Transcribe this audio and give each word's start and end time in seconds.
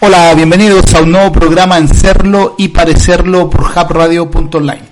Hola, 0.00 0.34
bienvenidos 0.34 0.92
a 0.94 1.02
un 1.02 1.12
nuevo 1.12 1.30
programa 1.30 1.78
en 1.78 1.86
Serlo 1.86 2.56
y 2.58 2.68
Parecerlo 2.68 3.48
por 3.48 3.62
HubRadio.online. 3.62 4.82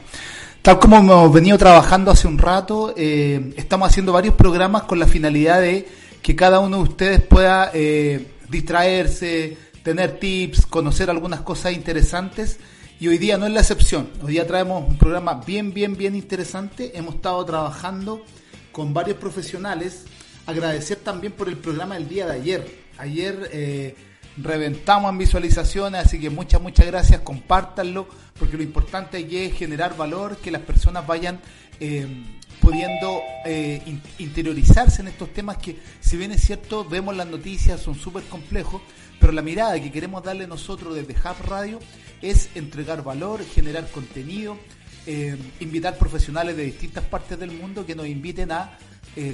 Tal 0.62 0.78
como 0.78 0.98
hemos 0.98 1.32
venido 1.32 1.58
trabajando 1.58 2.12
hace 2.12 2.28
un 2.28 2.38
rato, 2.38 2.94
eh, 2.96 3.52
estamos 3.56 3.88
haciendo 3.88 4.12
varios 4.12 4.34
programas 4.34 4.84
con 4.84 5.00
la 5.00 5.06
finalidad 5.06 5.60
de 5.60 5.88
que 6.22 6.36
cada 6.36 6.60
uno 6.60 6.78
de 6.78 6.82
ustedes 6.84 7.20
pueda 7.20 7.70
eh, 7.74 8.33
distraerse, 8.54 9.56
tener 9.82 10.18
tips, 10.18 10.66
conocer 10.66 11.10
algunas 11.10 11.40
cosas 11.42 11.72
interesantes. 11.72 12.58
Y 13.00 13.08
hoy 13.08 13.18
día 13.18 13.36
no 13.36 13.46
es 13.46 13.52
la 13.52 13.60
excepción. 13.60 14.08
Hoy 14.22 14.32
día 14.32 14.46
traemos 14.46 14.88
un 14.88 14.96
programa 14.96 15.42
bien, 15.44 15.74
bien, 15.74 15.96
bien 15.96 16.14
interesante. 16.14 16.96
Hemos 16.96 17.16
estado 17.16 17.44
trabajando 17.44 18.24
con 18.72 18.94
varios 18.94 19.18
profesionales. 19.18 20.04
Agradecer 20.46 20.98
también 20.98 21.32
por 21.32 21.48
el 21.48 21.56
programa 21.56 21.96
del 21.96 22.08
día 22.08 22.26
de 22.26 22.32
ayer. 22.32 22.84
Ayer 22.96 23.50
eh, 23.52 23.96
reventamos 24.36 25.10
en 25.10 25.18
visualizaciones, 25.18 26.06
así 26.06 26.20
que 26.20 26.30
muchas, 26.30 26.60
muchas 26.60 26.86
gracias, 26.86 27.20
compártanlo, 27.20 28.06
porque 28.38 28.56
lo 28.56 28.62
importante 28.62 29.18
aquí 29.18 29.38
es 29.38 29.54
generar 29.54 29.96
valor, 29.96 30.36
que 30.36 30.50
las 30.50 30.62
personas 30.62 31.06
vayan 31.06 31.40
eh, 31.80 32.06
pudiendo 32.64 33.22
eh, 33.44 33.82
interiorizarse 34.18 35.02
en 35.02 35.08
estos 35.08 35.32
temas 35.32 35.58
que, 35.58 35.76
si 36.00 36.16
bien 36.16 36.32
es 36.32 36.42
cierto, 36.42 36.84
vemos 36.84 37.14
las 37.14 37.26
noticias, 37.26 37.80
son 37.80 37.94
súper 37.94 38.22
complejos, 38.24 38.80
pero 39.20 39.32
la 39.32 39.42
mirada 39.42 39.80
que 39.80 39.92
queremos 39.92 40.22
darle 40.24 40.46
nosotros 40.46 40.94
desde 40.94 41.12
Hub 41.12 41.46
Radio 41.46 41.78
es 42.22 42.48
entregar 42.54 43.04
valor, 43.04 43.44
generar 43.44 43.88
contenido, 43.90 44.56
eh, 45.06 45.36
invitar 45.60 45.98
profesionales 45.98 46.56
de 46.56 46.64
distintas 46.64 47.04
partes 47.04 47.38
del 47.38 47.50
mundo 47.50 47.84
que 47.84 47.94
nos 47.94 48.06
inviten 48.06 48.52
a 48.52 48.78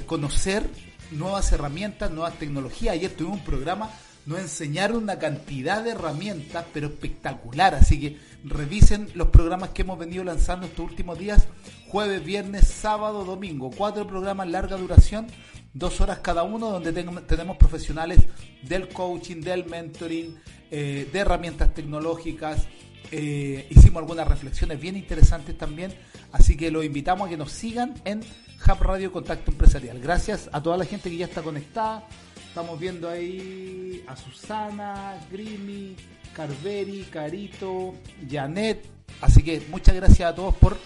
conocer 0.05 0.69
nuevas 1.09 1.51
herramientas, 1.53 2.11
nuevas 2.11 2.37
tecnologías. 2.37 2.93
Ayer 2.93 3.11
tuvimos 3.11 3.39
un 3.39 3.45
programa 3.45 3.89
nos 4.25 4.39
enseñaron 4.39 5.03
una 5.03 5.17
cantidad 5.17 5.83
de 5.83 5.91
herramientas, 5.91 6.65
pero 6.73 6.87
espectacular. 6.87 7.75
Así 7.75 7.99
que 7.99 8.17
revisen 8.43 9.09
los 9.15 9.29
programas 9.29 9.69
que 9.69 9.81
hemos 9.81 9.97
venido 9.97 10.23
lanzando 10.23 10.67
estos 10.67 10.89
últimos 10.89 11.17
días, 11.17 11.47
jueves, 11.91 12.23
viernes, 12.23 12.69
sábado, 12.69 13.25
domingo. 13.25 13.69
Cuatro 13.69 14.07
programas 14.07 14.47
larga 14.47 14.77
duración, 14.77 15.27
dos 15.73 15.99
horas 15.99 16.19
cada 16.19 16.43
uno, 16.43 16.69
donde 16.69 16.93
tenemos 16.93 17.57
profesionales 17.57 18.19
del 18.61 18.87
coaching, 18.87 19.41
del 19.41 19.65
mentoring, 19.65 20.37
eh, 20.71 21.09
de 21.11 21.19
herramientas 21.19 21.73
tecnológicas. 21.73 22.65
Eh, 23.11 23.67
hicimos 23.69 23.97
algunas 23.97 24.25
reflexiones 24.25 24.79
bien 24.79 24.95
interesantes 24.95 25.57
también, 25.57 25.93
así 26.31 26.55
que 26.55 26.71
los 26.71 26.85
invitamos 26.85 27.27
a 27.27 27.29
que 27.29 27.35
nos 27.35 27.51
sigan 27.51 27.93
en 28.05 28.21
Hub 28.21 28.81
Radio 28.81 29.11
Contacto 29.11 29.51
Empresarial. 29.51 29.99
Gracias 29.99 30.49
a 30.53 30.63
toda 30.63 30.77
la 30.77 30.85
gente 30.85 31.09
que 31.09 31.17
ya 31.17 31.25
está 31.25 31.41
conectada 31.41 32.07
Estamos 32.51 32.77
viendo 32.77 33.09
ahí 33.09 34.03
a 34.07 34.15
Susana, 34.17 35.15
Grimi, 35.31 35.95
Carveri, 36.33 37.03
Carito, 37.09 37.95
Janet. 38.29 38.85
Así 39.21 39.41
que 39.41 39.61
muchas 39.69 39.95
gracias 39.95 40.29
a 40.29 40.35
todos 40.35 40.53
por 40.55 40.77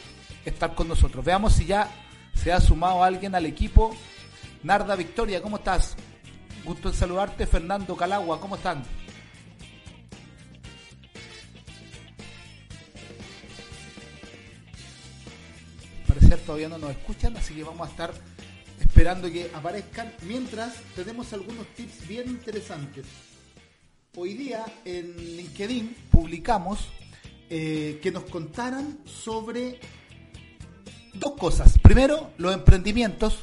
estar 0.45 0.75
con 0.75 0.88
nosotros. 0.88 1.25
Veamos 1.25 1.53
si 1.53 1.65
ya 1.65 1.89
se 2.33 2.51
ha 2.51 2.62
sumado 2.62 3.03
alguien 3.03 3.36
al 3.36 3.45
equipo. 3.45 3.95
Narda 4.63 4.95
Victoria, 4.95 5.42
¿cómo 5.42 5.57
estás? 5.57 5.95
Gusto 6.63 6.89
en 6.89 6.95
saludarte. 6.95 7.45
Fernando 7.45 7.95
Calagua, 7.95 8.39
¿cómo 8.39 8.56
están? 8.56 8.83
Parecer 16.07 16.39
todavía 16.39 16.69
no 16.69 16.77
nos 16.77 16.92
escuchan, 16.92 17.36
así 17.38 17.53
que 17.53 17.63
vamos 17.63 17.88
a 17.88 17.92
estar 17.92 18.13
esperando 18.80 19.31
que 19.31 19.51
aparezcan, 19.53 20.13
mientras 20.21 20.74
tenemos 20.95 21.33
algunos 21.33 21.68
tips 21.75 22.07
bien 22.07 22.30
interesantes. 22.30 23.06
Hoy 24.15 24.33
día 24.33 24.65
en 24.86 25.18
LinkedIn 25.18 25.95
publicamos 26.09 26.88
eh, 27.50 28.00
que 28.01 28.12
nos 28.12 28.24
contaran 28.24 29.00
sobre 29.03 29.80
dos 31.20 31.34
cosas. 31.34 31.78
Primero, 31.80 32.32
los 32.38 32.54
emprendimientos. 32.54 33.40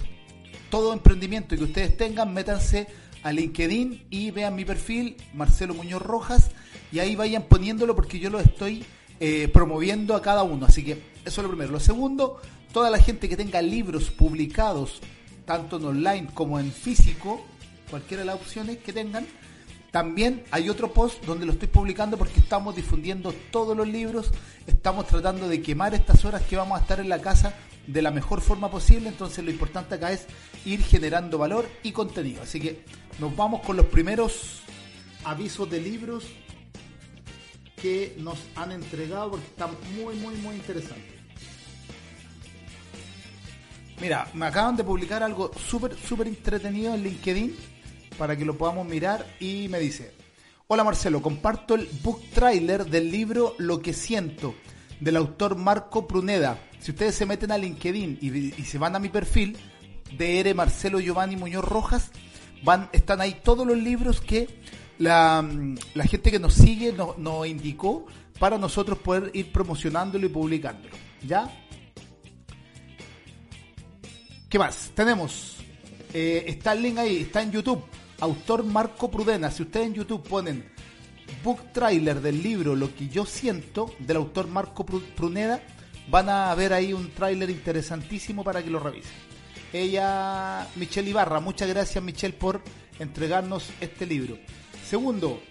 Todo 0.70 0.92
emprendimiento 0.94 1.54
que 1.54 1.64
ustedes 1.64 1.96
tengan, 1.96 2.32
métanse 2.32 2.86
a 3.22 3.32
LinkedIn 3.32 4.06
y 4.10 4.30
vean 4.30 4.54
mi 4.54 4.64
perfil, 4.64 5.16
Marcelo 5.34 5.74
Muñoz 5.74 6.00
Rojas, 6.00 6.50
y 6.90 6.98
ahí 6.98 7.14
vayan 7.14 7.42
poniéndolo 7.42 7.94
porque 7.94 8.18
yo 8.18 8.30
lo 8.30 8.40
estoy 8.40 8.84
eh, 9.20 9.48
promoviendo 9.48 10.16
a 10.16 10.22
cada 10.22 10.42
uno. 10.42 10.66
Así 10.66 10.82
que 10.82 10.92
eso 11.24 11.40
es 11.40 11.42
lo 11.42 11.48
primero. 11.48 11.72
Lo 11.72 11.80
segundo, 11.80 12.40
toda 12.72 12.88
la 12.88 12.98
gente 12.98 13.28
que 13.28 13.36
tenga 13.36 13.60
libros 13.60 14.10
publicados 14.10 15.00
tanto 15.44 15.76
en 15.76 15.84
online 15.84 16.28
como 16.32 16.58
en 16.58 16.72
físico, 16.72 17.44
cualquiera 17.90 18.22
de 18.22 18.26
las 18.26 18.36
opciones 18.36 18.78
que 18.78 18.92
tengan. 18.92 19.26
También 19.92 20.42
hay 20.50 20.70
otro 20.70 20.90
post 20.90 21.22
donde 21.26 21.44
lo 21.44 21.52
estoy 21.52 21.68
publicando 21.68 22.16
porque 22.16 22.40
estamos 22.40 22.74
difundiendo 22.74 23.30
todos 23.50 23.76
los 23.76 23.86
libros, 23.86 24.30
estamos 24.66 25.06
tratando 25.06 25.46
de 25.48 25.60
quemar 25.60 25.92
estas 25.92 26.24
horas 26.24 26.40
que 26.42 26.56
vamos 26.56 26.78
a 26.78 26.80
estar 26.80 26.98
en 26.98 27.10
la 27.10 27.20
casa 27.20 27.52
de 27.86 28.00
la 28.00 28.10
mejor 28.10 28.40
forma 28.40 28.70
posible, 28.70 29.10
entonces 29.10 29.44
lo 29.44 29.50
importante 29.50 29.96
acá 29.96 30.10
es 30.10 30.26
ir 30.64 30.82
generando 30.82 31.36
valor 31.36 31.68
y 31.82 31.92
contenido. 31.92 32.40
Así 32.42 32.58
que 32.58 32.86
nos 33.18 33.36
vamos 33.36 33.60
con 33.60 33.76
los 33.76 33.84
primeros 33.84 34.62
avisos 35.24 35.68
de 35.68 35.82
libros 35.82 36.24
que 37.76 38.16
nos 38.18 38.38
han 38.56 38.72
entregado 38.72 39.32
porque 39.32 39.46
están 39.46 39.72
muy, 39.94 40.14
muy, 40.14 40.34
muy 40.36 40.54
interesantes. 40.54 41.20
Mira, 44.00 44.26
me 44.32 44.46
acaban 44.46 44.74
de 44.74 44.84
publicar 44.84 45.22
algo 45.22 45.50
súper, 45.68 45.98
súper 45.98 46.28
entretenido 46.28 46.94
en 46.94 47.02
LinkedIn 47.02 47.71
para 48.18 48.36
que 48.36 48.44
lo 48.44 48.56
podamos 48.56 48.86
mirar 48.86 49.26
y 49.40 49.68
me 49.68 49.78
dice, 49.78 50.12
hola 50.68 50.84
Marcelo, 50.84 51.22
comparto 51.22 51.74
el 51.74 51.88
book 52.02 52.20
trailer 52.34 52.86
del 52.86 53.10
libro 53.10 53.54
Lo 53.58 53.80
que 53.80 53.92
siento 53.92 54.54
del 55.00 55.16
autor 55.16 55.56
Marco 55.56 56.06
Pruneda. 56.06 56.58
Si 56.80 56.92
ustedes 56.92 57.14
se 57.14 57.26
meten 57.26 57.52
a 57.52 57.58
LinkedIn 57.58 58.18
y, 58.20 58.62
se 58.64 58.78
van 58.78 58.94
a 58.96 58.98
mi 58.98 59.08
perfil, 59.08 59.56
DR 60.16 60.54
Marcelo 60.54 61.00
Giovanni 61.00 61.36
Muñoz 61.36 61.64
Rojas, 61.64 62.10
van, 62.62 62.88
están 62.92 63.20
ahí 63.20 63.40
todos 63.42 63.66
los 63.66 63.76
libros 63.76 64.20
que 64.20 64.48
la, 64.98 65.44
gente 66.04 66.30
que 66.30 66.38
nos 66.38 66.54
sigue 66.54 66.92
nos, 66.92 67.18
nos 67.18 67.46
indicó 67.46 68.06
para 68.38 68.58
nosotros 68.58 68.98
poder 68.98 69.30
ir 69.34 69.52
promocionándolo 69.52 70.26
y 70.26 70.28
publicándolo. 70.28 70.94
¿Ya? 71.26 71.50
¿Qué 74.48 74.58
más? 74.58 74.90
Tenemos, 74.94 75.56
eh, 76.12 76.44
está 76.46 76.74
el 76.74 76.82
link 76.82 76.98
ahí, 76.98 77.22
está 77.22 77.40
en 77.40 77.52
YouTube, 77.52 77.82
autor 78.22 78.62
Marco 78.62 79.10
Prudena. 79.10 79.50
Si 79.50 79.64
ustedes 79.64 79.88
en 79.88 79.94
YouTube 79.94 80.22
ponen 80.22 80.64
book 81.42 81.72
trailer 81.72 82.20
del 82.20 82.40
libro 82.40 82.76
Lo 82.76 82.94
que 82.94 83.08
yo 83.08 83.26
siento, 83.26 83.92
del 83.98 84.16
autor 84.16 84.46
Marco 84.46 84.86
Pruneda, 84.86 85.60
van 86.08 86.28
a 86.28 86.54
ver 86.54 86.72
ahí 86.72 86.92
un 86.92 87.10
trailer 87.10 87.50
interesantísimo 87.50 88.44
para 88.44 88.62
que 88.62 88.70
lo 88.70 88.78
revisen. 88.78 89.10
Ella, 89.72 90.68
Michelle 90.76 91.10
Ibarra, 91.10 91.40
muchas 91.40 91.68
gracias 91.68 92.02
Michelle 92.04 92.34
por 92.34 92.62
entregarnos 93.00 93.70
este 93.80 94.06
libro. 94.06 94.38
Segundo, 94.86 95.42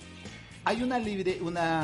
hay 0.63 0.81
una, 0.81 0.97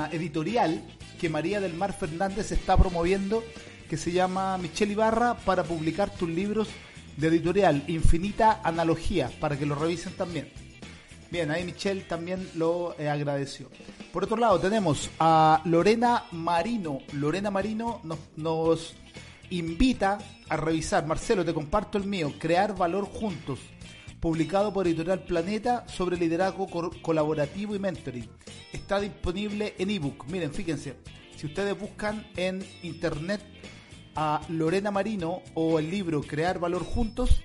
editorial 0.09 0.81
que 1.19 1.29
María 1.29 1.59
del 1.59 1.73
Mar 1.73 1.91
Fernández 1.91 2.53
está 2.53 2.77
promoviendo 2.77 3.43
que 3.89 3.97
se 3.97 4.13
llama 4.13 4.57
Michelle 4.57 4.93
Ibarra 4.93 5.35
para 5.39 5.65
publicar 5.65 6.11
tus 6.11 6.29
libros 6.29 6.69
de 7.17 7.27
editorial 7.27 7.83
Infinita 7.87 8.61
Analogía, 8.63 9.29
para 9.41 9.57
que 9.57 9.65
lo 9.65 9.75
revisen 9.75 10.13
también. 10.13 10.66
Bien, 11.29 11.51
ahí 11.51 11.63
Michelle 11.65 12.01
también 12.01 12.49
lo 12.55 12.95
eh, 12.97 13.09
agradeció. 13.09 13.69
Por 14.13 14.23
otro 14.23 14.37
lado, 14.37 14.59
tenemos 14.59 15.09
a 15.19 15.61
Lorena 15.65 16.23
Marino. 16.31 16.99
Lorena 17.13 17.51
Marino 17.51 17.99
nos, 18.03 18.19
nos 18.37 18.95
invita 19.49 20.19
a 20.49 20.57
revisar, 20.57 21.05
Marcelo, 21.05 21.43
te 21.43 21.53
comparto 21.53 21.97
el 21.97 22.05
mío, 22.05 22.33
Crear 22.39 22.75
Valor 22.75 23.05
Juntos, 23.05 23.59
publicado 24.21 24.71
por 24.71 24.87
Editorial 24.87 25.23
Planeta 25.23 25.85
sobre 25.87 26.17
liderazgo 26.17 26.67
colaborativo 27.01 27.75
y 27.75 27.79
mentoring. 27.79 28.29
Está 28.71 28.99
disponible 28.99 29.75
en 29.77 29.89
ebook. 29.89 30.25
Miren, 30.27 30.53
fíjense, 30.53 30.95
si 31.35 31.45
ustedes 31.45 31.77
buscan 31.77 32.25
en 32.37 32.65
internet 32.83 33.41
a 34.15 34.41
Lorena 34.49 34.91
Marino 34.91 35.41
o 35.53 35.77
el 35.77 35.91
libro 35.91 36.21
Crear 36.21 36.57
Valor 36.57 36.83
Juntos, 36.83 37.43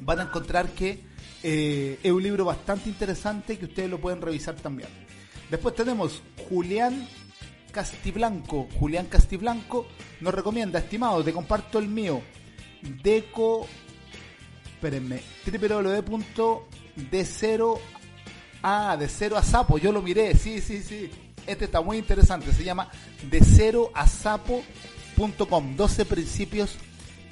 van 0.00 0.20
a 0.20 0.24
encontrar 0.24 0.68
que 0.70 1.13
eh, 1.46 2.00
es 2.02 2.10
un 2.10 2.22
libro 2.22 2.46
bastante 2.46 2.88
interesante 2.88 3.58
que 3.58 3.66
ustedes 3.66 3.90
lo 3.90 4.00
pueden 4.00 4.22
revisar 4.22 4.54
también. 4.54 4.88
Después 5.50 5.74
tenemos 5.74 6.22
Julián 6.48 7.06
Castiblanco. 7.70 8.66
Julián 8.80 9.04
Castiblanco 9.06 9.86
nos 10.20 10.32
recomienda, 10.32 10.78
estimado, 10.78 11.22
te 11.22 11.34
comparto 11.34 11.78
el 11.78 11.88
mío, 11.88 12.22
deco, 13.02 13.66
espérenme, 14.74 15.20
www.de0 15.46 16.60
Ah, 18.66 18.96
de 18.98 19.08
cero 19.08 19.36
a 19.36 19.42
sapo, 19.42 19.76
yo 19.76 19.92
lo 19.92 20.00
miré, 20.00 20.34
sí, 20.34 20.62
sí, 20.62 20.82
sí. 20.82 21.10
Este 21.46 21.66
está 21.66 21.82
muy 21.82 21.98
interesante, 21.98 22.50
se 22.50 22.64
llama 22.64 22.88
De 23.30 23.42
cero 23.44 23.90
a 23.92 24.06
sapo 24.06 24.62
12 25.76 26.06
principios 26.06 26.76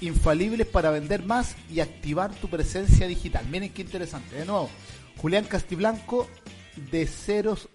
infalibles 0.03 0.67
para 0.67 0.91
vender 0.91 1.25
más 1.25 1.57
y 1.71 1.81
activar 1.81 2.35
tu 2.35 2.49
presencia 2.49 3.07
digital. 3.07 3.47
Miren 3.51 3.73
qué 3.73 3.83
interesante. 3.83 4.37
De 4.37 4.45
nuevo, 4.45 4.69
Julián 5.17 5.45
Castiblanco 5.45 6.29
de 6.91 7.07
ceros 7.07 7.69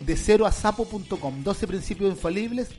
de 0.00 0.16
cero 0.16 0.46
a 0.46 0.52
sapo.com. 0.52 1.42
12 1.42 1.66
principios 1.66 2.10
infalibles 2.10 2.70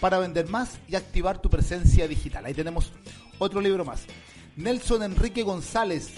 para 0.00 0.18
vender 0.18 0.48
más 0.48 0.78
y 0.88 0.96
activar 0.96 1.40
tu 1.40 1.50
presencia 1.50 2.06
digital. 2.06 2.44
Ahí 2.44 2.54
tenemos 2.54 2.92
otro 3.38 3.60
libro 3.60 3.84
más. 3.84 4.04
Nelson 4.56 5.02
Enrique 5.02 5.42
González 5.42 6.10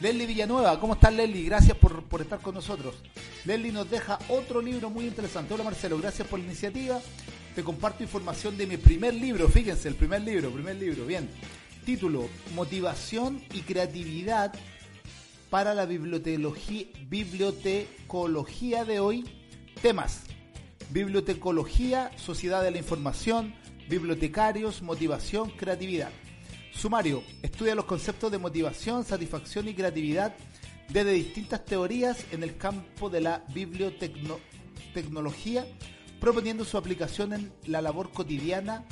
Leslie 0.00 0.26
Villanueva, 0.26 0.80
¿cómo 0.80 0.94
estás 0.94 1.14
Leslie? 1.14 1.44
Gracias 1.44 1.78
por, 1.78 2.02
por 2.02 2.20
estar 2.20 2.40
con 2.40 2.56
nosotros. 2.56 2.96
Leslie 3.44 3.70
nos 3.70 3.88
deja 3.88 4.18
otro 4.28 4.60
libro 4.60 4.90
muy 4.90 5.06
interesante. 5.06 5.54
Hola 5.54 5.62
Marcelo, 5.62 5.96
gracias 5.98 6.26
por 6.26 6.40
la 6.40 6.46
iniciativa. 6.46 7.00
Te 7.54 7.62
comparto 7.62 8.02
información 8.02 8.56
de 8.56 8.66
mi 8.66 8.76
primer 8.76 9.14
libro, 9.14 9.48
fíjense, 9.48 9.86
el 9.86 9.94
primer 9.94 10.22
libro, 10.22 10.50
primer 10.50 10.74
libro, 10.74 11.06
bien. 11.06 11.30
Título, 11.86 12.28
Motivación 12.52 13.40
y 13.52 13.60
Creatividad 13.60 14.52
para 15.50 15.72
la 15.72 15.86
bibliotecología, 15.86 18.84
de 18.84 18.98
hoy. 18.98 19.24
Temas, 19.80 20.22
bibliotecología, 20.90 22.10
sociedad 22.16 22.60
de 22.60 22.72
la 22.72 22.78
información, 22.78 23.54
bibliotecarios, 23.88 24.82
motivación, 24.82 25.50
creatividad. 25.50 26.10
Sumario, 26.72 27.22
estudia 27.42 27.76
los 27.76 27.84
conceptos 27.84 28.32
de 28.32 28.38
motivación, 28.38 29.04
satisfacción 29.04 29.68
y 29.68 29.74
creatividad 29.74 30.34
desde 30.88 31.12
distintas 31.12 31.64
teorías 31.64 32.26
en 32.32 32.42
el 32.42 32.56
campo 32.56 33.08
de 33.08 33.20
la 33.20 33.44
bibliotecnología, 33.54 35.64
proponiendo 36.20 36.64
su 36.64 36.76
aplicación 36.76 37.32
en 37.32 37.52
la 37.66 37.82
labor 37.82 38.10
cotidiana 38.10 38.84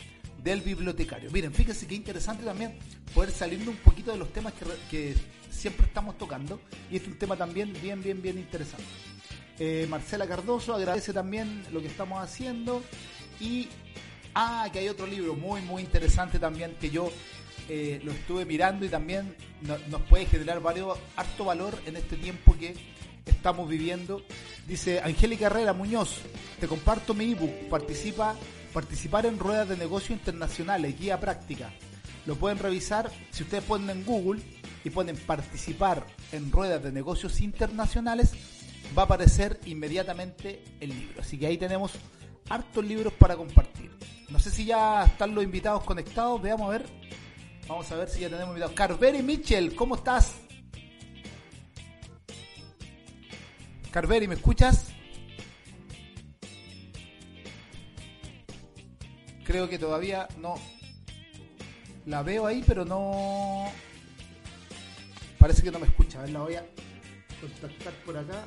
del 0.42 0.60
bibliotecario. 0.60 1.30
Miren, 1.30 1.52
fíjense 1.52 1.86
qué 1.86 1.94
interesante 1.94 2.44
también 2.44 2.74
poder 3.14 3.30
salirnos 3.30 3.68
un 3.68 3.76
poquito 3.76 4.10
de 4.12 4.18
los 4.18 4.32
temas 4.32 4.52
que, 4.90 5.14
siempre 5.50 5.86
estamos 5.86 6.16
tocando 6.16 6.60
y 6.90 6.96
es 6.96 7.06
un 7.06 7.18
tema 7.18 7.36
también 7.36 7.72
bien, 7.82 8.02
bien, 8.02 8.22
bien 8.22 8.38
interesante. 8.38 8.84
Eh, 9.58 9.86
Marcela 9.88 10.26
Cardoso 10.26 10.74
agradece 10.74 11.12
también 11.12 11.62
lo 11.72 11.80
que 11.82 11.88
estamos 11.88 12.22
haciendo 12.22 12.82
y, 13.38 13.68
ah, 14.34 14.66
que 14.72 14.78
hay 14.78 14.88
otro 14.88 15.06
libro 15.06 15.34
muy, 15.34 15.60
muy 15.60 15.82
interesante 15.82 16.38
también 16.38 16.74
que 16.80 16.88
yo 16.88 17.12
eh, 17.68 18.00
lo 18.02 18.12
estuve 18.12 18.44
mirando 18.44 18.84
y 18.86 18.88
también 18.88 19.36
nos 19.60 20.02
puede 20.02 20.26
generar 20.26 20.60
varios, 20.60 20.98
harto 21.16 21.44
valor 21.44 21.78
en 21.86 21.96
este 21.96 22.16
tiempo 22.16 22.56
que 22.58 22.74
estamos 23.26 23.68
viviendo. 23.68 24.22
Dice 24.66 25.00
Angélica 25.00 25.46
Herrera 25.46 25.72
Muñoz, 25.72 26.18
te 26.60 26.68
comparto 26.68 27.14
mi 27.14 27.32
ebook, 27.32 27.68
participa, 27.68 28.36
participar 28.72 29.26
en 29.26 29.38
ruedas 29.38 29.68
de 29.68 29.76
negocio 29.76 30.14
internacionales, 30.14 30.98
guía 30.98 31.18
práctica. 31.20 31.72
Lo 32.26 32.36
pueden 32.36 32.58
revisar 32.58 33.10
si 33.30 33.42
ustedes 33.42 33.64
ponen 33.64 33.90
en 33.90 34.04
Google 34.04 34.40
y 34.84 34.90
ponen 34.90 35.16
participar 35.16 36.06
en 36.32 36.52
ruedas 36.52 36.82
de 36.82 36.92
negocios 36.92 37.40
internacionales, 37.40 38.32
va 38.96 39.02
a 39.02 39.04
aparecer 39.06 39.60
inmediatamente 39.66 40.64
el 40.80 40.90
libro. 40.90 41.22
Así 41.22 41.38
que 41.38 41.46
ahí 41.46 41.58
tenemos 41.58 41.92
hartos 42.48 42.84
libros 42.84 43.12
para 43.14 43.36
compartir. 43.36 43.90
No 44.28 44.38
sé 44.38 44.50
si 44.50 44.64
ya 44.64 45.04
están 45.04 45.34
los 45.34 45.44
invitados 45.44 45.84
conectados, 45.84 46.40
veamos 46.40 46.68
a 46.68 46.78
ver. 46.78 46.86
Vamos 47.68 47.90
a 47.92 47.96
ver 47.96 48.08
si 48.08 48.20
ya 48.20 48.28
tenemos 48.28 48.48
invitados. 48.48 48.74
Carveri 48.74 49.22
Mitchell, 49.22 49.74
¿cómo 49.74 49.96
estás? 49.96 50.41
Carveri, 53.92 54.26
¿me 54.26 54.37
escuchas? 54.37 54.87
Creo 59.44 59.68
que 59.68 59.78
todavía 59.78 60.26
no 60.38 60.54
la 62.06 62.22
veo 62.22 62.46
ahí, 62.46 62.64
pero 62.66 62.87
no. 62.87 63.70
Parece 65.38 65.62
que 65.62 65.70
no 65.70 65.78
me 65.78 65.88
escucha. 65.88 66.20
A 66.20 66.22
ver, 66.22 66.30
la 66.30 66.40
voy 66.40 66.54
a 66.54 66.64
contactar 67.38 67.92
por 68.06 68.16
acá. 68.16 68.46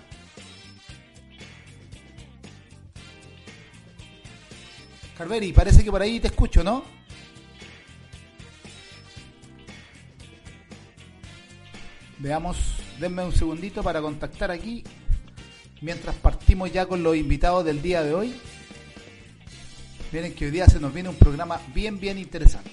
Carveri, 5.16 5.54
parece 5.54 5.84
que 5.84 5.92
por 5.92 6.02
ahí 6.02 6.20
te 6.20 6.28
escucho, 6.28 6.64
¿no? 6.64 6.84
Veamos, 12.18 12.58
denme 13.00 13.24
un 13.24 13.32
segundito 13.32 13.84
para 13.84 14.02
contactar 14.02 14.50
aquí. 14.50 14.84
Mientras 15.86 16.16
partimos 16.16 16.74
ya 16.74 16.88
con 16.88 17.04
los 17.04 17.16
invitados 17.16 17.64
del 17.64 17.80
día 17.80 18.02
de 18.02 18.16
hoy. 18.16 18.36
Miren 20.12 20.34
que 20.34 20.46
hoy 20.46 20.52
día 20.52 20.66
se 20.66 20.80
nos 20.80 20.92
viene 20.92 21.10
un 21.10 21.16
programa 21.16 21.62
bien, 21.76 22.00
bien 22.00 22.18
interesante. 22.18 22.72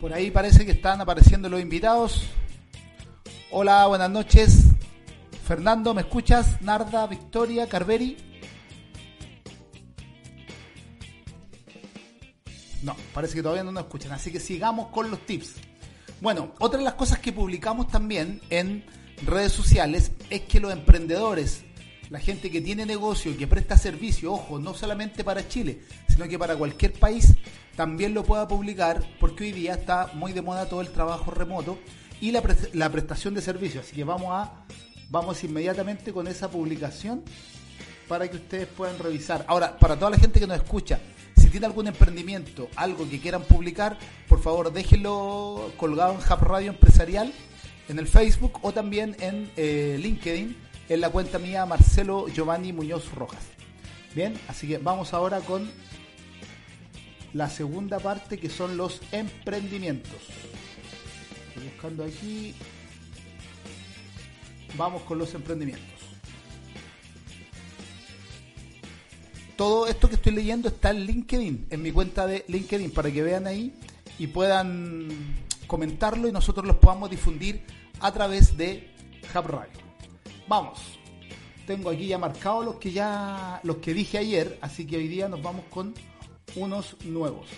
Por 0.00 0.12
ahí 0.12 0.30
parece 0.30 0.64
que 0.64 0.70
están 0.70 1.00
apareciendo 1.00 1.48
los 1.48 1.60
invitados. 1.60 2.28
Hola, 3.50 3.84
buenas 3.88 4.08
noches. 4.08 4.66
Fernando, 5.48 5.94
¿me 5.94 6.02
escuchas? 6.02 6.62
Narda, 6.62 7.08
Victoria, 7.08 7.68
Carveri. 7.68 8.27
No, 12.82 12.96
parece 13.12 13.34
que 13.34 13.42
todavía 13.42 13.64
no 13.64 13.72
nos 13.72 13.84
escuchan, 13.84 14.12
así 14.12 14.30
que 14.30 14.40
sigamos 14.40 14.88
con 14.88 15.10
los 15.10 15.24
tips. 15.26 15.54
Bueno, 16.20 16.52
otra 16.58 16.78
de 16.78 16.84
las 16.84 16.94
cosas 16.94 17.18
que 17.18 17.32
publicamos 17.32 17.88
también 17.88 18.40
en 18.50 18.84
redes 19.24 19.52
sociales 19.52 20.12
es 20.30 20.42
que 20.42 20.60
los 20.60 20.72
emprendedores, 20.72 21.64
la 22.10 22.20
gente 22.20 22.50
que 22.50 22.60
tiene 22.60 22.86
negocio, 22.86 23.36
que 23.36 23.46
presta 23.46 23.76
servicio, 23.76 24.32
ojo, 24.32 24.58
no 24.58 24.74
solamente 24.74 25.24
para 25.24 25.48
Chile, 25.48 25.80
sino 26.08 26.28
que 26.28 26.38
para 26.38 26.56
cualquier 26.56 26.92
país, 26.92 27.34
también 27.76 28.14
lo 28.14 28.24
pueda 28.24 28.48
publicar 28.48 29.04
porque 29.20 29.44
hoy 29.44 29.52
día 29.52 29.74
está 29.74 30.10
muy 30.14 30.32
de 30.32 30.42
moda 30.42 30.68
todo 30.68 30.80
el 30.80 30.90
trabajo 30.90 31.30
remoto 31.30 31.78
y 32.20 32.32
la, 32.32 32.42
la 32.72 32.90
prestación 32.90 33.34
de 33.34 33.42
servicios. 33.42 33.86
Así 33.86 33.96
que 33.96 34.04
vamos 34.04 34.28
a 34.32 34.64
vamos 35.10 35.42
inmediatamente 35.44 36.12
con 36.12 36.28
esa 36.28 36.50
publicación 36.50 37.22
para 38.08 38.28
que 38.28 38.36
ustedes 38.36 38.66
puedan 38.66 38.98
revisar. 38.98 39.44
Ahora, 39.48 39.78
para 39.78 39.96
toda 39.96 40.10
la 40.10 40.18
gente 40.18 40.40
que 40.40 40.46
nos 40.46 40.56
escucha, 40.56 40.98
si 41.48 41.52
tiene 41.52 41.64
algún 41.64 41.86
emprendimiento, 41.86 42.68
algo 42.76 43.08
que 43.08 43.18
quieran 43.20 43.42
publicar, 43.42 43.96
por 44.28 44.42
favor 44.42 44.70
déjenlo 44.70 45.72
colgado 45.78 46.12
en 46.12 46.18
Hub 46.18 46.42
Radio 46.42 46.68
Empresarial, 46.72 47.32
en 47.88 47.98
el 47.98 48.06
Facebook 48.06 48.58
o 48.60 48.72
también 48.72 49.16
en 49.18 49.50
eh, 49.56 49.96
LinkedIn, 49.98 50.54
en 50.90 51.00
la 51.00 51.08
cuenta 51.08 51.38
mía 51.38 51.64
Marcelo 51.64 52.28
Giovanni 52.28 52.74
Muñoz 52.74 53.14
Rojas. 53.14 53.42
Bien, 54.14 54.38
así 54.46 54.68
que 54.68 54.76
vamos 54.76 55.14
ahora 55.14 55.40
con 55.40 55.70
la 57.32 57.48
segunda 57.48 57.98
parte 57.98 58.36
que 58.36 58.50
son 58.50 58.76
los 58.76 59.00
emprendimientos. 59.10 60.20
Estoy 61.48 61.64
buscando 61.64 62.04
aquí. 62.04 62.54
Vamos 64.76 65.00
con 65.04 65.16
los 65.16 65.32
emprendimientos. 65.32 65.97
Todo 69.58 69.88
esto 69.88 70.08
que 70.08 70.14
estoy 70.14 70.34
leyendo 70.34 70.68
está 70.68 70.90
en 70.90 71.00
LinkedIn, 71.00 71.66
en 71.70 71.82
mi 71.82 71.90
cuenta 71.90 72.28
de 72.28 72.44
LinkedIn, 72.46 72.92
para 72.92 73.10
que 73.10 73.24
vean 73.24 73.48
ahí 73.48 73.74
y 74.16 74.28
puedan 74.28 75.08
comentarlo 75.66 76.28
y 76.28 76.32
nosotros 76.32 76.64
los 76.64 76.76
podamos 76.76 77.10
difundir 77.10 77.64
a 77.98 78.12
través 78.12 78.56
de 78.56 78.88
Hub 79.34 79.60
Vamos. 80.46 80.78
Tengo 81.66 81.90
aquí 81.90 82.06
ya 82.06 82.18
marcados 82.18 82.64
los 82.64 82.76
que 82.76 82.92
ya 82.92 83.58
los 83.64 83.78
que 83.78 83.94
dije 83.94 84.18
ayer, 84.18 84.60
así 84.60 84.86
que 84.86 84.96
hoy 84.96 85.08
día 85.08 85.28
nos 85.28 85.42
vamos 85.42 85.64
con 85.70 85.92
unos 86.54 86.94
nuevos. 87.04 87.48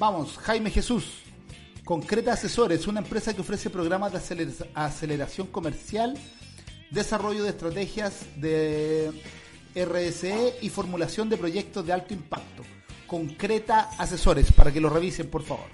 Vamos, 0.00 0.36
Jaime 0.38 0.68
Jesús. 0.72 1.20
Concreta 1.84 2.32
Asesores, 2.32 2.88
una 2.88 2.98
empresa 2.98 3.32
que 3.34 3.42
ofrece 3.42 3.70
programas 3.70 4.12
de 4.12 4.52
aceleración 4.74 5.46
comercial, 5.46 6.18
desarrollo 6.90 7.44
de 7.44 7.50
estrategias 7.50 8.26
de 8.34 9.12
RSE 9.74 10.58
y 10.60 10.68
formulación 10.68 11.28
de 11.28 11.36
proyectos 11.36 11.86
de 11.86 11.92
alto 11.92 12.14
impacto. 12.14 12.62
Concreta 13.06 13.90
Asesores, 13.98 14.52
para 14.52 14.72
que 14.72 14.80
lo 14.80 14.90
revisen, 14.90 15.28
por 15.30 15.42
favor. 15.42 15.66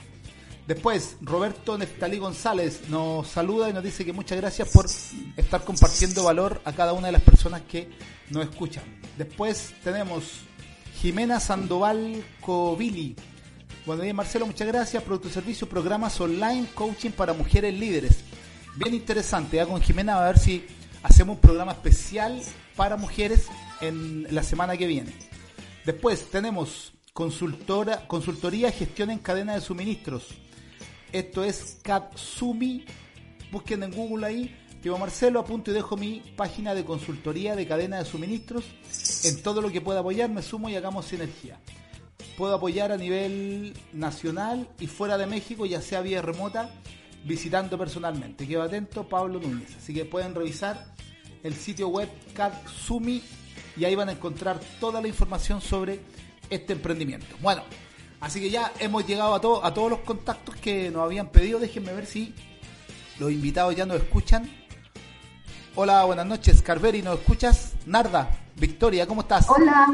Después, 0.67 1.17
Roberto 1.21 1.77
Neftalí 1.77 2.19
González 2.19 2.89
nos 2.89 3.29
saluda 3.29 3.69
y 3.69 3.75
nos 3.75 3.85
dice 3.85 4.05
que 4.05 4.15
muchas 4.15 4.39
gracias 4.39 4.69
por 4.69 4.87
estar 5.37 5.63
compartiendo 5.63 6.25
valor 6.25 6.63
a 6.65 6.73
cada 6.73 6.95
una 6.95 7.09
de 7.09 7.13
las 7.13 7.23
personas 7.23 7.63
que 7.63 7.91
nos 8.31 8.45
escuchan. 8.45 8.85
Después 9.19 9.75
tenemos 9.85 10.41
Jimena 11.03 11.39
Sandoval 11.39 12.25
Covili. 12.41 13.15
Buenos 13.85 14.05
días 14.05 14.15
Marcelo, 14.15 14.47
muchas 14.47 14.67
gracias. 14.67 15.03
Producto 15.03 15.29
Servicio, 15.29 15.69
programas 15.69 16.19
online, 16.19 16.67
coaching 16.75 17.11
para 17.11 17.35
mujeres 17.35 17.75
líderes. 17.75 18.21
Bien 18.77 18.95
interesante, 18.95 19.61
¿eh? 19.61 19.67
con 19.67 19.83
Jimena 19.83 20.19
a 20.19 20.25
ver 20.25 20.39
si 20.39 20.65
hacemos 21.03 21.37
un 21.37 21.43
programa 21.43 21.73
especial 21.73 22.41
para 22.75 22.97
mujeres 22.97 23.49
en 23.89 24.27
la 24.35 24.43
semana 24.43 24.77
que 24.77 24.87
viene. 24.87 25.13
Después 25.85 26.31
tenemos 26.31 26.93
consultora, 27.13 28.07
consultoría 28.09 28.73
gestión 28.73 29.11
en 29.11 29.19
cadena 29.19 29.55
de 29.55 29.61
suministros. 29.61 30.29
Esto 31.13 31.45
es 31.45 31.79
Katsumi. 31.83 32.85
Busquen 33.53 33.83
en 33.83 33.93
Google 33.93 34.27
ahí. 34.27 34.57
Tío 34.83 34.99
Marcelo, 34.99 35.41
apunto 35.41 35.71
y 35.71 35.75
dejo 35.75 35.97
mi 35.97 36.21
página 36.37 36.75
de 36.75 36.85
consultoría 36.85 37.55
de 37.55 37.67
cadena 37.67 37.99
de 37.99 38.05
suministros. 38.05 38.65
En 39.25 39.43
todo 39.43 39.63
lo 39.63 39.71
que 39.71 39.81
pueda 39.81 40.01
apoyar, 40.01 40.29
me 40.29 40.43
sumo 40.43 40.69
y 40.69 40.77
hagamos 40.77 41.07
sinergia. 41.07 41.59
Puedo 42.37 42.57
apoyar 42.57 42.91
a 42.91 42.97
nivel 42.97 43.75
nacional 43.93 44.69
y 44.81 44.89
fuera 44.89 45.17
de 45.17 45.27
México, 45.27 45.67
ya 45.67 45.81
sea 45.81 46.01
vía 46.01 46.21
remota, 46.21 46.71
visitando 47.25 47.79
personalmente. 47.79 48.47
Quedo 48.47 48.63
atento, 48.63 49.09
Pablo 49.09 49.39
Núñez. 49.39 49.77
Así 49.77 49.95
que 49.95 50.05
pueden 50.05 50.35
revisar 50.35 50.85
el 51.43 51.55
sitio 51.55 51.89
web 51.89 52.09
Katsumi 52.35 53.23
y 53.77 53.85
ahí 53.85 53.95
van 53.95 54.09
a 54.09 54.13
encontrar 54.13 54.61
toda 54.81 55.01
la 55.01 55.09
información 55.09 55.61
sobre 55.61 56.01
este 56.51 56.73
emprendimiento. 56.73 57.35
Bueno, 57.41 57.63
así 58.21 58.41
que 58.41 58.51
ya 58.51 58.73
hemos 58.79 59.07
llegado 59.07 59.35
a, 59.35 59.67
a 59.67 59.75
todos 59.75 59.91
los 59.91 60.01
contactos 60.01 60.57
que 60.57 60.91
nos 60.91 61.03
habían 61.03 61.29
pedido. 61.29 61.59
Déjenme 61.59 61.93
ver 61.93 62.07
si 62.07 62.35
los 63.19 63.31
invitados 63.31 63.75
ya 63.75 63.87
nos 63.87 63.97
escuchan. 63.97 64.51
Hola, 65.77 66.05
buenas 66.05 66.27
noches, 66.27 66.63
Carveri, 66.63 67.03
¿nos 67.03 67.19
escuchas? 67.19 67.73
Narda, 67.85 68.31
Victoria, 68.57 69.07
¿cómo 69.09 69.23
estás? 69.23 69.47
Hola, 69.49 69.89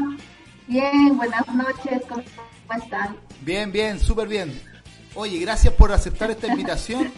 bien, 0.67 1.17
buenas 1.17 1.47
noches, 1.47 2.03
¿cómo 2.07 2.21
están? 2.83 3.17
Bien, 3.41 3.71
bien, 3.71 3.99
súper 3.99 4.27
bien. 4.27 4.61
Oye, 5.15 5.39
gracias 5.39 5.73
por 5.73 5.91
aceptar 5.91 6.29
esta 6.29 6.47
invitación. 6.47 7.11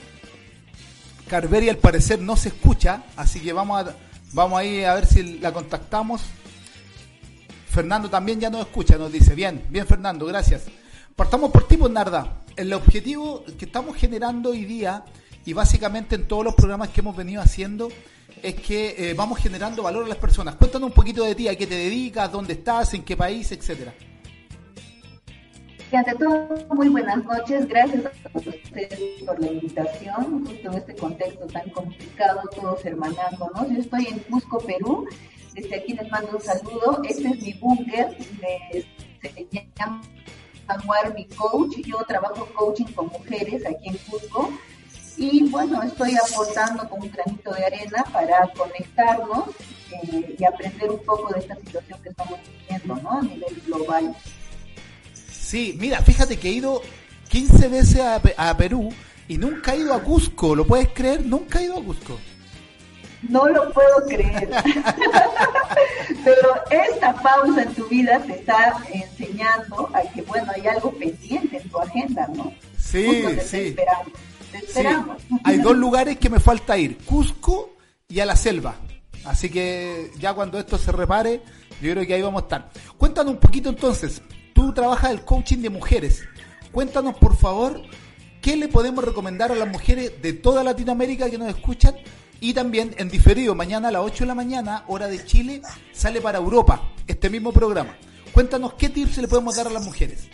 Carveri 1.28 1.68
al 1.68 1.78
parecer 1.78 2.20
no 2.20 2.38
se 2.38 2.50
escucha, 2.50 3.04
así 3.18 3.42
que 3.42 3.52
vamos 3.52 3.86
a, 3.86 3.96
vamos 4.32 4.60
a 4.60 4.64
ir 4.64 4.86
a 4.86 4.96
ver 4.96 5.06
si 5.06 5.40
la 5.40 5.52
contactamos. 5.52 6.22
Fernando 7.74 8.08
también 8.08 8.40
ya 8.40 8.52
nos 8.52 8.62
escucha, 8.62 9.00
nos 9.00 9.12
dice, 9.12 9.34
bien, 9.34 9.66
bien 9.70 9.88
Fernando, 9.88 10.28
gracias. 10.28 10.66
Partamos 11.16 11.50
por 11.50 11.68
ti, 11.68 11.76
pues 11.76 11.92
Narda. 11.92 12.44
El 12.56 12.72
objetivo 12.72 13.44
que 13.58 13.66
estamos 13.66 13.98
generando 13.98 14.52
hoy 14.52 14.64
día 14.64 15.04
y 15.44 15.54
básicamente 15.54 16.14
en 16.14 16.28
todos 16.28 16.44
los 16.44 16.54
programas 16.54 16.90
que 16.90 17.02
hemos 17.02 17.18
venido 17.18 17.42
haciendo 17.42 17.90
es 18.44 18.54
que 18.54 19.10
eh, 19.10 19.16
vamos 19.16 19.40
generando 19.40 19.82
valor 19.82 20.06
a 20.06 20.08
las 20.08 20.20
personas. 20.20 20.54
Cuéntanos 20.56 20.90
un 20.90 20.94
poquito 20.94 21.24
de 21.24 21.34
ti, 21.34 21.48
a 21.48 21.56
qué 21.58 21.66
te 21.66 21.74
dedicas, 21.74 22.32
dónde 22.32 22.54
estás, 22.54 22.94
en 22.94 23.04
qué 23.04 23.18
país, 23.18 23.52
etcétera. 23.52 23.92
Ante 25.92 26.16
todo, 26.16 26.50
muy 26.76 26.90
buenas 26.90 27.24
noches. 27.24 27.68
Gracias 27.68 28.06
a 28.06 28.38
ustedes 28.38 29.00
por 29.26 29.40
la 29.40 29.52
invitación, 29.52 30.46
justo 30.46 30.72
en 30.72 30.78
este 30.78 30.96
contexto 30.96 31.48
tan 31.48 31.70
complicado, 31.72 32.42
todos 32.56 32.86
hermanándonos. 32.86 33.70
Yo 33.70 33.80
estoy 33.80 34.08
en 34.08 34.20
Cusco, 34.20 34.60
Perú, 34.60 35.08
desde 35.54 35.76
aquí 35.76 35.94
les 35.94 36.10
mando 36.10 36.38
un 36.38 36.42
saludo. 36.42 37.02
Este 37.08 37.28
es 37.28 37.42
mi 37.42 37.54
búnker, 37.54 38.18
se 39.22 39.68
llama 39.78 40.02
Samuel, 40.68 41.28
coach. 41.36 41.78
Yo 41.86 41.98
trabajo 42.08 42.48
coaching 42.54 42.86
con 42.94 43.08
mujeres 43.08 43.66
aquí 43.66 43.90
en 43.90 43.98
Cusco. 44.10 44.52
Y 45.18 45.48
bueno, 45.50 45.82
estoy 45.84 46.16
aportando 46.16 46.90
con 46.90 47.04
un 47.04 47.12
granito 47.12 47.54
de 47.54 47.66
arena 47.66 48.04
para 48.12 48.48
conectarnos 48.58 49.50
eh, 49.92 50.36
y 50.40 50.44
aprender 50.44 50.90
un 50.90 51.04
poco 51.04 51.32
de 51.34 51.40
esta 51.40 51.56
situación 51.56 52.02
que 52.02 52.10
estamos 52.10 52.40
viviendo 52.48 52.96
¿no? 52.96 53.20
a 53.20 53.22
nivel 53.22 53.62
global. 53.68 54.16
Sí, 55.14 55.78
mira, 55.80 56.02
fíjate 56.02 56.38
que 56.38 56.50
he 56.50 56.54
ido 56.54 56.82
15 57.30 57.68
veces 57.68 58.02
a 58.38 58.58
Perú 58.58 58.90
y 59.28 59.38
nunca 59.38 59.76
he 59.76 59.80
ido 59.80 59.94
a 59.94 60.02
Cusco. 60.02 60.56
¿Lo 60.56 60.66
puedes 60.66 60.90
creer? 60.90 61.24
Nunca 61.24 61.60
he 61.60 61.66
ido 61.66 61.78
a 61.78 61.84
Cusco. 61.84 62.18
No 63.30 63.48
lo 63.48 63.72
puedo 63.72 64.06
creer. 64.08 64.50
Pero 66.24 66.50
esta 66.70 67.14
pausa 67.14 67.64
en 67.64 67.74
tu 67.74 67.88
vida 67.88 68.20
te 68.20 68.34
está 68.34 68.76
enseñando 68.92 69.90
a 69.94 70.02
que, 70.14 70.22
bueno, 70.24 70.52
hay 70.56 70.68
algo 70.68 70.92
pendiente 70.92 71.58
en 71.58 71.70
tu 71.70 71.80
agenda, 71.80 72.28
¿no? 72.36 72.54
Sí, 72.78 73.24
sí. 73.46 73.76
Te 74.52 74.58
esperamos. 74.58 75.18
Hay 75.44 75.58
dos 75.58 75.76
lugares 75.78 76.18
que 76.18 76.30
me 76.30 76.40
falta 76.40 76.78
ir, 76.78 76.98
Cusco 77.06 77.76
y 78.08 78.20
a 78.20 78.26
la 78.26 78.36
selva. 78.36 78.76
Así 79.26 79.50
que 79.50 80.12
ya 80.20 80.34
cuando 80.34 80.60
esto 80.60 80.78
se 80.78 80.92
repare, 80.92 81.42
yo 81.82 81.92
creo 81.92 82.06
que 82.06 82.14
ahí 82.14 82.22
vamos 82.22 82.44
a 82.44 82.46
estar. 82.46 82.70
Cuéntanos 82.98 83.34
un 83.34 83.40
poquito 83.40 83.70
entonces, 83.70 84.22
tú 84.54 84.74
trabajas 84.74 85.12
el 85.12 85.24
coaching 85.24 85.60
de 85.60 85.70
mujeres. 85.70 86.24
Cuéntanos 86.72 87.16
por 87.16 87.36
favor, 87.38 87.82
¿qué 88.42 88.56
le 88.56 88.68
podemos 88.68 89.04
recomendar 89.04 89.52
a 89.52 89.56
las 89.56 89.68
mujeres 89.68 90.22
de 90.22 90.34
toda 90.34 90.64
Latinoamérica 90.64 91.30
que 91.30 91.38
nos 91.38 91.50
escuchan 91.50 91.96
y 92.44 92.54
también 92.54 92.94
en 92.98 93.08
diferido, 93.08 93.56
mañana 93.56 93.88
a 93.88 93.92
las 93.92 94.02
8 94.02 94.26
de 94.26 94.28
la 94.28 94.36
mañana, 94.36 94.84
hora 94.88 95.08
de 95.08 95.24
Chile, 95.24 95.62
sale 95.94 96.20
para 96.20 96.40
Europa 96.40 96.90
este 97.08 97.30
mismo 97.30 97.54
programa. 97.54 97.96
Cuéntanos 98.34 98.74
qué 98.74 98.90
tips 98.90 99.20
le 99.20 99.30
podemos 99.30 99.56
dar 99.56 99.68
a 99.68 99.70
las 99.70 99.86
mujeres. 99.86 100.28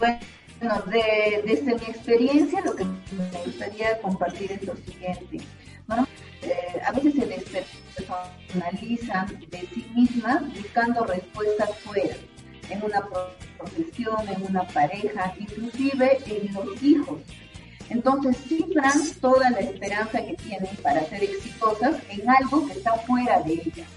Bueno, 0.00 0.18
desde 1.44 1.76
mi 1.76 1.84
experiencia 1.84 2.60
lo 2.62 2.74
que 2.74 2.84
me 2.84 3.44
gustaría 3.46 3.96
compartir 4.02 4.50
es 4.50 4.64
lo 4.64 4.74
siguiente. 4.78 5.40
Eh, 6.42 6.80
a 6.84 6.90
veces 6.90 7.14
se 7.14 7.26
despersonalizan 7.26 9.28
de 9.48 9.60
sí 9.72 9.86
mismas 9.94 10.42
buscando 10.56 11.04
respuestas 11.04 11.70
fuera 11.84 12.16
en 12.68 12.82
una 12.82 13.00
profesión, 13.60 14.28
en 14.28 14.42
una 14.46 14.66
pareja, 14.68 15.34
inclusive 15.38 16.18
en 16.26 16.52
los 16.52 16.82
hijos. 16.82 17.20
Entonces 17.88 18.36
cifran 18.48 18.98
toda 19.20 19.50
la 19.50 19.58
esperanza 19.58 20.24
que 20.24 20.34
tienen 20.34 20.76
para 20.82 21.04
ser 21.06 21.24
exitosas 21.24 21.96
en 22.08 22.28
algo 22.28 22.66
que 22.66 22.72
está 22.72 22.92
fuera 22.98 23.40
de 23.42 23.54
ellas. 23.54 23.88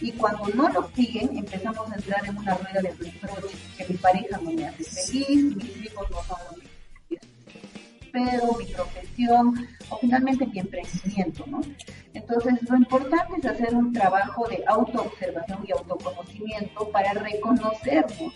Y 0.00 0.12
cuando 0.12 0.46
no 0.54 0.68
lo 0.68 0.90
siguen, 0.94 1.36
empezamos 1.36 1.90
a 1.90 1.94
entrar 1.94 2.24
en 2.26 2.36
una 2.36 2.54
rueda 2.54 2.80
de 2.80 2.90
reproche, 2.90 3.56
que 3.76 3.86
mi 3.86 3.96
pareja 3.98 4.38
no 4.42 4.50
me 4.50 4.66
hace 4.66 4.84
feliz, 4.84 5.56
mis 5.56 5.84
hijos 5.84 6.10
no 6.10 6.22
son 6.24 6.38
lo 6.56 6.70
pero 8.12 8.54
mi 8.58 8.64
profesión 8.66 9.68
o 9.88 9.98
finalmente 9.98 10.46
mi 10.46 10.58
emprendimiento, 10.58 11.44
¿no? 11.46 11.60
Entonces, 12.12 12.54
lo 12.68 12.76
importante 12.76 13.34
es 13.38 13.44
hacer 13.44 13.74
un 13.74 13.92
trabajo 13.92 14.48
de 14.48 14.64
autoobservación 14.66 15.64
y 15.66 15.72
autoconocimiento 15.72 16.88
para 16.90 17.12
reconocernos, 17.12 18.34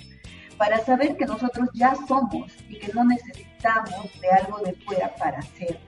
para 0.56 0.84
saber 0.84 1.16
que 1.16 1.26
nosotros 1.26 1.68
ya 1.74 1.94
somos 2.06 2.52
y 2.68 2.78
que 2.78 2.92
no 2.92 3.04
necesitamos 3.04 4.10
de 4.20 4.30
algo 4.30 4.58
de 4.58 4.72
fuera 4.74 5.14
para 5.16 5.40
ser. 5.42 5.78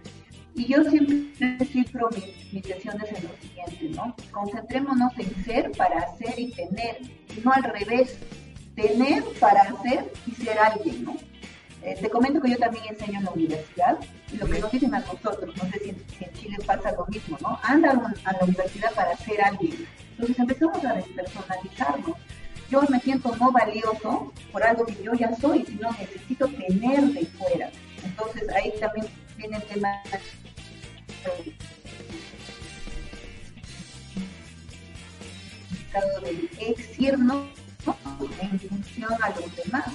Y 0.55 0.67
yo 0.67 0.83
siempre 0.85 1.65
cifro 1.67 2.09
mis, 2.11 2.53
mis 2.53 2.67
sesiones 2.67 3.13
en 3.13 3.25
lo 3.25 3.37
siguiente, 3.41 3.97
¿no? 3.97 4.17
Concentrémonos 4.31 5.13
en 5.19 5.45
ser 5.45 5.71
para 5.73 6.01
hacer 6.01 6.39
y 6.39 6.51
tener, 6.53 6.99
y 7.03 7.41
no 7.45 7.53
al 7.53 7.63
revés, 7.63 8.19
tener 8.75 9.23
para 9.39 9.63
hacer 9.63 10.11
y 10.27 10.33
ser 10.33 10.59
alguien, 10.59 11.05
¿no? 11.05 11.17
Eh, 11.87 11.97
te 12.01 12.11
comento 12.11 12.41
que 12.41 12.51
yo 12.51 12.59
también 12.59 12.85
enseño 12.89 13.21
en 13.21 13.25
la 13.27 13.31
universidad 13.31 13.97
y 14.33 14.37
lo 14.39 14.47
que 14.47 14.59
nos 14.59 14.73
dicen 14.73 14.93
a 14.93 14.99
nosotros, 14.99 15.55
no 15.57 15.71
sé 15.71 15.79
si 15.79 15.91
en, 16.25 16.33
Chile 16.33 16.57
pasa 16.67 16.91
lo 16.93 17.07
mismo, 17.07 17.39
¿no? 17.41 17.61
Anda 17.63 17.91
a 18.25 18.33
la 18.33 18.39
universidad 18.43 18.93
para 18.93 19.17
ser 19.17 19.41
alguien. 19.41 19.87
Entonces 20.11 20.37
empezamos 20.37 20.85
a 20.85 20.95
despersonalizarnos. 20.95 22.17
Yo 22.71 22.83
me 22.89 23.01
siento 23.01 23.35
no 23.37 23.53
valioso 23.53 24.33
por 24.53 24.63
algo 24.63 24.87
que 24.87 25.03
yo 25.03 25.15
ya 25.15 25.35
soy, 25.37 25.65
sino 25.65 25.91
necesito 25.93 26.49
tener 26.49 27.03
de 27.13 27.27
fuera. 27.27 27.71
Entonces 28.05 28.49
ahí 28.51 28.73
también 28.81 29.07
viene 29.37 29.57
el 29.57 29.63
tema 29.65 29.89
del 30.11 30.27
exirnos 36.59 37.47
en 38.41 38.61
función 38.61 39.13
a 39.23 39.31
los 39.31 39.57
demás. 39.57 39.87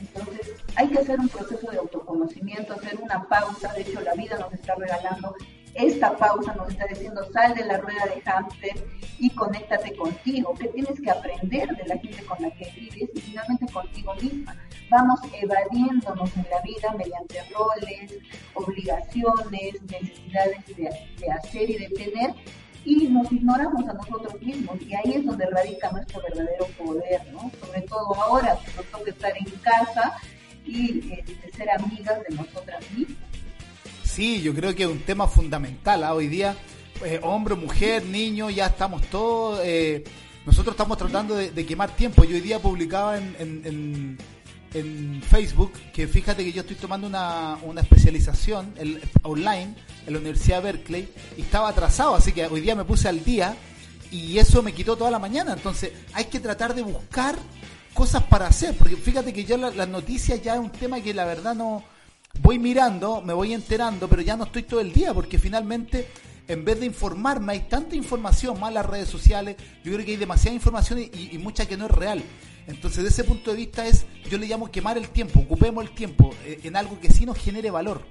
Entonces, 0.00 0.54
hay 0.74 0.88
que 0.88 0.98
hacer 0.98 1.20
un 1.20 1.28
proceso 1.28 1.70
de 1.70 1.78
autoconocimiento, 1.78 2.72
hacer 2.72 2.98
una 3.00 3.22
pausa. 3.28 3.72
De 3.72 3.82
hecho, 3.82 4.00
la 4.00 4.14
vida 4.14 4.36
nos 4.38 4.52
está 4.52 4.74
regalando 4.74 5.34
esta 5.74 6.16
pausa, 6.16 6.54
nos 6.54 6.68
está 6.68 6.86
diciendo 6.86 7.22
sal 7.32 7.54
de 7.54 7.64
la 7.64 7.78
rueda 7.78 8.06
de 8.06 8.20
hámster 8.22 8.84
y 9.18 9.30
conéctate 9.30 9.94
contigo. 9.96 10.54
¿Qué 10.58 10.68
tienes 10.68 11.00
que 11.00 11.10
aprender 11.10 11.68
de 11.76 11.86
la 11.86 11.98
gente 11.98 12.22
con 12.24 12.42
la 12.42 12.50
que 12.50 12.70
vives 12.76 13.10
y 13.14 13.20
finalmente 13.20 13.72
contigo 13.72 14.14
misma? 14.16 14.56
Vamos 14.90 15.20
evadiéndonos 15.40 16.36
en 16.36 16.46
la 16.50 16.60
vida 16.60 16.94
mediante 16.98 17.42
roles, 17.54 18.12
obligaciones, 18.54 19.82
necesidades 19.82 20.66
de, 20.66 20.90
de 21.18 21.32
hacer 21.32 21.70
y 21.70 21.78
de 21.78 21.88
tener 21.88 22.34
y 22.84 23.08
nos 23.08 23.30
ignoramos 23.30 23.88
a 23.88 23.92
nosotros 23.92 24.40
mismos 24.42 24.80
y 24.82 24.94
ahí 24.94 25.14
es 25.14 25.24
donde 25.24 25.46
radica 25.46 25.90
nuestro 25.92 26.20
verdadero 26.22 26.66
poder, 26.78 27.20
¿no? 27.32 27.50
Sobre 27.60 27.82
todo 27.82 28.14
ahora 28.14 28.58
que 28.64 28.72
nos 28.76 28.86
toca 28.86 29.10
estar 29.10 29.32
en 29.36 29.50
casa 29.60 30.14
y 30.64 31.12
este, 31.12 31.52
ser 31.52 31.70
amigas 31.70 32.18
de 32.28 32.36
nosotras 32.36 32.84
mismas. 32.92 33.21
Sí, 34.14 34.42
yo 34.42 34.52
creo 34.54 34.74
que 34.74 34.82
es 34.82 34.88
un 34.90 35.00
tema 35.00 35.26
fundamental. 35.26 36.04
¿ah? 36.04 36.12
Hoy 36.12 36.28
día 36.28 36.54
eh, 37.02 37.18
hombre, 37.22 37.54
mujer, 37.54 38.04
niño, 38.04 38.50
ya 38.50 38.66
estamos 38.66 39.00
todos. 39.06 39.60
Eh, 39.64 40.04
nosotros 40.44 40.74
estamos 40.74 40.98
tratando 40.98 41.34
de, 41.34 41.66
quemar 41.66 41.96
tiempo. 41.96 42.22
Yo 42.24 42.34
hoy 42.34 42.42
día 42.42 42.58
publicaba 42.58 43.16
en, 43.16 43.34
en, 43.38 44.18
Facebook 45.22 45.72
que 45.92 46.06
fíjate 46.06 46.44
que 46.44 46.52
yo 46.52 46.62
estoy 46.62 46.76
tomando 46.76 47.06
una, 47.06 47.58
especialización 47.80 48.74
online 49.22 49.74
en 50.06 50.12
la 50.12 50.18
Universidad 50.18 50.62
de 50.62 50.72
Berkeley 50.72 51.08
y 51.36 51.42
estaba 51.42 51.68
atrasado, 51.68 52.14
así 52.14 52.32
que 52.32 52.46
hoy 52.46 52.62
día 52.62 52.74
me 52.74 52.84
puse 52.84 53.06
al 53.08 53.22
día 53.22 53.54
y 54.10 54.38
eso 54.38 54.62
me 54.62 54.72
quitó 54.72 54.96
toda 54.96 55.10
la 55.10 55.18
mañana. 55.18 55.52
Entonces 55.54 55.92
hay 56.12 56.24
que 56.24 56.40
tratar 56.40 56.74
de 56.74 56.82
buscar 56.82 57.36
cosas 57.94 58.22
para 58.24 58.46
hacer, 58.46 58.74
porque 58.76 58.96
fíjate 58.96 59.32
que 59.32 59.44
ya 59.44 59.56
las 59.56 59.88
noticias 59.88 60.42
ya 60.42 60.54
es 60.54 60.60
un 60.60 60.70
tema 60.70 61.00
que 61.00 61.12
la 61.14 61.24
verdad 61.24 61.54
no 61.54 61.82
voy 62.40 62.58
mirando, 62.58 63.20
me 63.22 63.32
voy 63.32 63.52
enterando, 63.52 64.08
pero 64.08 64.22
ya 64.22 64.36
no 64.36 64.44
estoy 64.44 64.62
todo 64.62 64.80
el 64.80 64.92
día, 64.92 65.12
porque 65.12 65.38
finalmente 65.38 66.08
en 66.48 66.64
vez 66.64 66.80
de 66.80 66.86
informarme 66.86 67.52
hay 67.52 67.60
tanta 67.60 67.96
información 67.96 68.58
más 68.58 68.72
las 68.72 68.86
redes 68.86 69.08
sociales, 69.08 69.56
yo 69.84 69.92
creo 69.92 70.04
que 70.04 70.12
hay 70.12 70.16
demasiada 70.16 70.54
información 70.54 71.00
y, 71.00 71.38
mucha 71.38 71.66
que 71.66 71.76
no 71.76 71.86
es 71.86 71.90
real. 71.90 72.22
Entonces, 72.66 73.02
de 73.02 73.08
ese 73.08 73.24
punto 73.24 73.50
de 73.50 73.56
vista 73.56 73.86
es, 73.86 74.06
yo 74.30 74.38
le 74.38 74.46
llamo 74.46 74.70
quemar 74.70 74.96
el 74.96 75.08
tiempo, 75.08 75.40
ocupemos 75.40 75.84
el 75.84 75.94
tiempo 75.94 76.30
eh, 76.44 76.60
en 76.62 76.76
algo 76.76 76.98
que 77.00 77.10
sí 77.10 77.26
nos 77.26 77.36
genere 77.38 77.70
valor. 77.70 78.02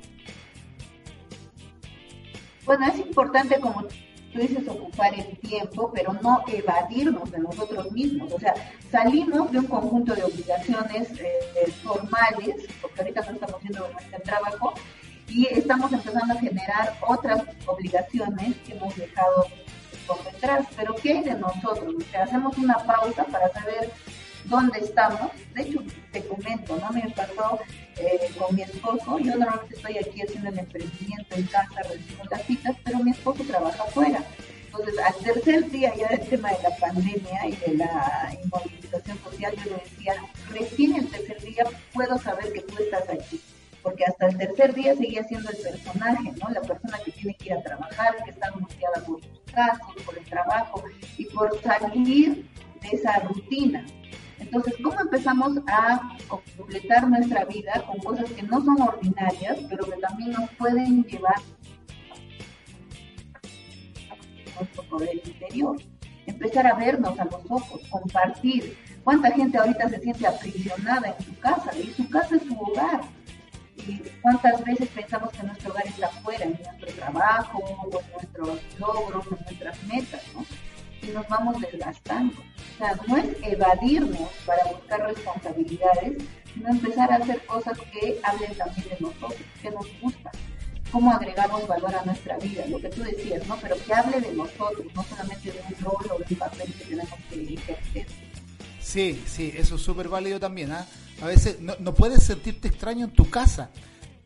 Bueno, 2.66 2.86
es 2.88 3.00
importante 3.00 3.60
como 3.60 3.86
tú 4.32 4.40
dices 4.40 4.68
ocupar 4.68 5.14
el 5.14 5.38
tiempo, 5.40 5.92
pero 5.94 6.14
no 6.14 6.44
evadirnos 6.48 7.32
de 7.32 7.40
nosotros 7.40 7.92
mismos. 7.92 8.32
O 8.34 8.40
sea, 8.40 8.54
salimos 8.92 9.52
de 9.52 9.60
un 9.60 9.68
conjunto 9.68 10.16
de 10.16 10.24
obligaciones 10.24 11.10
eh, 11.20 11.72
formales, 11.84 12.56
porque 12.82 13.02
ahorita 13.02 13.22
no 13.22 13.32
estamos 13.32 13.56
haciendo 13.56 13.90
nuestro 13.92 14.22
trabajo, 14.22 14.74
y 15.28 15.48
estamos 15.48 15.92
empezando 15.94 16.34
a 16.34 16.38
generar 16.38 16.98
otras 17.08 17.44
obligaciones 17.66 18.56
que 18.66 18.74
hemos 18.74 18.96
dejado 18.96 19.48
por 20.06 20.24
detrás. 20.26 20.68
Pero 20.76 20.96
¿qué 20.96 21.14
hay 21.14 21.24
de 21.24 21.36
nosotros? 21.36 21.96
Hacemos 22.22 22.58
una 22.58 22.78
pausa 22.80 23.24
para 23.26 23.50
saber 23.54 23.92
dónde 24.46 24.80
estamos. 24.80 25.32
De 25.54 25.64
hecho, 25.64 25.84
te 26.12 26.26
comento, 26.26 26.78
¿no? 26.78 26.92
Me 26.92 27.10
pasó 27.12 27.60
eh, 27.98 28.30
con 28.38 28.56
mi 28.56 28.64
esposo. 28.64 29.20
Yo 29.20 29.36
normalmente 29.36 29.76
estoy 29.76 29.98
aquí 29.98 30.22
haciendo 30.22 30.50
el 30.50 30.60
emprendimiento 30.60 31.36
en 31.36 31.44
casa, 31.44 31.82
recibo 31.84 32.24
las 32.30 32.44
citas, 32.46 32.76
pero 32.84 33.00
mi 33.00 33.12
esposo 33.12 33.44
trabaja 33.44 33.84
afuera. 33.84 34.24
Entonces, 34.66 34.96
al 35.00 35.16
tercer 35.16 35.70
día 35.70 35.94
ya 35.96 36.08
del 36.08 36.28
tema 36.28 36.50
de 36.52 36.64
la 36.64 36.76
pandemia 36.78 37.48
y 37.48 37.56
de 37.58 37.76
la 37.76 38.34
inmovilización 38.42 39.18
social, 39.20 39.54
yo 39.58 39.72
le 39.72 39.84
decía, 39.84 40.14
recién 40.50 40.96
el 40.96 41.08
tercer 41.10 41.42
día 41.42 41.66
puedo 41.94 42.18
saber 42.18 42.54
que 42.54 42.62
tú 42.62 42.82
estás 42.82 43.10
aquí. 43.10 43.42
Porque 43.84 44.06
hasta 44.06 44.28
el 44.28 44.38
tercer 44.38 44.74
día 44.74 44.96
seguía 44.96 45.24
siendo 45.24 45.50
el 45.50 45.58
personaje, 45.58 46.32
¿no? 46.40 46.50
La 46.52 46.62
persona 46.62 47.00
que 47.04 47.12
tiene 47.12 47.36
que 47.36 47.46
ir 47.46 47.54
a 47.54 47.64
trabajar, 47.64 48.16
que 48.24 48.30
está 48.30 48.48
angustiada 48.48 49.04
por 49.06 49.20
sus 49.22 49.40
casos, 49.54 50.04
por 50.06 50.18
el 50.18 50.26
trabajo 50.26 50.84
y 51.18 51.26
por 51.26 51.62
salir 51.62 52.46
de 52.82 52.90
esa 52.90 53.20
rutina. 53.20 53.86
Entonces, 54.42 54.74
¿cómo 54.84 55.00
empezamos 55.00 55.58
a 55.68 56.18
completar 56.28 57.08
nuestra 57.08 57.46
vida 57.46 57.84
con 57.86 58.00
cosas 58.00 58.30
que 58.32 58.42
no 58.42 58.60
son 58.66 58.82
ordinarias, 58.82 59.60
pero 59.70 59.86
que 59.86 59.98
también 59.98 60.32
nos 60.32 60.50
pueden 60.52 61.04
llevar 61.04 61.36
a 64.10 64.60
nuestro 64.60 64.84
poder 64.90 65.22
interior? 65.24 65.78
Empezar 66.26 66.68
a 66.68 66.74
vernos 66.74 67.20
a 67.20 67.26
los 67.26 67.42
ojos, 67.50 67.82
compartir. 67.90 68.78
¿Cuánta 69.04 69.32
gente 69.32 69.58
ahorita 69.58 69.90
se 69.90 70.00
siente 70.00 70.28
aprisionada 70.28 71.16
en 71.18 71.26
su 71.26 71.40
casa? 71.40 71.72
Y 71.78 71.94
su 71.94 72.10
casa 72.10 72.36
es 72.36 72.44
su 72.44 72.60
hogar. 72.60 73.02
¿Y 73.78 74.00
cuántas 74.22 74.64
veces 74.64 74.90
pensamos 74.90 75.32
que 75.32 75.44
nuestro 75.44 75.72
hogar 75.72 75.88
está 75.88 76.08
afuera, 76.08 76.46
en 76.46 76.60
nuestro 76.64 76.88
trabajo, 76.96 77.64
en 77.68 77.90
nuestros 77.90 78.60
logros, 78.80 79.26
en 79.32 79.38
nuestras 79.46 79.84
metas, 79.84 80.22
¿no? 80.36 80.46
y 81.02 81.08
nos 81.08 81.28
vamos 81.28 81.60
desgastando. 81.60 82.36
No 83.08 83.18
es 83.18 83.26
evadirnos 83.44 84.30
para 84.46 84.64
buscar 84.66 85.02
responsabilidades, 85.02 86.24
sino 86.54 86.70
empezar 86.70 87.12
a 87.12 87.18
hacer 87.18 87.46
cosas 87.46 87.78
que 87.92 88.20
hablen 88.24 88.56
también 88.56 88.90
de 88.90 88.98
nosotros, 89.00 89.36
que 89.62 89.70
nos 89.70 89.86
gustan, 90.02 90.32
cómo 90.92 91.12
agregamos 91.12 91.68
valor 91.68 91.96
a 91.96 92.04
nuestra 92.04 92.38
vida, 92.38 92.66
lo 92.68 92.80
que 92.80 92.90
tú 92.90 93.04
decías, 93.04 93.46
¿no? 93.48 93.56
Pero 93.58 93.76
que 93.86 93.94
hable 93.94 94.20
de 94.20 94.34
nosotros, 94.34 94.86
no 94.96 95.04
solamente 95.04 95.52
de 95.52 95.60
un 95.60 95.84
rol 95.84 96.06
o 96.12 96.18
de 96.18 96.26
un 96.30 96.36
papel 96.40 96.74
que 96.74 96.86
tenemos 96.86 97.20
que 97.30 97.54
ejercer. 97.54 98.08
Sí, 98.80 99.24
sí, 99.28 99.54
eso 99.56 99.76
es 99.76 99.82
súper 99.82 100.10
válido 100.10 100.40
también. 100.40 100.72
¿ah? 100.72 100.86
A 101.22 101.28
veces 101.28 101.60
no 101.62 101.94
puedes 101.94 102.24
sentirte 102.24 102.68
extraño 102.68 103.06
en 103.06 103.12
tu 103.12 103.30
casa 103.30 103.70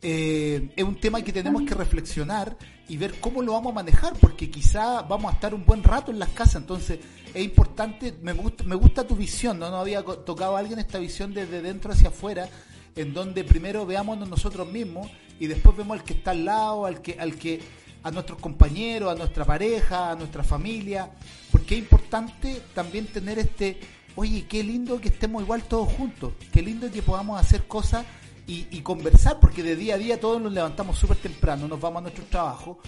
eh, 0.02 0.72
es 0.76 0.84
un 0.84 0.96
tema 0.96 1.22
que 1.22 1.32
tenemos 1.32 1.62
que 1.62 1.74
reflexionar 1.74 2.56
y 2.88 2.96
ver 2.96 3.18
cómo 3.18 3.42
lo 3.42 3.52
vamos 3.52 3.72
a 3.72 3.74
manejar, 3.76 4.14
porque 4.20 4.50
quizá 4.50 5.02
vamos 5.02 5.32
a 5.32 5.34
estar 5.34 5.54
un 5.54 5.64
buen 5.64 5.82
rato 5.82 6.10
en 6.10 6.18
las 6.18 6.28
casas, 6.30 6.56
entonces 6.56 7.00
es 7.34 7.44
importante, 7.44 8.14
me 8.22 8.32
gusta, 8.32 8.64
me 8.64 8.76
gusta 8.76 9.06
tu 9.06 9.16
visión, 9.16 9.58
¿no? 9.58 9.70
no 9.70 9.78
había 9.78 10.02
tocado 10.02 10.56
alguien 10.56 10.78
esta 10.78 10.98
visión 10.98 11.34
desde 11.34 11.62
dentro 11.62 11.92
hacia 11.92 12.08
afuera, 12.08 12.48
en 12.94 13.12
donde 13.12 13.44
primero 13.44 13.84
veámonos 13.84 14.28
nosotros 14.28 14.70
mismos 14.70 15.08
y 15.38 15.46
después 15.46 15.76
vemos 15.76 15.98
al 15.98 16.04
que 16.04 16.14
está 16.14 16.30
al 16.30 16.44
lado, 16.44 16.86
al 16.86 17.02
que, 17.02 17.18
al 17.18 17.34
que, 17.36 17.60
a 18.02 18.10
nuestros 18.12 18.38
compañeros, 18.38 19.12
a 19.12 19.16
nuestra 19.16 19.44
pareja, 19.44 20.12
a 20.12 20.14
nuestra 20.14 20.44
familia, 20.44 21.10
porque 21.50 21.74
es 21.74 21.80
importante 21.80 22.62
también 22.72 23.06
tener 23.06 23.38
este, 23.40 23.80
oye, 24.14 24.46
qué 24.48 24.62
lindo 24.62 25.00
que 25.00 25.08
estemos 25.08 25.42
igual 25.42 25.64
todos 25.64 25.92
juntos, 25.92 26.34
qué 26.52 26.62
lindo 26.62 26.88
que 26.90 27.02
podamos 27.02 27.40
hacer 27.40 27.66
cosas 27.66 28.06
y, 28.46 28.80
conversar, 28.82 29.40
porque 29.40 29.62
de 29.62 29.74
día 29.74 29.96
a 29.96 29.98
día 29.98 30.20
todos 30.20 30.40
nos 30.40 30.52
levantamos 30.52 30.96
súper 30.98 31.16
temprano, 31.16 31.66
nos 31.66 31.80
vamos 31.80 31.98
a 31.98 32.02
nuestro 32.02 32.24
trabajo 32.26 32.78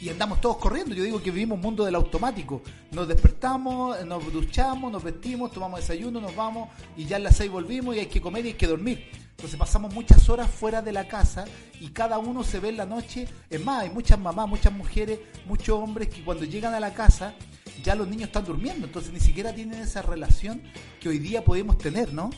y 0.00 0.08
andamos 0.08 0.40
todos 0.40 0.58
corriendo. 0.58 0.94
Yo 0.94 1.02
digo 1.02 1.20
que 1.20 1.32
vivimos 1.32 1.56
un 1.56 1.62
mundo 1.62 1.84
del 1.84 1.96
automático. 1.96 2.62
Nos 2.92 3.08
despertamos, 3.08 4.04
nos 4.06 4.32
duchamos, 4.32 4.92
nos 4.92 5.02
vestimos, 5.02 5.50
tomamos 5.50 5.80
desayuno, 5.80 6.20
nos 6.20 6.36
vamos 6.36 6.68
y 6.96 7.04
ya 7.04 7.16
a 7.16 7.18
las 7.18 7.36
seis 7.36 7.50
volvimos 7.50 7.96
y 7.96 8.00
hay 8.00 8.06
que 8.06 8.20
comer 8.20 8.44
y 8.46 8.48
hay 8.48 8.54
que 8.54 8.68
dormir. 8.68 9.10
Entonces 9.30 9.58
pasamos 9.58 9.92
muchas 9.94 10.28
horas 10.28 10.50
fuera 10.50 10.82
de 10.82 10.92
la 10.92 11.06
casa 11.06 11.44
y 11.80 11.88
cada 11.88 12.18
uno 12.18 12.44
se 12.44 12.60
ve 12.60 12.68
en 12.70 12.76
la 12.76 12.86
noche. 12.86 13.28
Es 13.50 13.64
más, 13.64 13.82
hay 13.82 13.90
muchas 13.90 14.18
mamás, 14.18 14.48
muchas 14.48 14.72
mujeres, 14.72 15.20
muchos 15.46 15.78
hombres 15.78 16.08
que 16.08 16.24
cuando 16.24 16.44
llegan 16.44 16.74
a 16.74 16.80
la 16.80 16.92
casa 16.92 17.34
ya 17.82 17.94
los 17.94 18.08
niños 18.08 18.28
están 18.28 18.44
durmiendo. 18.44 18.86
Entonces 18.86 19.12
ni 19.12 19.20
siquiera 19.20 19.52
tienen 19.52 19.80
esa 19.80 20.02
relación 20.02 20.62
que 21.00 21.08
hoy 21.08 21.18
día 21.18 21.44
podemos 21.44 21.78
tener, 21.78 22.12
¿no? 22.12 22.30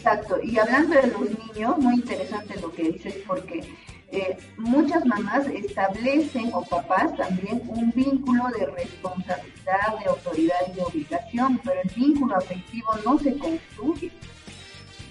Exacto, 0.00 0.40
y 0.42 0.58
hablando 0.58 0.94
de 0.94 1.08
los 1.08 1.20
niños, 1.20 1.76
muy 1.76 1.96
interesante 1.96 2.58
lo 2.58 2.72
que 2.72 2.84
dices 2.84 3.16
porque 3.26 3.62
eh, 4.10 4.38
muchas 4.56 5.04
mamás 5.04 5.46
establecen, 5.48 6.48
o 6.54 6.62
papás 6.62 7.14
también, 7.18 7.60
un 7.66 7.92
vínculo 7.94 8.44
de 8.58 8.64
responsabilidad, 8.64 9.98
de 10.02 10.06
autoridad 10.06 10.56
y 10.68 10.72
de 10.72 10.82
obligación, 10.82 11.60
pero 11.62 11.82
el 11.82 11.90
vínculo 11.94 12.34
afectivo 12.34 12.88
no 13.04 13.18
se 13.18 13.36
construye. 13.36 14.10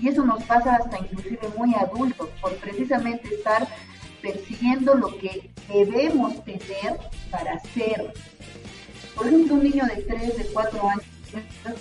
Y 0.02 0.08
eso 0.08 0.25
nos 0.25 0.43
pasa 0.45 0.78
hasta 0.78 0.97
inclusive 0.97 1.47
muy 1.56 1.75
adultos, 1.75 2.28
por 2.41 2.56
precisamente 2.56 3.28
estar 3.36 3.67
persiguiendo 4.23 4.95
lo 4.95 5.15
que 5.19 5.52
debemos 5.67 6.43
tener 6.45 6.97
para 7.30 7.60
ser. 7.60 8.12
Por 9.15 9.28
ejemplo, 9.28 9.54
un 9.54 9.63
niño 9.65 9.86
de 9.86 10.02
3, 10.02 10.38
de 10.39 10.45
4 10.45 10.89
años 10.89 11.09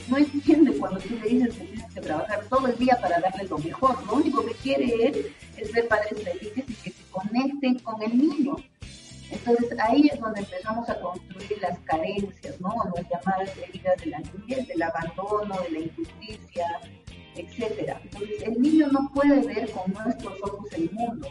no 0.09 0.17
entiende 0.17 0.77
cuando 0.79 0.99
tú 1.01 1.15
le 1.15 1.29
dices 1.29 1.55
que 1.55 1.65
tienes 1.65 1.95
que 1.95 2.01
trabajar 2.01 2.45
todo 2.49 2.67
el 2.67 2.79
día 2.79 2.99
para 3.01 3.21
darle 3.21 3.45
lo 3.45 3.59
mejor. 3.59 4.07
Lo 4.07 4.15
único 4.15 4.45
que 4.45 4.55
quiere 4.55 5.07
él 5.07 5.33
es 5.57 5.73
ver 5.73 5.89
padres 5.89 6.23
felices 6.23 6.65
y 6.69 6.75
que 6.75 6.91
se 6.91 7.03
conecten 7.11 7.79
con 7.81 8.03
el 8.03 8.17
niño. 8.17 8.57
Entonces 9.31 9.79
ahí 9.81 10.09
es 10.13 10.19
donde 10.21 10.41
empezamos 10.41 10.89
a 10.89 11.01
construir 11.01 11.59
las 11.61 11.79
carencias, 11.81 12.61
¿no? 12.61 12.75
Las 12.95 13.07
llamadas 13.11 13.51
heridas 13.59 13.97
de 13.99 14.07
la 14.07 14.19
niñez, 14.21 14.67
del 14.69 14.83
abandono, 14.83 15.61
de 15.63 15.71
la 15.71 15.79
injusticia, 15.81 16.67
etcétera. 17.35 18.01
Entonces 18.05 18.43
el 18.43 18.61
niño 18.61 18.89
no 18.89 19.11
puede 19.13 19.41
ver 19.47 19.71
con 19.71 19.93
nuestros 19.93 20.35
ojos 20.43 20.73
el 20.73 20.91
mundo, 20.93 21.29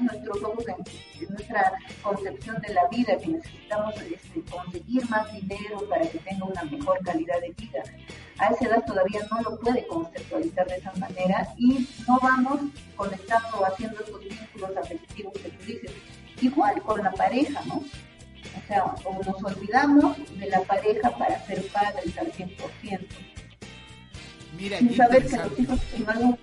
nuestros 0.00 0.42
ojos 0.42 0.64
nuestra 1.28 1.72
concepción 2.02 2.60
de 2.60 2.74
la 2.74 2.86
vida, 2.88 3.16
que 3.18 3.28
necesitamos 3.28 3.94
este, 4.02 4.40
conseguir 4.50 5.08
más 5.08 5.32
dinero 5.32 5.80
para 5.88 6.08
que 6.08 6.18
tenga 6.18 6.44
una 6.44 6.62
mejor 6.64 6.98
calidad 7.04 7.40
de 7.40 7.50
vida. 7.50 7.82
A 8.38 8.48
esa 8.48 8.66
edad 8.66 8.84
todavía 8.86 9.20
no 9.30 9.40
lo 9.42 9.58
puede 9.58 9.86
conceptualizar 9.86 10.66
de 10.66 10.76
esa 10.76 10.92
manera 10.94 11.48
y 11.56 11.88
no 12.06 12.18
vamos 12.20 12.60
conectando 12.94 13.64
haciendo 13.64 14.00
estos 14.00 14.20
vínculos 14.20 14.76
afectivos 14.76 15.32
que 15.34 15.48
tú. 15.50 15.92
Igual 16.42 16.82
con 16.82 17.02
la 17.02 17.12
pareja, 17.12 17.62
¿no? 17.66 17.76
O 17.76 18.68
sea, 18.68 18.84
o 18.84 19.22
nos 19.24 19.42
olvidamos 19.42 20.16
de 20.38 20.50
la 20.50 20.60
pareja 20.62 21.10
para 21.16 21.44
ser 21.46 21.66
padres 21.68 22.18
al 22.18 22.32
100%. 22.32 23.35
Mira, 24.58 24.78
sin 24.78 24.94
saber 24.94 25.26
que 25.26 25.36
los 25.36 25.58
hijos 25.58 25.80
en 25.94 26.08
algún, 26.08 26.38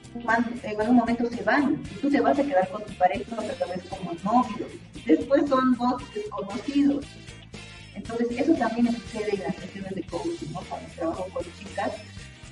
en 0.63 0.81
algún, 0.81 0.95
momento 0.95 1.29
se 1.29 1.43
van 1.43 1.81
y 1.91 1.95
tú 1.99 2.09
te 2.09 2.21
vas 2.21 2.37
a 2.37 2.43
quedar 2.43 2.69
con 2.69 2.83
tu 2.83 2.93
pareja 2.93 3.35
otra 3.35 3.67
vez 3.67 3.83
como 3.89 4.13
novio. 4.23 4.67
Después 5.05 5.49
son 5.49 5.75
dos 5.75 6.01
desconocidos. 6.13 7.05
Entonces, 7.95 8.27
eso 8.31 8.53
también 8.53 8.87
sucede 8.93 9.35
en 9.35 9.43
las 9.43 9.55
sesiones 9.55 9.95
de 9.95 10.03
coaching, 10.03 10.51
¿no? 10.51 10.61
Cuando 10.61 10.89
trabajo 10.95 11.27
con 11.33 11.43
chicas 11.57 11.91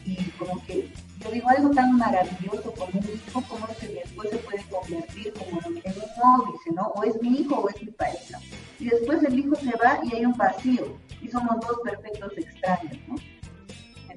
y 0.06 0.16
como 0.32 0.64
que 0.66 0.90
yo 1.20 1.32
digo 1.32 1.50
algo 1.50 1.70
tan 1.70 1.98
maravilloso 1.98 2.72
como 2.72 3.00
un 3.00 3.10
hijo, 3.14 3.44
como 3.48 3.68
es 3.68 3.78
que 3.78 3.88
después 3.88 4.30
se 4.30 4.38
puede 4.38 4.64
convertir 4.64 5.34
como 5.34 5.62
en 5.62 5.68
un 5.68 5.84
novio, 6.18 6.60
¿no? 6.76 6.82
O 6.96 7.04
es 7.04 7.22
mi 7.22 7.42
hijo 7.42 7.56
o 7.56 7.70
es 7.70 7.82
mi 7.82 7.92
pareja. 7.92 8.40
y 8.80 8.86
después 8.86 9.24
el 9.24 9.38
hijo 9.38 9.56
se 9.56 9.72
va 9.78 10.00
y 10.04 10.16
hay 10.16 10.26
un 10.26 10.34
vacío 10.34 10.98
y 11.22 11.28
somos 11.28 11.60
dos 11.62 11.78
perfectos 11.84 12.32
extraños, 12.38 12.98
¿no? 13.08 13.16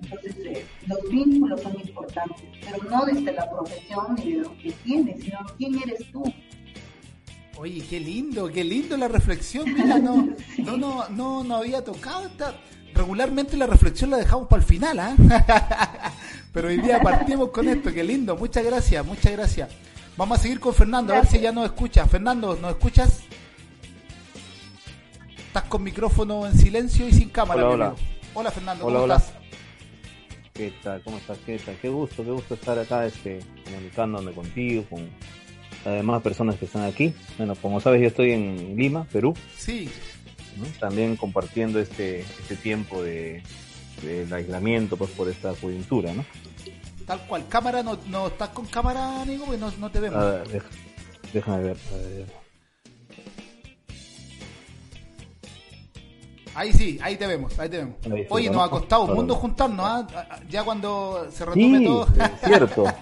Entonces, 0.03 0.37
eh, 0.45 0.67
los 0.87 0.99
vínculos 1.11 1.61
son 1.61 1.75
importantes, 1.81 2.45
pero 2.65 2.91
no 2.91 3.05
desde 3.05 3.33
la 3.33 3.51
profesión 3.51 4.15
ni 4.17 4.33
de 4.33 4.39
lo 4.39 4.57
que 4.59 4.73
tienes, 4.85 5.23
sino 5.23 5.39
quién 5.57 5.81
eres 5.83 6.11
tú. 6.11 6.23
Oye, 7.57 7.85
qué 7.89 8.01
lindo, 8.01 8.49
qué 8.49 8.65
lindo 8.65 8.97
la 8.97 9.09
reflexión. 9.09 9.73
Mira, 9.73 9.99
no, 9.99 10.35
no, 10.59 10.77
no, 10.77 11.09
no, 11.09 11.45
no 11.45 11.57
había 11.57 11.85
tocado 11.85 12.27
esta. 12.27 12.55
Regularmente 12.95 13.57
la 13.57 13.67
reflexión 13.67 14.11
la 14.11 14.19
dejamos 14.19 14.49
para 14.49 14.63
el 14.63 14.69
final, 14.69 14.99
¿ah? 15.01 15.17
Pero 16.53 16.69
hoy 16.69 16.81
día 16.81 17.01
partimos 17.01 17.51
con 17.51 17.69
esto, 17.69 17.93
qué 17.93 18.05
lindo. 18.05 18.37
Muchas 18.37 18.65
gracias, 18.65 19.05
muchas 19.05 19.33
gracias. 19.33 19.71
Vamos 20.17 20.39
a 20.39 20.43
seguir 20.43 20.61
con 20.61 20.73
Fernando, 20.73 21.13
a 21.13 21.17
ver 21.17 21.27
si 21.27 21.41
ya 21.41 21.51
nos 21.51 21.65
escucha. 21.65 22.07
Fernando, 22.07 22.57
¿nos 22.61 22.71
escuchas? 22.71 23.23
Estás 25.47 25.65
con 25.65 25.83
micrófono 25.83 26.47
en 26.47 26.57
silencio 26.57 27.09
y 27.09 27.13
sin 27.13 27.31
cámara. 27.31 27.69
Hola, 27.69 27.75
hola. 27.75 27.95
hola 28.35 28.51
Fernando, 28.53 28.85
¿cómo 28.85 29.01
estás? 29.01 29.44
¿Qué 30.55 30.73
tal? 30.85 31.03
¿Cómo 31.03 31.17
estás? 31.17 31.37
¿Qué 31.45 31.59
tal? 31.59 31.77
Qué 31.83 31.89
gusto, 31.89 32.23
qué 32.23 32.31
gusto 32.31 32.55
estar 32.55 32.79
acá 32.79 33.05
este, 33.05 33.41
comunicándome 33.65 34.31
contigo, 34.31 34.85
con 34.89 35.11
las 35.85 35.95
demás 35.97 36.23
personas 36.23 36.55
que 36.55 36.67
están 36.67 36.85
aquí. 36.85 37.13
Bueno, 37.37 37.57
como 37.57 37.81
sabes, 37.81 38.01
yo 38.01 38.07
estoy 38.07 38.31
en 38.31 38.77
Lima, 38.77 39.05
Perú. 39.13 39.35
Sí. 39.57 39.91
También 40.79 41.17
compartiendo 41.17 41.81
este, 41.81 42.21
este 42.21 42.55
tiempo 42.55 43.03
de, 43.03 43.43
del 44.01 44.33
aislamiento 44.33 44.97
pues, 44.97 45.11
por 45.11 45.29
esta 45.29 45.53
coyuntura, 45.55 46.15
¿no? 46.15 46.25
Tal 47.05 47.27
cual. 47.27 47.49
¿Cámara? 47.49 47.83
¿No, 47.83 47.99
no 48.07 48.29
estás 48.29 48.51
con 48.51 48.67
cámara, 48.67 49.23
amigo? 49.23 49.47
Pues 49.47 49.59
no, 49.59 49.73
no 49.81 49.91
te 49.91 49.99
vemos. 49.99 50.23
A 50.23 50.45
ver, 50.45 50.63
déjame 51.33 51.65
ver. 51.65 51.77
A 51.93 51.97
ver. 51.97 52.44
Ahí 56.55 56.73
sí, 56.73 56.99
ahí 57.03 57.17
te 57.17 57.27
vemos, 57.27 57.59
ahí 57.59 57.69
te 57.69 57.79
vemos. 57.79 57.97
Ahí 58.05 58.27
Oye, 58.31 58.51
nos 58.51 58.63
ha 58.63 58.71
costado 58.71 59.05
un 59.05 59.15
mundo 59.15 59.35
juntarnos, 59.35 59.85
¿ah? 59.85 60.07
Ya 60.49 60.63
cuando 60.63 61.27
se 61.31 61.45
retome 61.45 61.79
sí, 61.79 61.85
todo. 61.85 62.07
Es 62.07 62.41
cierto. 62.45 62.85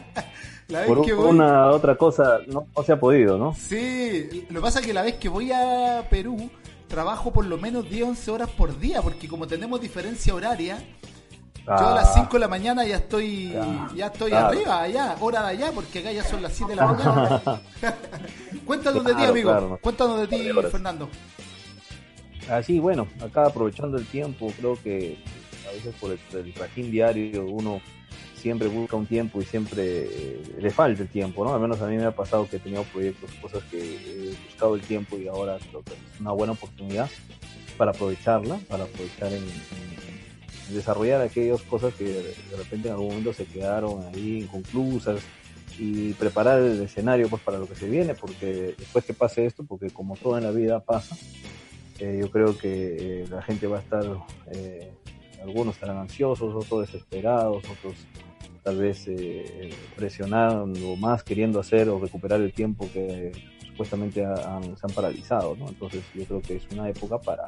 Por 0.87 1.05
que 1.05 1.13
una 1.13 1.69
otra 1.69 1.97
cosa 1.97 2.39
no, 2.47 2.67
no, 2.75 2.83
se 2.83 2.93
ha 2.93 2.99
podido, 2.99 3.37
¿no? 3.37 3.55
Sí, 3.55 4.47
lo 4.49 4.61
que 4.61 4.63
pasa 4.63 4.81
es 4.81 4.87
que 4.87 4.95
la 4.95 5.03
vez 5.03 5.17
que 5.17 5.29
voy 5.29 5.53
a 5.53 6.07
Perú, 6.09 6.51
trabajo 6.89 7.31
por 7.31 7.45
lo 7.45 7.59
menos 7.59 7.89
10, 7.91 8.09
11 8.09 8.31
horas 8.31 8.51
por 8.51 8.79
día, 8.79 9.03
porque 9.03 9.29
como 9.29 9.47
tenemos 9.47 9.81
diferencia 9.81 10.35
horaria, 10.35 10.79
yo 11.67 11.73
a 11.73 11.95
las 11.95 12.15
5 12.15 12.29
de 12.33 12.39
la 12.39 12.49
mañana 12.49 12.85
ya 12.85 12.97
estoy 12.97 13.53
ya, 13.53 13.89
ya 13.95 14.07
estoy 14.07 14.31
claro. 14.31 14.49
arriba, 14.49 14.83
allá, 14.83 15.17
hora 15.21 15.43
de 15.43 15.49
allá, 15.49 15.73
porque 15.73 15.99
acá 15.99 16.11
ya 16.11 16.25
son 16.25 16.43
las 16.43 16.53
7 16.53 16.71
de 16.71 16.77
la 16.77 16.87
mañana. 16.87 17.43
Cuéntanos 18.65 19.03
claro, 19.03 19.17
de 19.19 19.23
ti, 19.23 19.31
amigo. 19.31 19.79
Cuéntanos 19.81 20.21
de 20.21 20.27
ti, 20.27 20.51
Fernando. 20.71 21.09
Así, 22.53 22.79
bueno, 22.79 23.09
acá 23.25 23.47
aprovechando 23.47 23.97
el 23.97 24.05
tiempo, 24.05 24.53
creo 24.59 24.77
que 24.83 25.17
a 25.67 25.73
veces 25.73 25.95
por 25.99 26.11
el, 26.13 26.19
el 26.39 26.53
trajín 26.53 26.91
diario 26.91 27.47
uno 27.47 27.81
siempre 28.37 28.69
busca 28.69 28.95
un 28.95 29.07
tiempo 29.07 29.41
y 29.41 29.47
siempre 29.47 30.05
eh, 30.05 30.43
le 30.61 30.71
falta 30.71 31.01
el 31.01 31.09
tiempo, 31.09 31.47
¿no? 31.47 31.55
Al 31.55 31.61
menos 31.61 31.81
a 31.81 31.87
mí 31.87 31.97
me 31.97 32.05
ha 32.05 32.15
pasado 32.15 32.47
que 32.47 32.57
he 32.57 32.59
tenido 32.59 32.83
proyectos, 32.85 33.31
cosas 33.41 33.63
que 33.71 33.79
he 33.79 34.37
buscado 34.49 34.75
el 34.75 34.83
tiempo 34.83 35.17
y 35.17 35.29
ahora 35.29 35.57
creo 35.71 35.83
que 35.83 35.93
es 35.93 36.21
una 36.21 36.33
buena 36.33 36.53
oportunidad 36.53 37.09
para 37.79 37.93
aprovecharla, 37.93 38.59
para 38.69 38.85
aprovechar 38.85 39.33
en, 39.33 39.45
desarrollar 40.75 41.23
aquellas 41.23 41.63
cosas 41.63 41.95
que 41.95 42.05
de, 42.05 42.23
de 42.23 42.57
repente 42.59 42.89
en 42.89 42.95
algún 42.95 43.09
momento 43.09 43.33
se 43.33 43.47
quedaron 43.47 44.05
ahí 44.13 44.41
inconclusas 44.43 45.23
y 45.79 46.13
preparar 46.13 46.61
el 46.61 46.83
escenario 46.83 47.31
pues 47.31 47.41
para 47.41 47.59
lo 47.59 47.67
que 47.67 47.77
se 47.77 47.89
viene, 47.89 48.15
porque 48.15 48.75
después 48.77 49.07
que 49.07 49.15
pase 49.15 49.47
esto, 49.47 49.65
porque 49.65 49.89
como 49.89 50.17
todo 50.17 50.37
en 50.37 50.45
la 50.45 50.51
vida 50.51 50.81
pasa, 50.81 51.17
eh, 52.03 52.19
yo 52.21 52.31
creo 52.33 52.59
que 52.59 53.23
eh, 53.23 53.25
la 53.31 53.43
gente 53.43 53.69
va 53.69 53.79
a 53.79 53.81
estar, 53.81 54.05
eh, 54.51 54.93
algunos 55.41 55.77
estarán 55.77 55.99
ansiosos, 55.99 56.53
otros 56.53 56.81
desesperados, 56.81 57.63
otros 57.71 57.95
tal 58.65 58.79
vez 58.79 59.07
eh, 59.07 59.71
presionando 59.95 60.97
más, 60.97 61.23
queriendo 61.23 61.61
hacer 61.61 61.89
o 61.89 62.01
recuperar 62.01 62.41
el 62.41 62.53
tiempo 62.53 62.89
que 62.93 63.31
supuestamente 63.67 64.21
se 64.21 64.27
han 64.27 64.93
paralizado, 64.95 65.57
¿no? 65.57 65.69
Entonces 65.69 66.03
yo 66.15 66.25
creo 66.25 66.43
que 66.43 66.57
es 66.57 66.65
una 66.73 66.89
época 66.89 67.19
para 67.21 67.45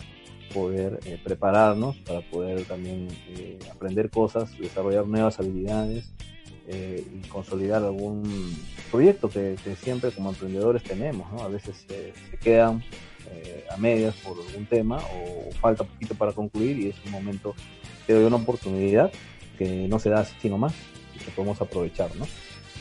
poder 0.52 1.00
eh, 1.04 1.20
prepararnos, 1.22 1.96
para 1.98 2.20
poder 2.20 2.64
también 2.64 3.08
aprender 3.72 4.08
cosas, 4.08 4.56
desarrollar 4.58 5.06
nuevas 5.06 5.38
habilidades 5.40 6.12
eh, 6.66 7.04
y 7.12 7.26
consolidar 7.28 7.82
algún 7.82 8.22
proyecto 8.90 9.28
que, 9.28 9.56
que, 9.62 9.76
siempre 9.76 10.12
como 10.12 10.30
emprendedores 10.30 10.82
tenemos, 10.82 11.30
¿no? 11.32 11.42
A 11.42 11.48
veces 11.48 11.84
se 11.88 12.12
quedan 12.38 12.82
a 13.70 13.76
medias 13.76 14.14
por 14.16 14.37
algún 14.38 14.66
tema 14.66 14.98
o 14.98 15.50
falta 15.60 15.84
poquito 15.84 16.14
para 16.14 16.32
concluir 16.32 16.78
y 16.78 16.88
es 16.88 16.96
un 17.06 17.12
momento 17.12 17.54
que 18.06 18.12
doy 18.12 18.24
una 18.24 18.37
oportunidad 18.37 19.12
que 19.58 19.88
no 19.88 19.98
se 19.98 20.10
da 20.10 20.24
sino 20.24 20.58
más 20.58 20.74
que 21.24 21.30
podemos 21.30 21.60
aprovechar, 21.60 22.14
¿no? 22.16 22.26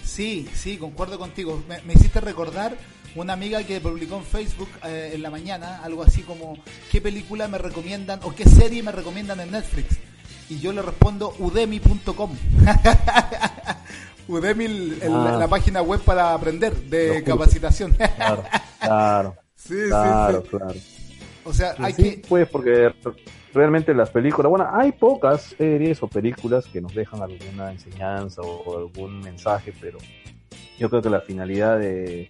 Sí, 0.03 0.47
sí, 0.53 0.77
concuerdo 0.77 1.17
contigo. 1.17 1.63
Me, 1.67 1.82
me 1.84 1.93
hiciste 1.93 2.19
recordar 2.19 2.75
una 3.15 3.34
amiga 3.34 3.63
que 3.63 3.79
publicó 3.79 4.17
en 4.17 4.23
Facebook 4.23 4.69
eh, 4.84 5.12
en 5.13 5.21
la 5.21 5.29
mañana 5.29 5.82
algo 5.84 6.03
así 6.03 6.21
como 6.21 6.58
¿qué 6.91 6.99
película 6.99 7.47
me 7.47 7.58
recomiendan 7.58 8.19
o 8.23 8.34
qué 8.34 8.45
serie 8.45 8.82
me 8.82 8.91
recomiendan 8.91 9.39
en 9.39 9.51
Netflix? 9.51 9.97
Y 10.49 10.60
yo 10.60 10.73
le 10.73 10.82
respondo 10.82 11.34
udemy.com. 11.39 12.36
Udemy, 14.27 14.65
el, 15.01 15.01
ah. 15.03 15.38
la 15.39 15.47
página 15.47 15.82
web 15.82 16.01
para 16.01 16.34
aprender 16.34 16.75
de 16.75 17.23
capacitación. 17.23 17.93
claro, 17.93 18.43
claro. 18.79 19.36
Sí, 19.63 19.76
claro, 19.88 20.41
sí, 20.41 20.47
sí. 20.49 20.58
claro. 20.58 20.80
O 21.45 21.54
sea, 21.54 21.76
hay 21.78 21.93
sí, 21.93 22.04
que... 22.04 22.28
Pues 22.28 22.49
porque 22.49 22.93
realmente 23.54 23.93
las 23.93 24.10
películas, 24.10 24.49
bueno, 24.49 24.67
hay 24.71 24.91
pocas 24.91 25.56
series 25.58 26.02
o 26.04 26.08
películas 26.08 26.65
que 26.65 26.82
nos 26.82 26.93
dejan 26.93 27.21
alguna 27.21 27.71
enseñanza 27.71 28.41
o 28.41 28.78
algún 28.78 29.19
mensaje, 29.21 29.73
pero 29.80 29.99
yo 30.78 30.89
creo 30.89 31.02
que 31.02 31.10
la 31.10 31.21
finalidad 31.21 31.80
de, 31.80 32.30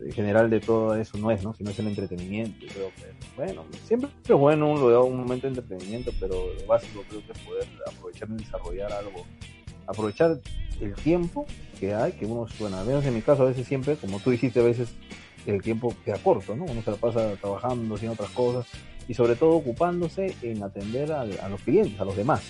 de 0.00 0.12
general 0.12 0.48
de 0.48 0.60
todo 0.60 0.94
eso 0.96 1.18
no 1.18 1.30
es, 1.30 1.42
¿no? 1.42 1.54
Sino 1.54 1.70
es 1.70 1.78
el 1.78 1.88
entretenimiento. 1.88 2.58
Yo 2.60 2.72
creo 2.72 2.90
que, 2.96 3.14
bueno, 3.36 3.64
siempre 3.86 4.10
es 4.22 4.30
bueno 4.30 4.70
un, 4.70 4.80
un 4.80 5.16
momento 5.18 5.46
de 5.46 5.54
entretenimiento, 5.54 6.12
pero 6.20 6.52
lo 6.58 6.66
básico 6.66 7.02
creo 7.08 7.24
que 7.26 7.32
es 7.32 7.38
poder 7.40 7.68
aprovechar 7.86 8.28
y 8.30 8.36
desarrollar 8.36 8.92
algo. 8.92 9.26
Aprovechar 9.86 10.40
el 10.80 10.94
tiempo 10.94 11.46
que 11.78 11.94
hay, 11.94 12.12
que 12.12 12.26
uno, 12.26 12.46
bueno, 12.58 12.78
al 12.78 12.86
menos 12.86 13.04
en 13.04 13.14
mi 13.14 13.22
caso 13.22 13.42
a 13.42 13.46
veces 13.46 13.66
siempre, 13.66 13.96
como 13.96 14.18
tú 14.18 14.30
dijiste, 14.30 14.60
a 14.60 14.64
veces 14.64 14.94
el 15.46 15.62
tiempo 15.62 15.94
queda 16.04 16.18
corto, 16.18 16.56
¿no? 16.56 16.64
Uno 16.64 16.82
se 16.82 16.90
la 16.90 16.96
pasa 16.96 17.34
trabajando, 17.40 17.94
haciendo 17.94 18.14
otras 18.14 18.30
cosas 18.30 18.66
y 19.06 19.14
sobre 19.14 19.36
todo 19.36 19.50
ocupándose 19.50 20.34
en 20.42 20.62
atender 20.62 21.12
a, 21.12 21.24
los 21.24 21.60
clientes, 21.62 22.00
a 22.00 22.04
los 22.04 22.16
demás. 22.16 22.42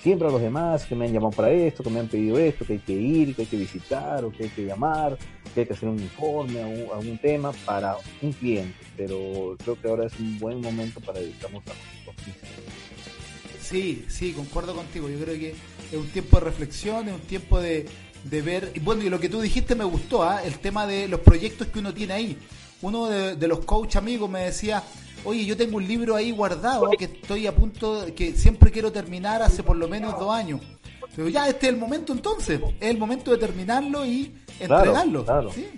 Siempre 0.00 0.28
a 0.28 0.30
los 0.30 0.40
demás 0.40 0.84
que 0.84 0.94
me 0.94 1.06
han 1.06 1.12
llamado 1.12 1.32
para 1.32 1.50
esto, 1.50 1.82
que 1.82 1.88
me 1.88 2.00
han 2.00 2.08
pedido 2.08 2.38
esto, 2.38 2.66
que 2.66 2.74
hay 2.74 2.78
que 2.80 2.92
ir, 2.92 3.34
que 3.34 3.42
hay 3.42 3.48
que 3.48 3.56
visitar, 3.56 4.22
o 4.24 4.30
que 4.30 4.44
hay 4.44 4.50
que 4.50 4.66
llamar, 4.66 5.16
que 5.54 5.60
hay 5.60 5.66
que 5.66 5.72
hacer 5.72 5.88
un 5.88 5.98
informe 5.98 6.62
a 6.62 6.66
un, 6.66 6.86
a 6.92 6.98
un 6.98 7.16
tema 7.18 7.52
para 7.64 7.96
un 8.20 8.32
cliente. 8.32 8.74
Pero 8.98 9.56
creo 9.62 9.80
que 9.80 9.88
ahora 9.88 10.06
es 10.06 10.18
un 10.18 10.38
buen 10.38 10.60
momento 10.60 11.00
para 11.00 11.20
dedicarnos 11.20 11.62
a 11.66 11.70
nosotros 11.70 12.26
mismos. 12.26 12.48
Sí, 13.62 14.04
sí, 14.08 14.32
concuerdo 14.32 14.74
contigo. 14.74 15.08
Yo 15.08 15.18
creo 15.18 15.38
que 15.38 15.50
es 15.50 15.98
un 15.98 16.08
tiempo 16.08 16.38
de 16.38 16.44
reflexión, 16.44 17.08
es 17.08 17.14
un 17.14 17.20
tiempo 17.20 17.58
de, 17.58 17.86
de 18.24 18.42
ver. 18.42 18.72
Y 18.74 18.80
bueno, 18.80 19.02
y 19.02 19.10
lo 19.10 19.20
que 19.20 19.28
tú 19.28 19.40
dijiste 19.40 19.74
me 19.74 19.84
gustó, 19.84 20.28
¿eh? 20.30 20.40
el 20.44 20.58
tema 20.58 20.86
de 20.86 21.08
los 21.08 21.20
proyectos 21.20 21.68
que 21.68 21.78
uno 21.78 21.94
tiene 21.94 22.14
ahí. 22.14 22.38
Uno 22.82 23.06
de, 23.06 23.36
de 23.36 23.48
los 23.48 23.60
coach 23.64 23.96
amigos 23.96 24.28
me 24.28 24.40
decía, 24.40 24.82
oye, 25.24 25.44
yo 25.44 25.56
tengo 25.56 25.76
un 25.76 25.86
libro 25.86 26.16
ahí 26.16 26.30
guardado 26.32 26.90
que 26.98 27.04
estoy 27.04 27.46
a 27.46 27.54
punto, 27.54 28.06
que 28.14 28.32
siempre 28.32 28.70
quiero 28.70 28.92
terminar 28.92 29.42
hace 29.42 29.62
por 29.62 29.76
lo 29.76 29.88
menos 29.88 30.18
dos 30.18 30.32
años. 30.32 30.60
Pero 31.14 31.28
ya, 31.28 31.48
este 31.48 31.66
es 31.66 31.72
el 31.72 31.78
momento 31.78 32.12
entonces, 32.12 32.60
es 32.80 32.90
el 32.90 32.98
momento 32.98 33.30
de 33.30 33.38
terminarlo 33.38 34.04
y 34.04 34.34
entregarlo. 34.58 35.24
Claro, 35.24 35.48
claro. 35.48 35.52
¿Sí? 35.52 35.68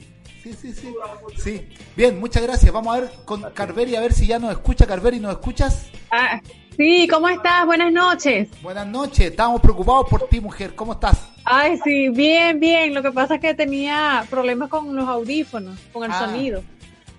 Sí, 0.43 0.55
sí, 0.55 0.73
sí. 0.73 0.95
Sí. 1.43 1.69
Bien, 1.97 2.21
muchas 2.21 2.43
gracias. 2.43 2.73
Vamos 2.73 2.97
a 2.97 3.01
ver 3.01 3.11
con 3.25 3.43
Carveri 3.53 3.97
a 3.97 4.01
ver 4.01 4.13
si 4.13 4.29
ya 4.29 4.39
nos 4.39 4.53
escucha. 4.53 4.87
Carveri, 4.87 5.19
¿nos 5.19 5.33
escuchas? 5.33 5.87
Ah, 6.11 6.41
sí, 6.77 7.09
¿cómo 7.11 7.29
estás? 7.29 7.67
Buenas 7.67 7.93
noches. 7.93 8.49
Buenas 8.63 8.87
noches. 8.87 9.31
Estamos 9.31 9.61
preocupados 9.61 10.07
por 10.09 10.29
ti, 10.29 10.41
mujer. 10.41 10.77
¿Cómo 10.77 10.93
estás? 10.93 11.19
Ay, 11.47 11.79
sí, 11.85 12.09
bien, 12.11 12.59
bien. 12.61 12.93
Lo 12.93 13.03
que 13.03 13.13
pasa 13.13 13.37
es 13.37 13.41
que 13.41 13.55
tenía 13.55 14.25
problemas 14.29 14.69
con 14.69 14.95
los 14.95 15.09
audífonos, 15.09 15.79
con 15.93 16.05
el 16.05 16.11
Ah. 16.11 16.19
sonido. 16.27 16.63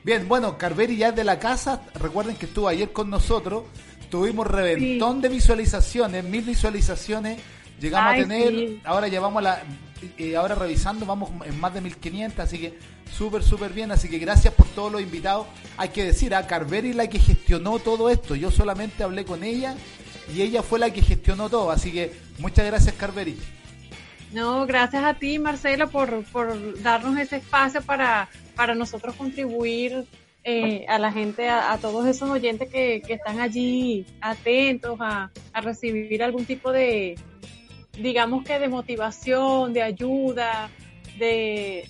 Bien, 0.03 0.27
bueno, 0.27 0.57
Carveri 0.57 0.97
ya 0.97 1.09
es 1.09 1.15
de 1.15 1.23
la 1.23 1.39
casa. 1.39 1.81
Recuerden 1.99 2.35
que 2.35 2.45
estuvo 2.45 2.67
ayer 2.67 2.91
con 2.91 3.09
nosotros. 3.09 3.63
Tuvimos 4.09 4.47
reventón 4.47 5.21
de 5.21 5.29
visualizaciones, 5.29 6.23
mil 6.23 6.41
visualizaciones. 6.43 7.39
Llegamos 7.79 8.13
Ay, 8.13 8.21
a 8.21 8.23
tener, 8.27 8.49
sí. 8.49 8.81
ahora 8.85 9.07
llevamos 9.07 9.43
la, 9.43 9.61
y 10.17 10.33
ahora 10.33 10.55
revisando, 10.55 11.05
vamos 11.05 11.29
en 11.45 11.59
más 11.59 11.73
de 11.73 11.81
1500, 11.81 12.39
así 12.39 12.57
que 12.57 12.77
súper, 13.15 13.43
súper 13.43 13.71
bien. 13.73 13.91
Así 13.91 14.09
que 14.09 14.17
gracias 14.17 14.53
por 14.53 14.65
todos 14.67 14.91
los 14.91 15.01
invitados. 15.01 15.45
Hay 15.77 15.89
que 15.89 16.03
decir, 16.05 16.33
a 16.35 16.47
Carveri 16.47 16.93
la 16.93 17.07
que 17.07 17.19
gestionó 17.19 17.79
todo 17.79 18.09
esto. 18.09 18.35
Yo 18.35 18.49
solamente 18.49 19.03
hablé 19.03 19.25
con 19.25 19.43
ella 19.43 19.75
y 20.33 20.41
ella 20.41 20.63
fue 20.63 20.79
la 20.79 20.89
que 20.91 21.01
gestionó 21.01 21.49
todo. 21.49 21.69
Así 21.69 21.91
que 21.91 22.13
muchas 22.39 22.65
gracias, 22.65 22.95
Carveri. 22.95 23.37
No, 24.33 24.65
gracias 24.65 25.03
a 25.03 25.13
ti, 25.13 25.39
Marcelo, 25.39 25.89
por, 25.89 26.23
por 26.25 26.81
darnos 26.81 27.17
ese 27.17 27.37
espacio 27.37 27.81
para, 27.81 28.29
para 28.55 28.75
nosotros 28.75 29.15
contribuir 29.15 30.05
eh, 30.49 30.85
a 30.87 30.97
la 30.97 31.11
gente, 31.11 31.49
a, 31.49 31.77
todos 31.77 32.07
esos 32.07 32.29
oyentes 32.29 32.69
que, 32.69 33.01
están 33.07 33.41
allí 33.41 34.05
atentos 34.21 34.97
a, 35.01 35.29
recibir 35.61 36.23
algún 36.23 36.45
tipo 36.45 36.71
de, 36.71 37.15
digamos 37.99 38.45
que 38.45 38.57
de 38.57 38.69
motivación, 38.69 39.73
de 39.73 39.81
ayuda, 39.81 40.69
de, 41.19 41.89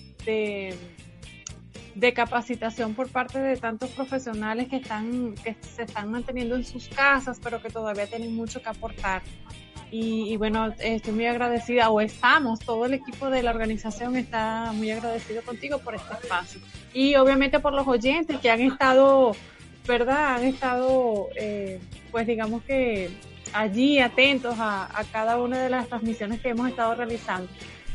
de, 1.94 2.12
capacitación 2.12 2.94
por 2.94 3.08
parte 3.10 3.38
de 3.38 3.56
tantos 3.56 3.90
profesionales 3.90 4.66
que 4.66 4.76
están, 4.76 5.34
que 5.36 5.54
se 5.60 5.84
están 5.84 6.10
manteniendo 6.10 6.56
en 6.56 6.64
sus 6.64 6.88
casas, 6.88 7.38
pero 7.40 7.62
que 7.62 7.70
todavía 7.70 8.08
tienen 8.08 8.34
mucho 8.34 8.60
que 8.60 8.68
aportar. 8.70 9.22
Y, 9.90 10.36
bueno, 10.36 10.72
estoy 10.78 11.14
muy 11.14 11.26
agradecida, 11.26 11.88
o 11.90 12.00
estamos, 12.00 12.60
todo 12.60 12.84
el 12.86 12.94
equipo 12.94 13.30
de 13.30 13.42
la 13.42 13.50
organización 13.50 14.16
está 14.16 14.72
muy 14.74 14.90
agradecido 14.90 15.42
contigo 15.42 15.78
por 15.78 15.94
este 15.94 16.12
espacio. 16.14 16.60
Y 16.92 17.14
obviamente 17.16 17.58
por 17.58 17.72
los 17.72 17.86
oyentes 17.86 18.38
que 18.38 18.50
han 18.50 18.60
estado, 18.60 19.34
¿verdad? 19.86 20.36
Han 20.36 20.44
estado, 20.44 21.28
eh, 21.36 21.80
pues 22.10 22.26
digamos 22.26 22.62
que 22.64 23.10
allí 23.52 23.98
atentos 23.98 24.56
a, 24.58 24.88
cada 25.10 25.40
una 25.40 25.58
de 25.58 25.70
las 25.70 25.88
transmisiones 25.88 26.40
que 26.40 26.50
hemos 26.50 26.68
estado 26.68 26.94
realizando. 26.94 27.48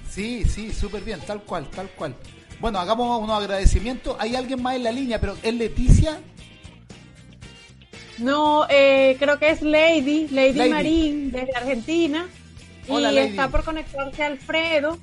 Sí, 0.09 0.43
sí, 0.45 0.71
súper 0.71 1.03
bien, 1.03 1.19
tal 1.21 1.41
cual, 1.41 1.67
tal 1.69 1.89
cual. 1.89 2.15
Bueno, 2.59 2.79
hagamos 2.79 3.21
unos 3.21 3.39
agradecimientos. 3.39 4.15
Hay 4.19 4.35
alguien 4.35 4.61
más 4.61 4.75
en 4.75 4.83
la 4.83 4.91
línea, 4.91 5.19
pero 5.19 5.35
¿es 5.43 5.53
Leticia? 5.53 6.21
No, 8.17 8.65
eh, 8.69 9.15
creo 9.19 9.39
que 9.39 9.49
es 9.49 9.61
Lady, 9.61 10.27
Lady, 10.29 10.69
Marín, 10.69 11.31
desde 11.31 11.53
Argentina. 11.55 12.27
y 12.87 13.17
está 13.17 13.49
por 13.49 13.63
conectarse 13.63 14.23
Alfredo. 14.23 14.97